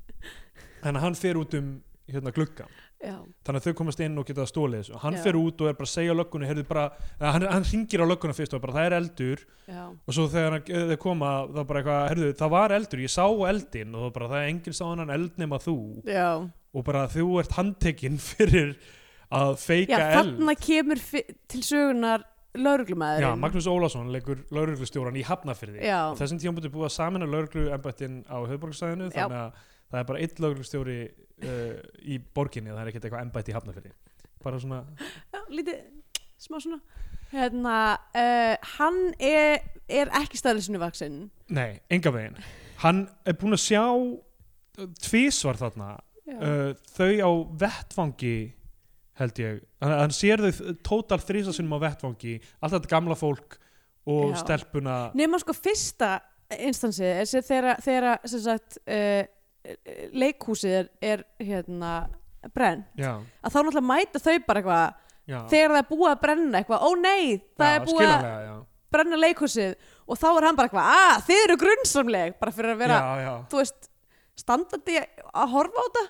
[0.88, 1.76] En hann fer út um
[2.08, 3.14] hérna gluggan já,
[3.46, 4.98] þannig að þau komast inn og geta stólið þessu.
[5.04, 5.22] Hann Já.
[5.24, 6.84] fer út og er bara að segja löggunni bara,
[7.22, 9.44] hann, hann ringir á lögguna fyrst og bara það er eldur.
[9.68, 13.14] Já, og svo þegar eh, þau koma það bara eitthvað, heyrðu það var eldur, ég
[13.14, 15.76] sá eldin og bara það er enginn sá hann eld nema þú.
[16.08, 16.30] Já.
[16.74, 18.74] og bara þú ert handtekinn fyrir
[19.34, 21.00] að feika eld þarna kemur
[21.48, 22.24] til sögunar
[22.58, 25.82] lauruglumæðurinn Já, Magnús Ólafsson leikur lauruglustjóran í Hafnafyrði
[26.18, 29.14] þessum tíum búið að samina laurugluembættin á höfðborgstæðinu Já.
[29.18, 33.52] þannig að það er bara einn lauruglustjóri uh, í borginni það er ekkert eitthvað embætti
[33.54, 33.94] í Hafnafyrði
[34.44, 34.82] bara svona,
[35.34, 35.78] Já, lítið,
[36.40, 36.78] smá svona.
[37.32, 37.78] Hérna,
[38.16, 42.38] uh, hann er, er ekki staðlisinu vaksin nei, enga veginn.
[42.80, 45.96] Hann er búin að sjá uh, tvísvar þarna.
[46.28, 47.30] Uh, þau á
[47.64, 48.36] vettfangi
[49.18, 53.56] held ég, hann, hann sér þau tótal þrísasinnum á vettfangi allt þetta gamla fólk
[54.08, 54.42] og Já.
[54.44, 54.98] stelpuna.
[55.18, 56.18] Nema sko fyrsta
[56.54, 59.24] instansið sem þegar, uh,
[60.12, 61.92] leikhúsið er, er hérna
[62.54, 65.04] brenn, að þá náttúrulega mæta þau bara eitthvað,
[65.50, 67.24] þegar það er búið að brenna eitthvað, ó nei,
[67.58, 69.74] það já, er búið að brenna leikhúsið.
[70.08, 73.26] Og þá er hann bara eitthvað, að þið eru grunnsamleg bara fyrir að vera, já,
[73.26, 73.32] já.
[73.52, 73.90] þú veist
[74.38, 74.96] standandi
[75.34, 76.04] að horfa á þetta.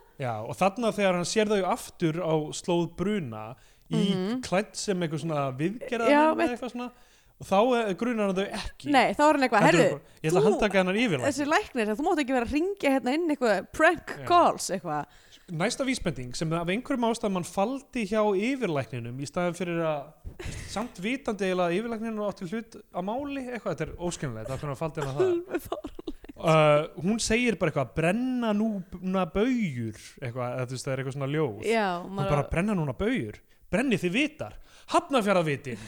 [0.47, 3.45] Og þarna þegar hann sér þau aftur á slóð bruna
[3.89, 4.41] í Mhm.
[4.45, 6.91] klætt sem eitthvað svona viðgerðan eitthvað svona
[7.39, 8.91] og þá er- grunar hann þau ekki.
[8.91, 9.87] Nei, þá er hann eitthvað, bara,
[10.19, 13.15] Ég ætla að handtaka hennar yfirlega þessi læknir, þú mátt ekki vera að ringja hérna
[13.15, 14.25] inn eitthvað prank Já.
[14.27, 15.07] calls eitthvað.
[15.49, 20.99] Næsta vísbending sem af einhverjum ástæðum hann faldi hjá yfirlækninum í staðan fyrir að samt
[21.01, 25.07] vitandi að yfirlækninum átti hlut á máli eitthvað, þetta er óskilnilegt af hvernig hann faldi
[25.07, 25.95] hennar það.
[26.39, 31.65] Uh, hún segir bara eitthvað brenna núna baugur eitthvað, eða það er eitthvað svona ljóð.
[31.67, 33.41] Já, hún bara brenna núna baugur
[33.73, 34.55] brenni þið vitar,
[34.93, 35.81] hafnafjaraðvitin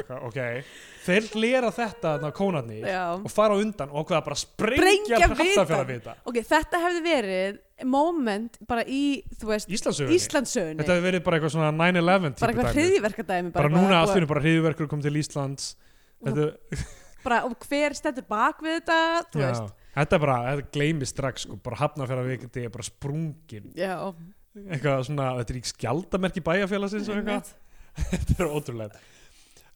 [0.00, 0.38] ok.
[1.02, 3.02] Þeir lera þetta þarna kónarnir já.
[3.18, 7.60] og fara undan og ákveða bara að sprengja hafnafjaraðvita ok, þetta hefði verið
[7.92, 9.02] moment bara í,
[9.40, 12.74] þú veist, Íslandsögunni, þetta hefði verið bara eitthvað svona 9-11 bara eitthvað dæmi.
[12.78, 15.70] hriðiverkadæmi bara eitthvað núna í einu bara hriðverkur kom til Íslands.
[16.22, 16.48] Þetta,
[17.26, 18.98] bara, og hver stendur bak við þetta
[19.34, 23.72] þú já, veist, þetta er bara, þetta gleymi strax sko, bara hafnafjaraðviti er bara sprungin.
[23.76, 23.96] Já,
[24.62, 27.10] eitthvað svona, þetta er í skjaldamerki bæjarfélagsins
[28.12, 29.02] þetta er ótrúlega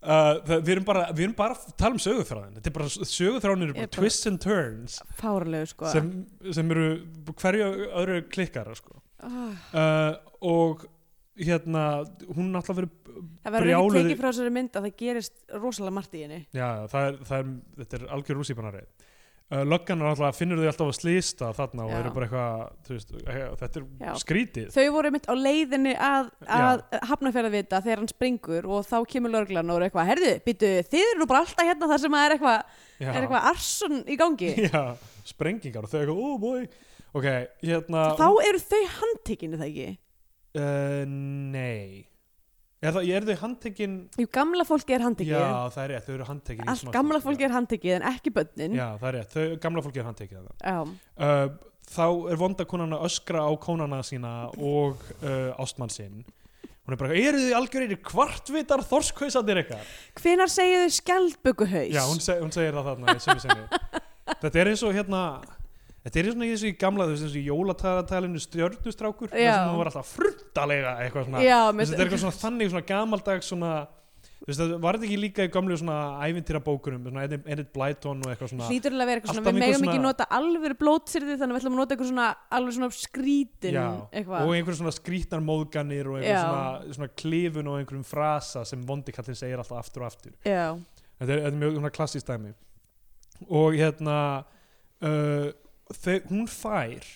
[0.02, 3.66] uh, við, erum bara, við erum bara að tala um sögurþráðin þetta er bara, sögurþráðin
[3.68, 5.89] eru bara twists and turns fáralegu sko.
[5.93, 6.10] sem,
[6.56, 6.90] sem eru
[7.32, 7.70] hverju
[8.02, 9.01] öðru klikkara sko.
[9.27, 10.12] oh, uh,
[10.47, 10.86] og
[11.36, 11.86] hérna
[12.32, 12.94] hún náttúrulega verið
[13.44, 16.40] það verður ekki tekið frá þessari mynd að það gerist rosalega margt í henni.
[16.56, 18.82] Já, það er, það er, þetta er algjör rússýpanari
[19.52, 21.97] uh, löggan er alltaf, finnur þau alltaf að slýsta þarna og Já.
[21.98, 24.12] eru bara eitthvað veist, eh, þetta er Já.
[24.23, 24.70] skrítið.
[24.74, 29.70] Þau voru mitt á leiðinni að, að hafnafjörðavita þegar hann springur og þá kemur lörglan
[29.74, 33.20] og er eitthvað, herðu, byttu, þið eru bara alltaf hérna þar sem er eitthvað, er
[33.23, 34.52] eitthvað arson í gangi.
[34.70, 34.82] Já,
[35.28, 36.66] sprengingar og þau eitthvað, oh boy.
[37.16, 37.31] Ok,
[37.64, 39.89] hérna þá eru þau handtekinu það ekki?
[40.56, 42.15] Uh, nei
[42.87, 46.15] Er, það, er þau handtekinn Jú, gamla fólki er handtekið Já, það er rétt, þau
[46.17, 47.25] eru handtekinn allt gamla já.
[47.27, 50.51] fólki er handtekið en ekki börnin Já, það er rétt, þau, gamla fólki er handtekinn.
[50.63, 50.77] Já.
[51.27, 51.47] uh,
[51.87, 56.25] Þá er vondakonan að öskra á konana sína og uh, ástmann sinn
[56.87, 59.95] Hún er bara, eru þið algjörir kvartvitar þorskhausarnir eitthvað?
[60.23, 63.65] hvenar segir þau skjaldbökuhaus Já, hún, seg, hún segir það þarna í sömu sinni
[64.43, 65.23] Þetta er eins og hérna
[66.07, 69.57] Þetta er svona í þessu gamla, þú veist, þessu í jólatalatalinu stjörnustrákur Já.
[69.57, 71.41] sem hún var alltaf fruntalega eitthvað svona.
[71.43, 73.73] Þetta er eitthvað svona þannig svona gamaldags svona
[74.37, 78.23] þú veist, það var þetta ekki líka í gamlu svona ævintýra bókunum, svona Edith, Blyton
[78.23, 81.35] og eitthvað svona hlýtur alveg að vera eitthvað svona við megum ekki nota alvöru blótsyrði
[81.41, 82.28] þannig að við ætlum að nota eitthvað svona
[82.59, 84.41] alveg svona skrítin eitthvað.
[84.45, 89.39] og einhver svona skrítnar móðganir og einhver svona, svona klifun og einhverjum frasa sem vondikallin
[89.41, 90.39] segir alltaf aftur og aftur.
[90.45, 91.73] Þetta er, þetta er mjög
[95.93, 97.07] þau, hún fær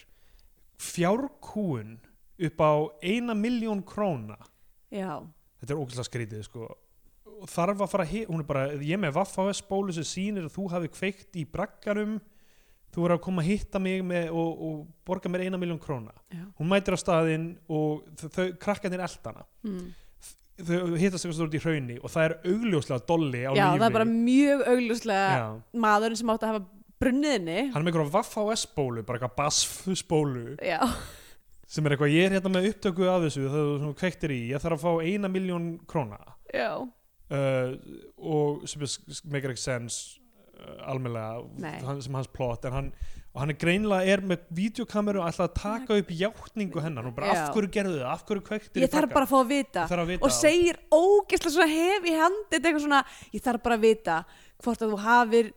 [0.81, 1.99] fjárkúun
[2.41, 2.73] upp á
[3.05, 4.39] eina miljón króna
[4.91, 5.21] Já.
[5.61, 6.69] þetta er ógæslega skrítið sko
[7.51, 10.91] þarf að fara hún er bara, ég með Vaffáes bólu sem sýnir að þú hafi
[10.93, 12.19] kveikt í braggarum
[12.91, 16.15] þú er að koma að hitta mig með, og, og borga mér eina miljón króna
[16.33, 16.45] Já.
[16.59, 19.93] hún mætir á staðinn og þau, þau krakkarnir eldana Mm.
[20.61, 23.87] þau hittast eitthvað stórt í hraunni og það er augljóslega dolli á Já, lífi það
[23.87, 25.47] er bara mjög augljóslega Já.
[25.85, 26.65] maðurinn sem átti að hafa
[27.01, 27.59] brunniðinni.
[27.73, 30.55] Hann er með einhverja Vaffáes bólu bara eitthvað basfus bólu.
[30.65, 30.81] Já.
[31.71, 34.63] sem er eitthvað, ég er hérna með upptöku af þessu þegar þú kveiktir í, ég
[34.63, 36.19] þarf að fá eina miljón króna.
[36.51, 36.73] Já.
[37.31, 37.77] uh,
[38.19, 38.97] og sem er
[39.31, 40.19] make ekki sense
[40.59, 41.79] uh, almennilega Nei.
[41.87, 42.91] hann, sem hans plot en hann,
[43.31, 47.07] og hann er greinilega er með videokameru og ætla að taka upp játningu hennar.
[47.07, 47.45] Og bara Já.
[47.47, 49.87] af hverju gerðu það, af hverju kveiktir Ég þarf bara að fá að vita.
[49.95, 53.79] Þarf að vita og segir ógeðslega svona hef í handið eitthvað svona, ég þarf bara
[53.79, 54.23] að vita
[54.61, 55.55] hvort að þú hafir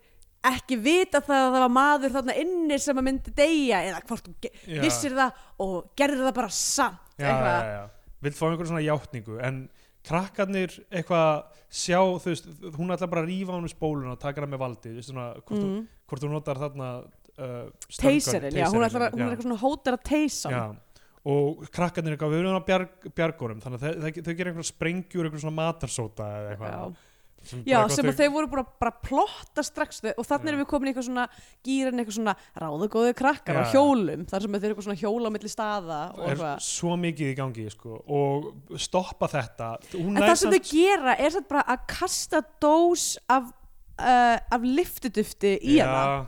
[0.49, 4.27] ekki vita það að það var maður þarna inni sem að myndi deyja eða hvort
[4.27, 7.83] þú vissir það og gerðir það bara samt já, já, já.
[8.25, 9.63] vill fá einhverjum svona játningu en
[10.03, 14.43] krakkarnir eitthvað sjá, þú veist, hún ætla bara að rífa hann úr spóluna og taka
[14.43, 15.69] hann með valdi þú veist, svona, hvort, mm.
[15.69, 16.01] mm.
[16.11, 16.89] hvort þú notar þarna
[17.39, 20.51] uh, Teiserinn, já, hún, að- hún er eitthvað svona hótar að.
[20.51, 20.63] Já,
[21.33, 25.43] og krakkarnir eitthvað, við erum á bjarg, bjargórum þannig að þau, gerir einhver sprengjur einhver
[25.45, 27.01] svona matarsóta eða eitthvað.
[27.43, 30.69] Sem, Já, sem að þeir voru bara, bara plotta strax þau- og þannig erum við
[30.71, 31.25] komin í eitthvað svona
[31.67, 33.71] gýrin eitthvað svona ráðugóðu krakkar á Já.
[33.75, 36.61] hjólum þar sem þeir eru eitthvað svona hjóla á milli staða og er eitthvað.
[36.67, 39.71] svo mikið í gangi sko, og stoppa þetta.
[39.93, 43.51] Hún En það sem þau gera er samt bara að kasta dós af,
[43.99, 46.27] uh, af liftudufti í hana.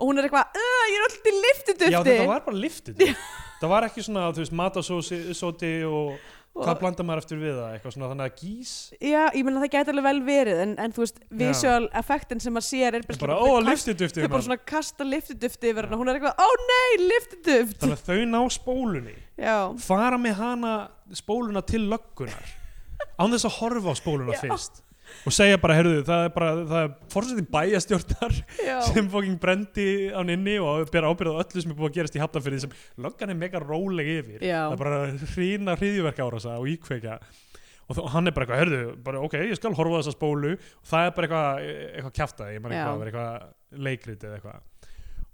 [0.00, 3.16] Og hún er eitthvað, "Ugh, ég er alltaf liftudufti Já, þetta var bara liftið
[3.60, 6.16] Það var ekki svona, þú veist, matasóti Og-
[6.56, 7.74] hvað blandar maður eftir við það?
[7.76, 8.72] Eitthvað svona, þannig að gís?
[8.98, 12.56] Já, ég meina það gæti alveg vel verið en, en þú veist, visual effektin sem
[12.56, 16.00] maður sér er bara, þau ó, duftið Þau bara svona kasta liftudufti yfir hana.
[16.00, 19.16] Hún er eitthvað, ó nei, liftuduft Þannig að þau ná spólunni.
[19.40, 19.56] Já,
[19.86, 20.74] fara með hana
[21.16, 22.54] spóluna til löggunar
[23.20, 24.42] án þess að horfa á spóluna Já.
[24.44, 24.82] fyrst
[25.26, 28.38] og segja bara, heyrðu, það er bara það er fórsettin bæjastjórnar
[28.88, 32.18] sem fóking brendi á inni og ber ábyrð á öllu sem er búið að gerast
[32.18, 32.74] í hafnafyrði sem
[33.04, 34.40] löggan er mega róleg yfir.
[34.40, 34.64] Já.
[34.70, 35.00] það er bara
[35.36, 37.20] hrína hriðjuverk árasa og íkveikja.
[37.90, 40.84] Og þó, hann er bara eitthvað, heyrðu, bara, ok, ég skal horfa þessa spólu og
[40.86, 44.68] það er bara eitthvað, eitthvað kjaftaði, ég man eitthvað, eitthvað leikrit eða eitthvað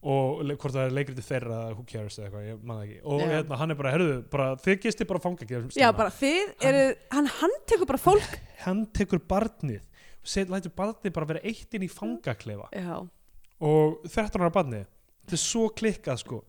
[0.07, 2.99] og hvort það er leikriti þeirra eða who cares eða eitthvað, ég það ekki.
[3.11, 3.27] Og Já.
[3.33, 6.83] hérna, hann er bara, heyrðu, bara, þið gisti bara fanga ekki Já, bara þið eru,
[7.17, 8.37] hann, hann tekur bara fólk.
[8.67, 12.69] Hann tekur barnið og set, lætur barnið bara vera eitt inn í fangaklefa.
[12.75, 13.01] Já,
[13.67, 16.41] og 13 ára barnið þetta er svo klikkað sko.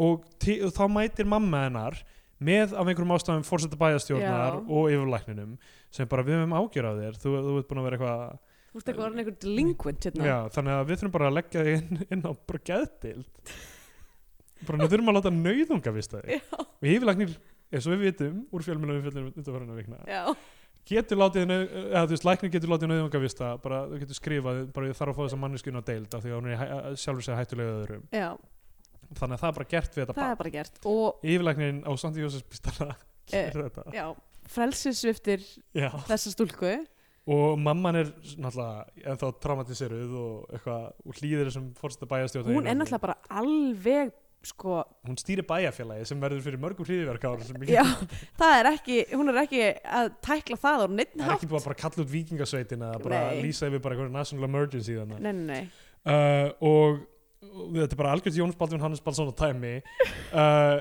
[0.00, 1.98] Og, ti- og þá mætir mamma hennar
[2.40, 4.62] með af einhverjum ástæðum fórseta bæjastjórnar Já.
[4.64, 5.58] og yfirlækninum
[5.92, 8.38] sem bara við höfum ágjör á þér þú, þú ert búin að vera eitthvað
[8.70, 10.28] þú veist eitthvað orðin einhver delinquent hérna.
[10.30, 13.52] Já, þannig að við þurfum bara að leggja þig inn, inn á bara geðdild
[14.68, 17.34] bara við þurfum að láta nauðunga vist það Já, og yfirlæknir,
[17.70, 20.22] eins og við vitum úr fjölmjölum við fjöldum undanfærinu vikna já,
[20.90, 24.90] getur látið, eða þú veist, læknir getur látið nauðunga vist bara, þú getur skrifað, bara
[24.90, 27.38] ég þarf að fá þessa manneskinu á deild af því að hún er sjálfur sér
[27.40, 28.06] hættulega öðrum.
[28.14, 28.28] Já,
[29.18, 30.52] þannig að það er bara gert við þetta það er bara
[33.30, 33.84] eh, er þetta.
[33.94, 34.06] já,
[34.50, 35.46] frelsisviftir
[36.10, 36.74] þessa stúlku
[37.28, 38.10] og mamman er
[38.40, 44.14] náttúrulega ennþá traumatiseruð og eitthvað og hlýðir þessum fórsta bæjastjóta hún er náttúrulega bara alveg
[44.46, 47.84] sko, hún stýri bæjafélagi sem verður fyrir mörgum hríðverkár sem já,
[48.40, 51.80] það er ekki hún er ekki að tækla það það er ekki búið að bara
[51.82, 53.42] kalla út vikingasveitin eða bara Nei.
[53.44, 57.02] lýsa yfir bara einhverju national emergency þannig Nei, nei, nei, uh, og,
[57.50, 59.74] og þetta er bara algjörð Jóns Baldvin Hannes Balsson á tæmi.
[60.30, 60.80] Uh,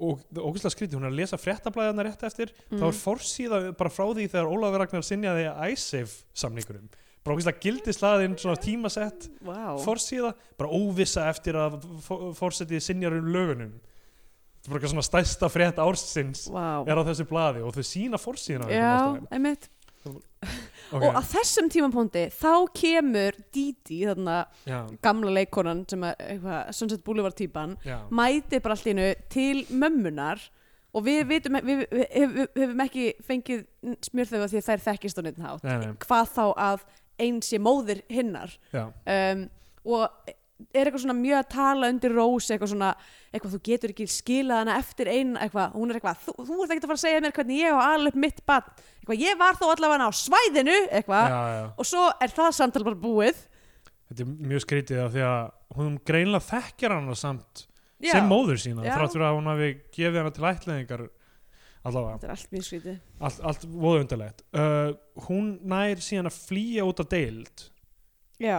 [0.00, 2.52] og ógæslega skrítið, hún er að lesa fréttablaðina rétt eftir.
[2.70, 2.88] Þá Mm.
[2.88, 6.88] er forsíða bara frá því þegar Ólafur Ragnar sinjaði ISAFE samningunum.
[7.24, 11.80] Bara ógæslega gildislaðinn svona tímasett Vá, forsíða, bara óvissa eftir að
[12.34, 13.72] fórsetið sinjar um lögunum.
[14.60, 16.84] Þetta er bara svona stærsta frétt ársins vá.
[16.88, 19.68] er á þessu blaði og þau sína forsíðina af Já, einmitt
[20.90, 26.72] Ok, Og á þessum tímapunkti þá kemur Didi, þarna já, gamla leikonan sem er eitthvað,
[26.74, 30.42] Sunset Boulevard típan já, mæti bara allt einu til mömmunar
[30.90, 33.62] og við vitum, við, við, við, við höfum ekki fengið
[34.08, 35.62] smjörþöfu því að þær þekkist á neitt hátt.
[35.68, 35.94] Nei, nei.
[36.02, 36.84] hvað þá að
[37.22, 38.56] einn sé móðir hinnar.
[38.74, 39.46] Um,
[39.86, 40.34] og
[40.74, 42.90] er eitthvað svona mjög að tala undir rós eitthvað svona,
[43.30, 46.74] eitthvað þú getur ekki skilað hana eftir einn, eitthvað, hún er eitthvað þú, þú ert
[46.74, 49.60] ekki að fara að segja mér hvernig ég á alveg mitt bann, eitthvað, ég var
[49.60, 51.64] þó allavega á svæðinu eitthvað, já, já.
[51.74, 53.46] og svo er það samtal bara búið.
[54.10, 55.42] Þetta er mjög skrítið af því að
[55.78, 57.66] hún greinlega þekkjar hana samt
[58.00, 58.94] Já, sem móður sína Já.
[58.96, 61.02] þrátt fyrir að hún hafi gefið hana til ætlaðingar
[61.86, 62.96] allavega, þetta er allt mjög skrítið.
[63.20, 64.92] Allt, allt voðu undarlegt uh,
[65.28, 67.64] hún nær síðan að flýja út af deild.
[68.40, 68.56] Já,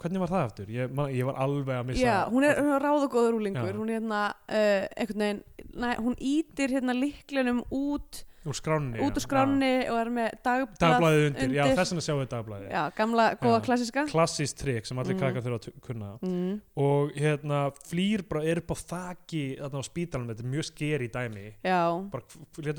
[0.00, 0.72] hvernig var það aftur?
[0.74, 3.76] Ég, ég var alveg að missa Já, hún er, er ráð og góður úlingur Já.
[3.76, 5.44] hún er hérna uh, einhvern veginn,
[5.76, 10.78] næ, hún ítir hérna líklenum út úr skránni út úr skránni og er með dagblað,
[10.80, 11.76] dagblæðið undir, já undir.
[11.76, 13.64] þess vegna sjáum við dagblæðið Já, gamla, góða Já.
[13.66, 15.20] klassiska klassíst trikk sem allir Mm.
[15.20, 16.54] krakkar þurfa að kunna mm.
[16.80, 17.58] og hérna
[17.90, 21.82] flýr bara er upp á þaki þarna á spítalum, þetta er mjög skeri dæmi Já,
[22.14, 22.24] bara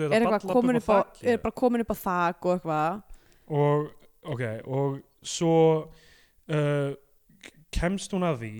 [0.09, 2.57] er eitthvað komin upp upp á, á þaki er bara komin upp á þak og
[2.57, 3.01] eitthvað
[3.51, 3.91] og
[4.33, 5.55] ok, og svo
[6.49, 6.89] uh,
[7.75, 8.53] kemst hún að því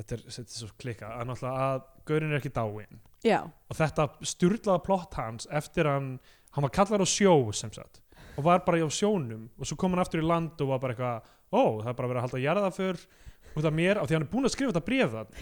[0.00, 1.80] þetta er, þetta er svo klika að náttúrulega að
[2.10, 6.14] Gaurin er ekki dáin Já, og þetta styrlaða plott hans eftir hann,
[6.56, 8.00] hann var kallar á sjó sem sagt,
[8.36, 10.96] og var bara á sjónum og svo kom hann aftur í land og var bara
[10.96, 13.02] eitthvað ó, það er bara verið að halda jarðaför.
[13.50, 15.32] Út af mér, af því hann er búin að skrifa þetta bréf þann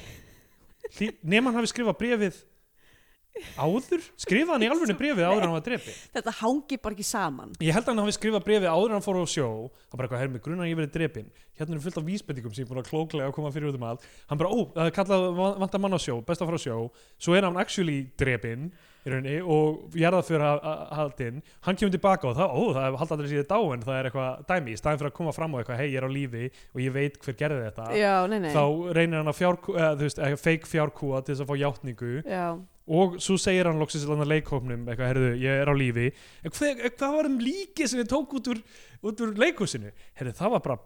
[1.23, 2.39] nema hann hafi skrifað bréfið
[3.59, 7.09] áður, skrifaði hann í alveg bréfið áður en hann var drepi þetta hangi bara ekki
[7.09, 7.53] saman.
[7.63, 9.51] Ég held að hann hafi skrifað bréfið áður en hann fór á sjó.
[9.89, 12.63] Hann bara eitthvað, hermi, grunnar að ég verið drepin hérna er fullt af vísbendingum sem
[12.63, 14.05] ég er búin að klóklega að koma fyrir út um allt.
[14.31, 15.25] Hann bara, ó, það er kallað
[15.59, 16.77] vantar mann á sjó, best að fara á sjó.
[17.19, 18.07] Svo er hann actually
[19.09, 20.43] rauninni og jarðaför
[20.93, 23.85] haldinn, hann kemur tilbaka og það, ó, það haldi aldrei síðan dáin.
[23.87, 26.07] Það er eitthvað dæmi, í staðin fyrir að koma fram á eitthvað hei, ég er
[26.09, 27.87] á lífi og ég veit hver gerði þetta.
[27.99, 28.51] Já, nei, nei.
[28.53, 28.65] Þá
[28.99, 32.13] reynir hann að fjárkú, eða, þú veist, fake fjárkúa til þess að fá játningu.
[32.27, 32.45] Já,
[32.89, 36.11] og svo segir hann loksins hann leikhópnum eitthvað, herðu, ég er á lífi.
[36.49, 38.63] Hvað, hvað var um líki sem ég tók út úr,
[39.05, 39.93] út úr leikhúsinu?
[40.19, 40.79] Herðu, það var bara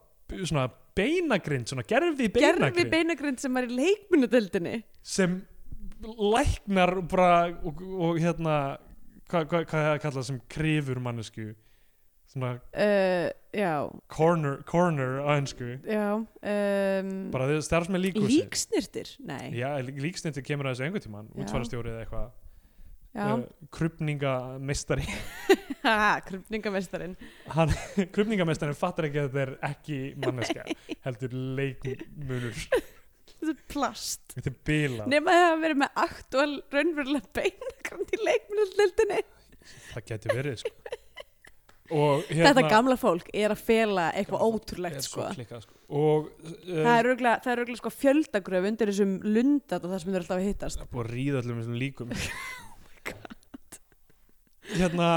[0.43, 5.41] svona beinagrind, svona gerfi gerfi beinagrind beinagrind sem er í leikmunadeldinni sem
[6.03, 8.57] læknar bara og, og hérna
[9.31, 11.53] hvað hva, hva er kallað sem krifur mannesku
[12.33, 19.53] svona uh, corner, corner á ennsku já um, bara þið starfs með líkhúsi líksnirtir, nei.
[19.59, 21.43] Já, líksnittir kemur að þessu einhvern tímann Já.
[21.45, 22.31] útfarastjóri eða eitthvað.
[23.13, 23.43] Uh,
[23.77, 25.05] krupningamestari
[25.85, 27.13] haha, krupningamestarin
[28.15, 30.65] krupningamestarin fattar ekki að þetta er ekki manneska
[31.05, 32.57] heldur leikmunur.
[33.43, 34.25] Þetta er plast.
[34.33, 39.23] Þetta er bila, nema það að vera með aktual raunverulega beinagrind í leikmunadeldinni
[39.93, 41.01] það getur verið sko.
[41.93, 45.29] Og hérna þetta gamla fólk er að fela eitthvað ótrúlegt sko.
[45.37, 45.79] klikkað, sko.
[45.93, 50.45] og uh, það er örgulega, sko fjöldagröf undir þessum lundat og það sem þeir alltaf
[50.49, 50.81] hittast.
[50.81, 52.17] Það er búið að ríða öllum þessum líkum.
[54.73, 55.09] Oh hérna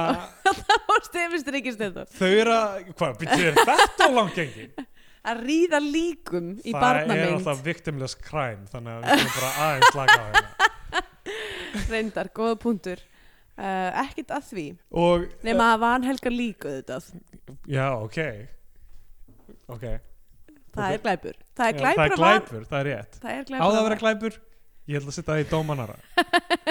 [2.18, 4.68] þau eru að, hvað, byrjuð þetta á langgengi
[5.30, 9.52] að ríða líkum í það er barnamynd alltaf victimless crime þannig að við erum bara
[9.66, 10.50] aðeins slaka á hérna.
[11.90, 13.02] Reyndar, góða punktur
[13.60, 14.66] uh, ekkert að því.
[15.04, 17.14] Og, nema að vanhelga lík auðvitað.
[17.72, 18.20] Já, ok.
[19.76, 19.88] Ok.
[20.76, 21.40] Það er glæpur.
[21.56, 23.18] Það er Já, glæpur, það er glæpur, það er rétt.
[23.22, 24.44] Það er á það að vera glæpur?
[24.86, 25.96] Ég ætla að setja það í dómanara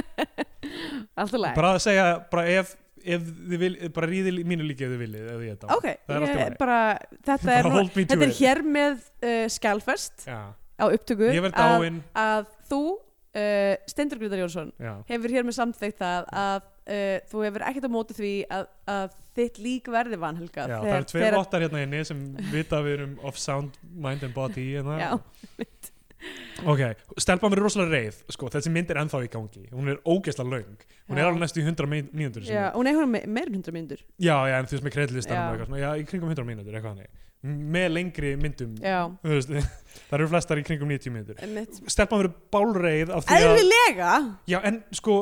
[1.19, 4.93] alltaf læg bara að segja, bara ef, ef þið vil, bara ríði mínu líki ef
[4.93, 6.79] þið viljið ok, ég, bara,
[7.27, 10.39] þetta er, nú, þetta er hér með uh, skjálfest já.
[10.55, 11.89] á upptöku að,
[12.25, 14.95] að þú uh, Stendur Grytar Jónsson já.
[15.11, 19.17] hefur hér með samþykkt það að uh, þú hefur ekkert á móti því að, að
[19.39, 23.17] þitt lík verði vanhelgað Já, það eru tveir vottar hérna inni sem vita við erum
[23.27, 24.99] of sound mind and body hérna.
[25.01, 25.11] Já,
[26.65, 26.83] ok,
[27.21, 29.65] stelpan verður rosalega reið sko, þessi mynd er ennþá í gangi.
[29.75, 32.47] Hún er ógeðslega löng, hún er alveg næstu í 100 mí- mínútur
[32.79, 35.67] hún er hún meir en hundra myndur já, já, en þú veist með kreidlistan Já.
[35.83, 37.11] já, í kringum 100 mínútur, eitthvað hannig
[37.45, 38.77] með lengri myndum
[40.09, 44.13] það eru flestar í kringum 90 mínútur einmitt stelpan verður bálreið Eðlilega
[44.49, 45.17] Já, en sko,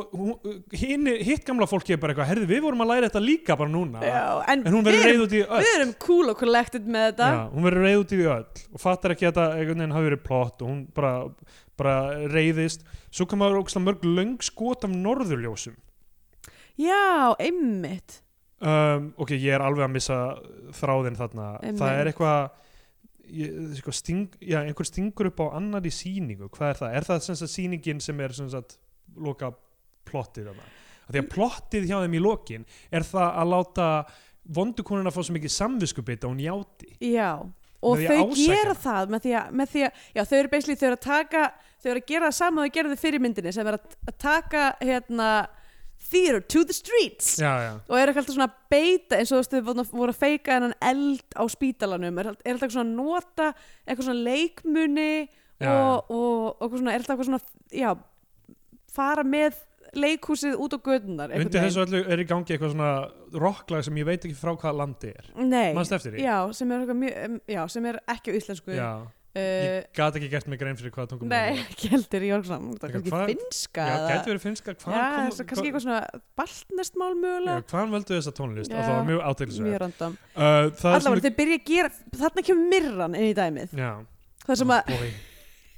[0.77, 3.73] hini, hitt gamla fólki er bara eitthvað, herði, við vorum að læra þetta líka bara
[3.73, 4.03] núna.
[4.07, 4.23] Já,
[4.53, 5.61] en, En hún verður reið út í öll.
[5.65, 8.83] við erum cool og collected með þetta Já, hún verður reið út í öll og
[8.83, 11.13] fattar ekki að þetta hafi verið plott og hún bara,
[11.81, 11.97] bara
[12.33, 12.87] reiðist.
[13.13, 15.79] Svo kom að ógstlega mörg löng skot af norðurljósum.
[16.81, 18.23] Já, einmitt
[18.63, 20.19] Um, ok, ég er alveg að missa
[20.79, 21.47] þráðin þarna.
[21.59, 21.81] Einmitt.
[21.81, 22.61] Það er eitthvað,
[23.81, 26.51] sko, sting, já, einhver stingur upp á annar í sýningu.
[26.53, 26.99] Hvað er það?
[26.99, 28.77] Er það sem sagt sýningin sem er sem sagt
[29.19, 29.51] loka
[30.09, 30.69] plottið þarna?
[31.03, 33.89] Af Því að plottið hjá þeim í lokin er það að láta
[34.43, 36.93] vondukonuna fá svo mikið samviskubita og hún játi.
[37.03, 37.43] Já,
[37.83, 40.53] og að þau ásækja gera það með því, að, með því að, já, þau eru
[40.53, 41.43] basically, þau eru að taka
[41.83, 44.17] þau eru að gera það sama og þau gerðu fyrir myndinni sem er að, að
[44.23, 45.29] taka hérna
[46.13, 47.73] theater to the streets Já, já.
[47.89, 51.25] og er alltaf svona beita eins og þú veist þau voru- að feika hennan eld
[51.35, 53.51] á spítalanum er, er alltaf svona nota
[53.87, 55.11] eitthvað svona leikmuni
[55.63, 57.39] Já, og, og, og svona, er alltaf svona
[57.71, 57.93] já,
[58.93, 59.61] fara með
[59.93, 62.93] leikhúsið út á gödunar Undir þessu öllu er í gangi eitthvað svona
[63.43, 65.27] rocklag sem ég veit ekki frá hvaða landi er.
[65.37, 66.23] Nei, Manstu eftir því?
[66.25, 68.91] já, sem er, um, já, sem er ekki á íslensku Já.
[69.33, 72.75] Ég gat ekki gert mig grein fyrir hvaða tungum Nei, ekki heldur, ég var svona,
[72.77, 74.75] það er kannski finska Já, eða- gæti verið finnska.
[74.75, 76.01] Já, Hvaðan kom- það er kannski eitthvað svona
[76.43, 78.71] baltnestmál mögulega Já, hvaðan völdu þessa tónlist?
[78.75, 79.69] Já, Það var mjög áteglisverð.
[79.71, 81.93] Mjög random það sem Allavega, þau byrja að gera,
[82.23, 83.93] þarna kemur mirran inn í dæmið Já.
[84.45, 85.13] Það sem að, Boy.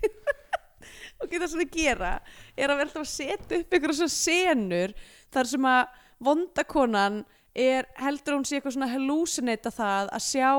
[1.22, 2.10] ok, það sem þau gera
[2.58, 4.94] er að alltaf að setja upp einhverja svona senur
[5.34, 7.20] þar sem að vondakonan
[7.54, 10.50] er, heldur hún sé eitthvað svona hallucinata það að sjá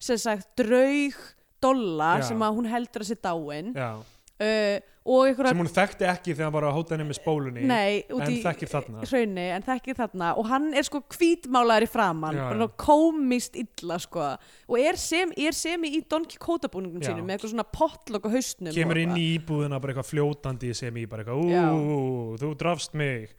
[0.00, 1.20] sem sagt draug
[1.62, 2.28] dolla Já.
[2.30, 3.90] sem að hún heldur að sé dáin Já.
[4.00, 4.78] uh,
[5.10, 7.62] og einhverja Sem hún þekkti ekki þegar hann var að hóta henni með spólunni.
[7.66, 9.00] Nei, út en í þekkir þarna.
[9.08, 12.74] hraunni, en þekkir þarna og hann er sko hvítmálaður í framann Já, bara já.
[12.84, 17.10] komist illa sko og er sem, er sem í Don Quixote búningum Já.
[17.10, 20.74] sínum með eitthvað svona pottlokk á haustnum Kemur og inn í íbúðina bara eitthvað fljótandi
[20.76, 21.64] sem í bara eitthvað, Já.
[21.72, 23.32] ú, þú drafst mig.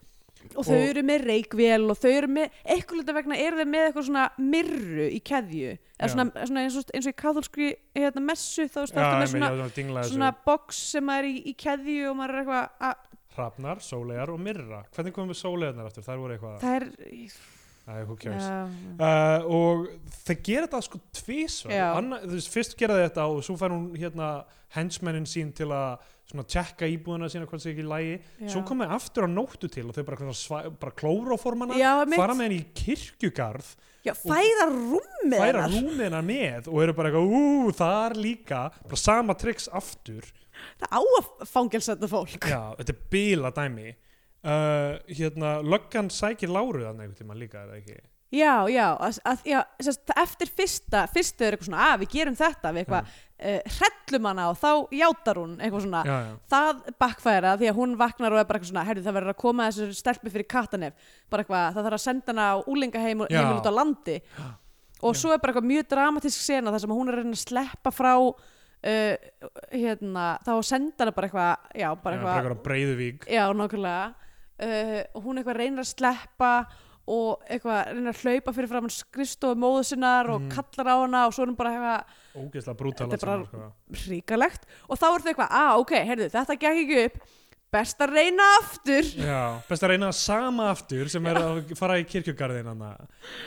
[0.55, 4.07] Og þau eru með reikvél og þau eru með, eitthvað vegna eru þau með eitthvað
[4.09, 8.81] svona mirru í keðju svona, svona eins, og, eins og í katholskri hérna, messu þá
[8.89, 10.43] státtu með svona, það svona þessu.
[10.49, 14.81] box sem er í, í keðju og maður er eitthvað að Hrafnar, sólegar og myrra.
[14.91, 16.03] Hvernig komum við sólegarnar aftur?
[16.03, 16.57] Eitthvað...
[16.59, 16.89] það er
[17.81, 18.67] Æ, cares Já.
[19.01, 19.87] uh, og
[20.21, 24.43] þeir gera þetta sko veist, fyrst gera þetta og svo fær hún hérna
[24.75, 25.97] hensmennin sín til að
[26.31, 28.49] svona tjekka íbúðuna sína hvort það ekki í lægi Já.
[28.55, 30.33] svo komið aftur á nóttu til og þau bara,
[30.81, 31.79] bara klóróformana
[32.15, 35.73] fara með henni í kirkjugarð Já, færa rúmið færa hennar.
[35.75, 38.61] rúmina með og eru bara eitthvað, ú, þar líka.
[38.81, 40.25] Bara sama triks aftur.
[40.81, 42.47] Það á að fangelsa þetta fólk.
[42.49, 47.75] Já, þetta er bila dæmi uh, hérna, löggan sækir láruð hann einhvern tíma líka, er
[47.75, 47.99] það ekki
[48.31, 52.35] Já, já, að, að, já sest, eftir fyrsta, fyrstu er eitthvað svona að við gerum
[52.39, 53.09] þetta við eitthvað,
[53.43, 57.81] uh, hrellum hana og þá játar hún eitthvað svona, já, já, það backfæra því að
[57.81, 60.47] hún vaknar og er bara eitthvað svona herri það verður að koma þessu stelpi fyrir
[60.53, 63.35] katanef bara eitthvað, það þarf að senda hana á úlingaheim Já.
[63.35, 64.15] heimil út á landi.
[65.01, 67.41] Og svo er bara eitthvað mjög dramatísk sena þar sem hún er að reyna að
[67.43, 69.15] sleppa frá uh,
[69.73, 74.07] hérna, þá senda hana bara eitthvað já, bara já, bara eitthvað eitthvað breyðuvík Já, nákvæmlega.
[74.61, 76.53] Uh, og hún eitthvað reynir að sleppa
[77.07, 80.51] og eitthvað reynir að hlaupa fyrir fram skrifstofu móðu sinnar og Mhm.
[80.53, 83.73] kallar á hana og svo er hún bara eitthvað ógeðslega brútal Þetta er bara- sko.
[84.05, 87.21] hríkalegt og þá er það eitthvað, að ok, heyrðu, þetta gekk ekki upp.
[87.71, 89.01] Best að reyna aftur.
[89.15, 92.97] Já, best að reyna sama aftur sem er að fara í kirkjugarðin hana.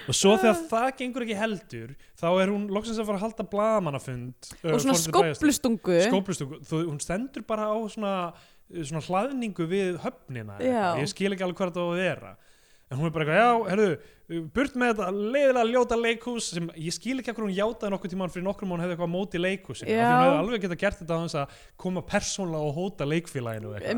[0.08, 3.44] og svo þegar það gengur ekki heldur þá er hún loksins að fara að halda
[3.52, 6.58] blaðamannafund uh, og svona skóplustungu skóplustungu,
[6.88, 8.32] hún stendur bara á svona,
[8.72, 10.96] svona hlaðningu við höfnina, Já.
[10.96, 12.36] ég skil ekki alveg hvað þetta á að vera
[12.90, 16.94] en hún er bara eitthvað, já, herðu burt með þetta leiðilega ljóta leikhús sem ég
[16.96, 19.88] skil ekki okkur hún játaði nokkuð tímann fyrir nokkrum hún hefði eitthvað móti leikhúsinu.
[19.90, 23.08] Af því hún hefði alveg geta gert þetta á þess að koma persónlega og hóta
[23.08, 23.92] leikfélaginu eitthvað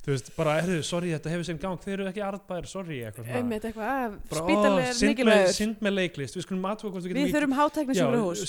[0.00, 1.80] þú veist, bara, herðu, sorry, þetta hefur sinn gang.
[1.84, 5.52] Þeir eru ekki arðbæðir, sorry, eitthvað einmitt eitthvað, að Bara, spítal ó, er mikilvægur.
[5.58, 7.56] synd með leiklist, við skulum aðtöfa hvort við getum við þurfum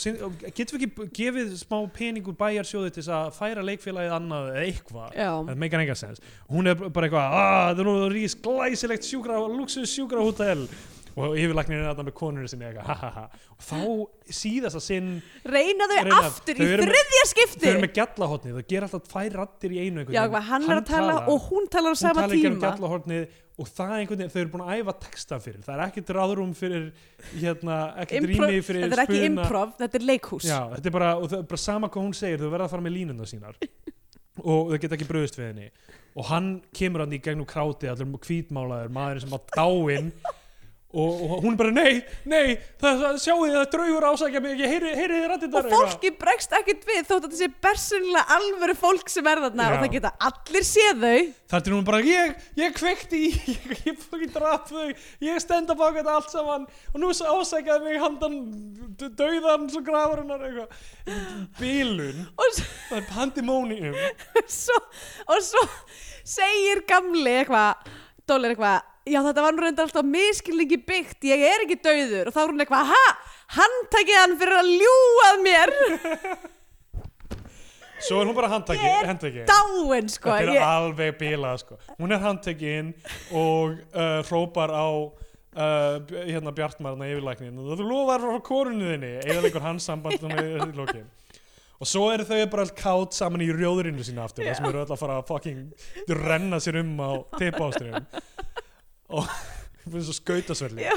[0.05, 4.49] synd, og getum við ekki gefið smá pening úr bæjarsjóði til að færa leikfélagið annað
[4.53, 5.19] eða eitthvað,
[5.51, 9.41] það meikar enga sens hún er bara eitthvað, að það er nú rís glæsilegt sjúkra,
[9.51, 10.65] luxus sjúkrahótel
[11.17, 13.79] og yfirlæknir er þetta með konurinn sinni og þá
[14.31, 15.09] síðast að sinn,
[15.43, 19.07] reyna þau Reyna- aftur þau í þriðja þau skipti eru með gjallahotni þau gera alltaf
[19.11, 22.25] tvær rattir í einu Já, hvað, hann er að tala og hún talar á sama
[22.27, 22.59] um tíma.
[22.63, 25.61] gjallahornið og það er einhvern veginn, þau eru búin að æfa texta fyrir.
[25.61, 26.85] Það er ekkert ráðrúm fyrir
[27.35, 29.27] hérna, ekkert rými fyrir Þetta er ekki spuna.
[29.29, 30.47] improv, þetta er leikhús.
[30.47, 32.85] Já, þetta er bara, og það bara sama hvað hún segir þau verða að fara
[32.88, 33.59] með línuna sínar.
[34.41, 35.67] Og þau geta ekki bröðist við henni.
[36.17, 40.09] Og hann kemur hann í gegnum kráti allir hvítmálaður, maður sem á dáin
[40.91, 44.59] og, og hún er bara nei, nei það, það, sjáu þið að draugur ásækja mig
[44.59, 48.38] ég heyri, heyri þið rættir og fólki bregst ekkert við þótt að þetta sé bersinlega
[48.38, 49.72] alvöru fólk sem er þarna Já.
[49.72, 51.31] og það geta allir séð þau.
[51.53, 54.89] Þar til hún bara, ég, ég kveikti í ég, ég fokkin draf þau
[55.27, 58.38] ég stend að baka þetta allt saman og nú ásækjaði mig handan
[59.19, 60.77] dauðan svo grafur hennar eitthvað.
[61.59, 63.99] Bílun, það er pandemónium.
[65.31, 65.63] Og svo
[66.27, 67.91] segir gamli eitthvað
[68.30, 72.27] Dóli er eitthvað Já, þetta var nú reyndar alltaf miskilningi byggt, ég er ekki dauður.
[72.29, 73.05] Og þá er hún eitthvað, ha,
[73.57, 75.73] hann takið hann fyrir að ljúað mér.
[78.01, 79.41] Svo er hún bara handtaki, Ég er handtaki.
[79.45, 80.31] dáin, sko.
[80.33, 81.75] Þetta er ég, alveg bílað sko.
[81.99, 82.87] hún er handtekinn
[83.37, 89.11] og uh, hrópar á uh, b- hérna Bjartmarna yfirlæknin þú lofar frá korunni þinni.
[89.21, 91.05] Eða leikur hans samband með í lokin.
[91.81, 94.81] Og svo eru þau bara all kátt saman í rjóðurinu sína aftur það sem eru
[94.83, 95.61] öll að fara að fucking
[96.25, 98.05] renna sér um á tippástriðum
[99.11, 99.27] og
[99.85, 100.95] það er svo skautasverli Já.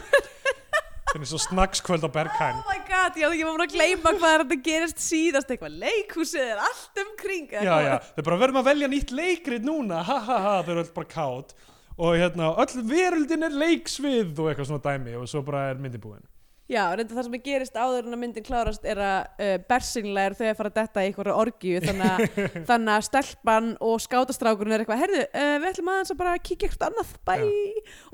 [1.15, 4.45] er svo snakkskvöld á Bergheim Oh my god, ég var búin að gleyma hvað er
[4.45, 5.53] þetta gerist síðast.
[5.53, 9.66] Eitthvað, leikhúsið er allt um kring já, já, þau bara verðum að velja nýtt leikrit
[9.66, 10.03] núna.
[10.07, 11.55] Ha ha ha, þau eru öll bara kátt
[11.95, 15.15] og hérna, öll veröldin er leiksvið og eitthvað svona dæmi.
[15.20, 16.24] Og svo bara er myndi búin
[16.65, 20.31] Já, reynda það sem er gerist áður en að myndin klárast er að uh, bersinlega
[20.31, 22.39] er þau að fara að detta í einhverju orgju þannig að,
[22.70, 26.70] þannig að stelpan og skátastrákurinn er eitthvað, herðu, uh, við ætlum aðeins að bara kíkja
[26.70, 27.35] eitthvað annað, bæ.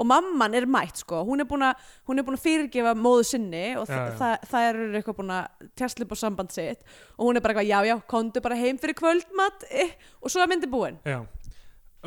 [0.02, 3.64] Og mamman er mætt, sko, hún er búin að er búin að fyrirgefa móðu sinni
[3.78, 4.14] og Já, já.
[4.18, 6.82] það, það er eitthvað búin að á samband sitt.
[7.20, 10.42] Og hún er bara eitthvað, já, já, komdu bara heim fyrir kvöldmatt eh, og svo
[10.42, 10.98] er myndin búin.
[11.06, 11.22] Já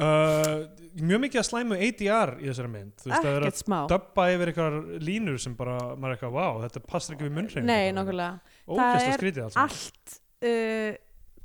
[0.01, 0.65] uh,
[1.03, 4.51] mjög mikið að slæmu ADR í þessari mynd þú veist, það er að döbba yfir
[4.51, 7.79] eitthvað línur sem bara, maður er eitthvað, wow, þetta passar ekki við munnreifinguna.
[7.79, 10.91] Nei, nokkulega, það er allt uh,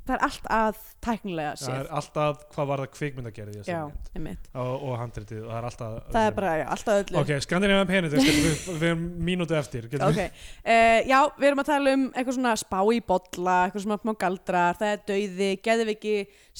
[0.09, 1.79] það er allt að tæknilega það séð.
[1.79, 3.81] er alltaf hvað var það kvikmyndagerði Já,
[4.17, 4.47] einmitt.
[4.53, 7.19] Og, og handritið og það er alltaf Það er bara, já, alltaf öllu.
[7.21, 11.93] Ok, Skandinavian Penetrix, við, við erum mínútu eftir Ok, uh, já, við erum að tala
[11.97, 16.15] um eitthvað svona spá í bolla, eitthvað svona smá galdrar, það er dauði, geðviki,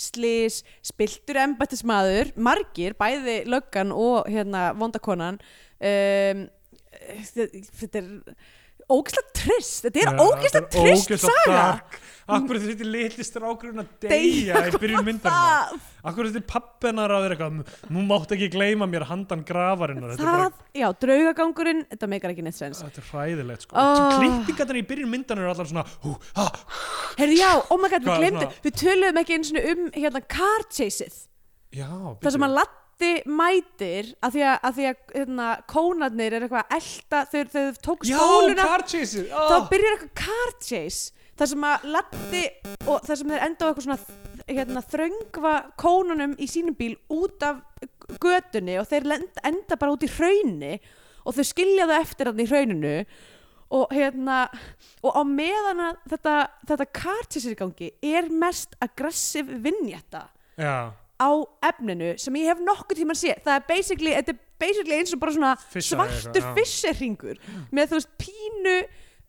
[0.06, 0.62] slís,
[0.92, 5.42] spiltur embættismadur, margir, bæði löggan og hérna vondakonan,
[5.82, 6.48] um,
[7.34, 7.50] þetta
[7.82, 8.10] þetta er
[8.91, 9.82] ógeðslega trist.
[9.88, 11.66] Þetta er ógeðslega trist saga.
[12.30, 15.72] Akkur þetta er litli strákurinn að Deyja, í byrjun myndarinnar?
[15.72, 20.11] Það, Akkur þetta er pappinar að vera eitthvað Nú mátt ekki gleyma mér handan grafarinnar.
[20.14, 22.84] Þetta er bara það, já, draugagangurinn þetta meikar ekki neitt sens.
[22.86, 23.74] Þetta er hræðilegt sko.
[23.82, 24.14] Oh.
[24.20, 26.45] Klippingarnar í byrjun myndan eru allar svona hú, ha,
[27.18, 30.70] heyrðu já, oh my god, við glemdum við töluðum ekki eins og um hérna car
[30.70, 31.26] chaseið
[31.70, 31.90] Já,
[32.22, 32.56] það sem að
[33.00, 37.52] Latti mætir að því að, að, því að hérna, kónarnir er eitthvað að elta þegar
[37.54, 38.04] þau tók
[38.92, 42.44] chaser þá byrjar eitthvað car chase þar sem að Latti
[42.92, 43.98] og þar sem þeir enda á eitthvað svona
[44.50, 47.64] hérna, þröngva kónunum í sínum bíl út af
[48.20, 50.76] götunni og þeir enda bara út í hraunni
[51.24, 52.96] og þau skilja það eftir hann í hrauninu
[53.80, 54.42] og hérna
[55.06, 60.28] og á meðan þetta, þetta car chase er í gangi er mest aggressiv vinnjætta
[60.60, 61.30] Já, á
[61.70, 65.14] efninu sem ég hef nokkuð tíma að sé það er basically, þetta er basically eins
[65.16, 67.41] og bara svona Fissa svartur fisserringur
[67.76, 68.76] með þú veist pínu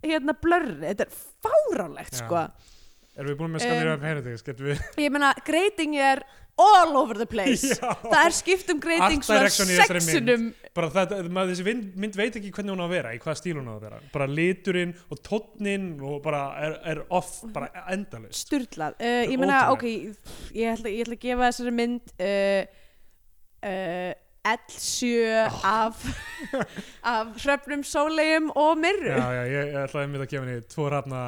[0.07, 2.23] hérna blörri, þetta er fáránlegt Já.
[2.23, 2.45] sko,
[3.17, 6.23] erum við búin með Scandinavian Heritage Getum við ég meina greiting er
[6.61, 7.65] all over the place.
[7.65, 7.95] Já.
[8.03, 12.53] það er skipt um greiting svona sexunum bara þetta, maður, þessi mynd, mynd veit ekki
[12.55, 14.01] hvernig hún á að vera í hvaða stíl hún á að vera.
[14.13, 19.63] Bara liturinn og tónnin og bara er, er off, bara endalist sturlað, uh, ég meina
[19.75, 22.61] ok ég ætla, ég ætla að gefa þessari mynd uh,
[23.71, 24.11] uh,
[24.51, 26.05] L7 af
[27.15, 31.25] af hröfnum, sólegjum og mirru já, já, ég, ætlaði mér að gefa henni tvo rafna,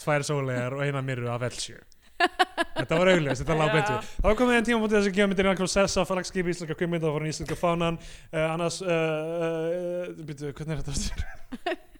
[0.00, 1.80] tvær sólegar og eina mirru af L7
[2.22, 4.10] þetta var auðvitað, þetta lág betur.
[4.22, 7.10] Þá var komið einn tíma mútið þess að gefa myndir einhverjum sessa fallagskipi íslenska kvikmynda
[7.10, 7.98] og í íslenska fánan.
[8.30, 11.80] Uh, annars uh, uh, byrju, hvernig er þetta Eða-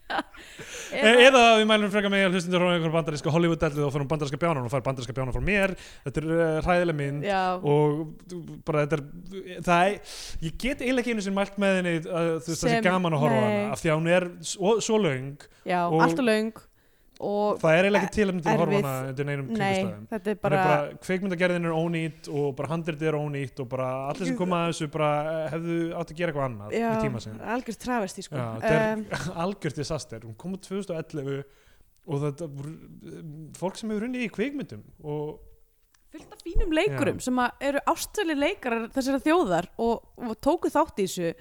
[0.93, 4.37] E eða við mælum frekar með að hlustundur frá einhver bandaríska Hollywood-dellu og fórum bandaríska
[4.37, 5.73] bjánan og fær bandaríska bjánan frá mér.
[6.05, 8.03] Þetta er uh, hræðileg mynd já, og
[8.67, 10.13] bara þetta er það er,
[10.45, 13.17] ég get eiginlega ekki einu sem mælt með henni að þú veist það sé gaman
[13.17, 16.21] að horfa á hana af því að hún er svo, svo löng já og- allt
[16.21, 16.29] og og
[17.61, 20.31] það er eiginlega ekki tilefni til að horfa á hana undir neinum nei, kringustæðum þetta
[20.33, 24.39] er bara, bara, kveikmyndagerðin er ónýtt og bara handritið er ónýtt og bara allir sem
[24.39, 27.39] koma að þessu bara eh, hefðu átt að gera eitthvað annað já, í tíma sinn.
[27.55, 28.43] algjörst travesti sko.
[28.63, 29.05] Er um,
[29.45, 30.27] algjört disaster.
[30.27, 31.41] Hún kom úr 2011
[32.03, 32.75] og þetta voru,
[33.57, 35.41] fólk sem hefur unnið í kveikmyndum og
[36.13, 37.27] fullt af fínum leikurum Já.
[37.27, 41.31] sem að eru ástæðli leikarar þessara þjóðar og, og tóku þátt í þessu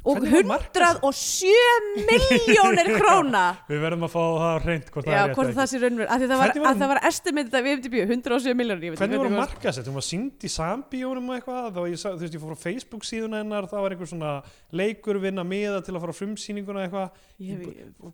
[0.00, 3.42] og Hvernig var markað 107 miljónir króna.
[3.68, 6.20] Við verðum að fá það hreint hvort já, það er hvort það sé raunverð af
[6.22, 9.98] því það var, var- að var estimated af IMDb 107 miljónir hvernig voru markasett, hún
[10.00, 13.36] var sínd í sambíónum og eitthvað, þá ég, þú veist ég fór á Facebook síðun
[13.36, 14.32] hennar, það var einhver svona
[14.80, 17.20] leikur vinna miða til að fara á frumsýninguna eitthvað,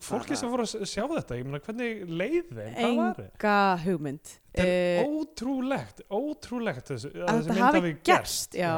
[0.07, 3.31] fólki sem fór að sjá þetta, ég meina hvernig leið þeim, hvað var þetta?
[3.37, 3.57] enga
[3.87, 4.35] hugmynd.
[4.57, 8.55] Þetta er Eh, ótrúlegt, ótrúlegt þessi, að að þetta hafi hafi gerst.
[8.57, 8.73] já.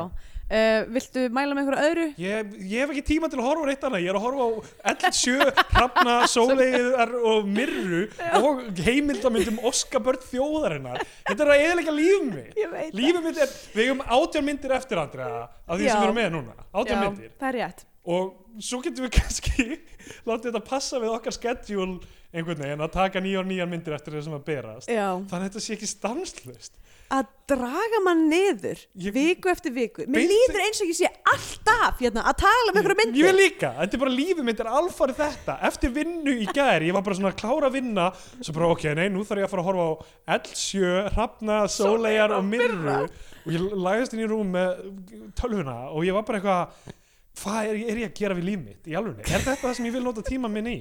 [0.48, 2.04] Uh, viltu mæla með einhverju öðru?
[2.24, 4.46] Ég, ég hef ekki tíma til að horfa á reitt annað, ég er að horfa
[4.48, 5.34] á L7,
[5.74, 8.00] Hrafna, Sóleiðar og Mirru
[8.40, 11.04] og heimildamyndum Óskabörn þjóðarinnar.
[11.28, 12.48] Þetta er að eðalega líf mig.
[12.96, 15.92] Lífið mitt er, við hefum átján myndir eftir Andrea af því Já.
[15.92, 17.32] sem við erum með núna, átján Já, myndir.
[17.36, 18.28] það er rétt Og
[18.64, 19.64] svo getum við kannski
[20.24, 21.98] látið þetta passa við okkar schedule
[22.32, 24.88] einhvern veginn að taka nýjar nýjar myndir eftir það sem að berast.
[24.88, 25.08] Já.
[25.28, 26.74] Þannig að þetta sé ekki stanslust.
[27.10, 30.04] Að draga mann niður Ég- viku eftir viku.
[30.06, 33.24] Mér líður eins og ég sé alltaf hérna, að tala um einhverju Ég myndir.
[33.24, 35.54] vil líka, þetta er bara lífið mitt er alfarið þetta.
[35.70, 38.12] Eftir vinnu í gær, ég var bara svona að klára að vinna
[38.42, 42.36] Svo bara ok, nei, nú þarf ég að fara að horfa á L7, Hrafna, Sólegar
[42.36, 43.08] og Mirru
[43.46, 46.94] Og ég lagðist inn í rúm með tölvuna Og ég var bara eitthvað
[47.38, 49.22] Hvað er, er ég að gera við líf mitt í alvegni?
[49.24, 50.78] Er þetta það sem ég vil nota tíma minn í?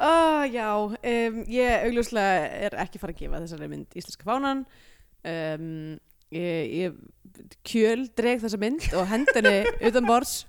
[0.00, 4.64] Uh, já, um, ég augljóslega er ekki fara að gefa þessari mynd íslenska fánan.
[5.26, 5.96] Um,
[6.34, 9.56] ég, ég kjöl dreg þessa mynd og hendinni
[9.88, 10.44] utan borðs.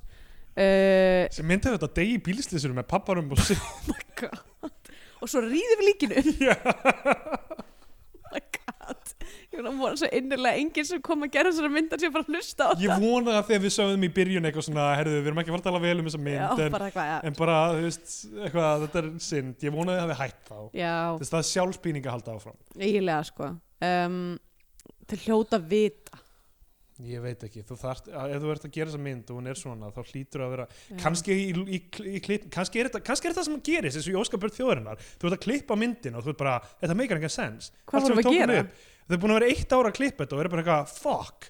[0.57, 3.59] Uh, Sem myndi þetta degi í bílslýsur með papparum og sig
[5.21, 6.23] og svo ríðum við líkinu.
[8.27, 8.66] Oh my god
[9.51, 12.11] ég var að vona svo innilega enginn sem kom að gera þessari mynd að sé
[12.13, 15.31] bara hlusta á Ég vona að þegar við sögðum í byrjun eitthvað svona Herðu, við
[15.31, 17.37] erum ekki að fara að tala vel um þessa mynd já, en, bara eitthvað, en
[17.37, 18.13] bara, þú veist,
[18.45, 19.57] eitthvað, þetta er synd.
[19.67, 20.59] Ég vona að þið hafi hætt þá.
[21.21, 22.59] Þess það að halda áfram.
[22.77, 23.51] Eiginlega sko.
[23.87, 24.21] Um,
[25.07, 26.21] til hljóta vita
[27.05, 29.47] Ég veit ekki, þú þarft, að- ef þú ert að gera þessa mynd og hún
[29.51, 30.95] er svona, þá hlýtur að vera Já.
[31.03, 31.79] kannski í, í,
[32.17, 35.03] í klipp, kannski er þetta kannski er þetta sem gerist, eins og í Óskarbjörn þjóðarinnar
[35.21, 38.07] þú ert að klippa myndin og þú ert bara þetta meikar engan sens Hvað Allt
[38.07, 38.63] sem við að tókum gera?
[38.63, 40.97] upp, þau er búin að vera eitt ára að klippa þetta og eru bara eitthvað,
[41.05, 41.49] fuck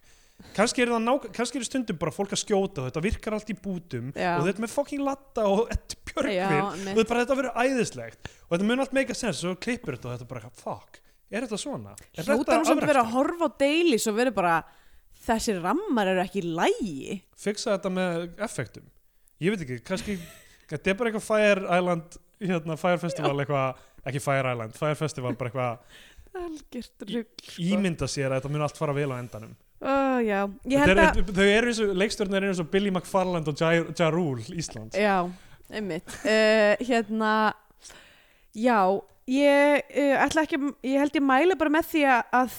[0.53, 4.11] kannski er nák kannski er stundum bara fólk að skjóta þetta virkar allt í bútum
[4.13, 4.35] Já.
[4.37, 6.91] og þetta er með fucking latta og þetta Já, björgvin og einmitt.
[6.91, 10.11] þetta er bara þetta verður æðislegt og þetta mun allt meika sens og klippur þetta
[10.11, 10.99] og þetta er bara fuck,
[11.33, 11.95] er þetta svona?
[12.13, 12.85] Er hljóta samt afrakstur?
[12.91, 14.53] vera að horfa á dailies og vera bara
[15.27, 18.85] þessi rammar eru ekki lægi fixa þetta með effektum.
[19.43, 20.17] Ég veit ekki, kannski
[20.69, 25.35] þetta er bara eitthvað Fire Island hérna, Fire Festival eitthvað ekki Fire Island, Fire Festival
[25.37, 26.05] bara eitthvað
[27.11, 29.55] rugg ímynda sér að þetta mun allt fara vel á endanum.
[29.77, 33.75] Uh, er, að þau eru eins og, leikstjórnir eru eins og Billy McFarland og Ja,
[33.77, 34.97] ja Rule Íslands.
[34.97, 35.29] Já,
[35.69, 36.09] einmitt.
[36.23, 37.33] Uh, hérna
[38.57, 38.79] já,
[39.29, 42.57] ég uh, ætla ekki, ég held ég mæli bara með því að,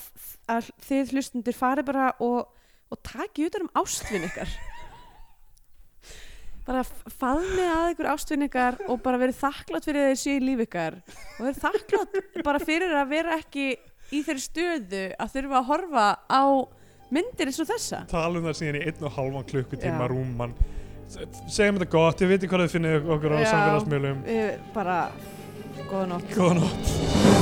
[0.55, 2.47] að þið hlustundir fari bara og,
[2.89, 4.55] og taki utan um ástvinn ykkar.
[6.69, 10.98] Bara faðmi að ykkur ástvinn ykkar og bara verið þakklátt fyrir þeir í líf ykkar.
[11.39, 13.70] Og verið þakklátt bara fyrir að vera ekki
[14.12, 16.44] í þeirri stöðu að þurfa að horfa á
[17.12, 18.02] myndir eins og þessa.
[18.10, 20.12] Tala um það síðan í einn og halvan klukkutíma Já.
[20.12, 20.56] rúman
[21.09, 24.23] segjum þetta gott, ég veit ekki hvað þið finnið okkur á samfélagsmiðlum.
[24.28, 25.01] uh, bara
[25.89, 26.32] góða nótt.
[26.36, 27.38] Góða nótt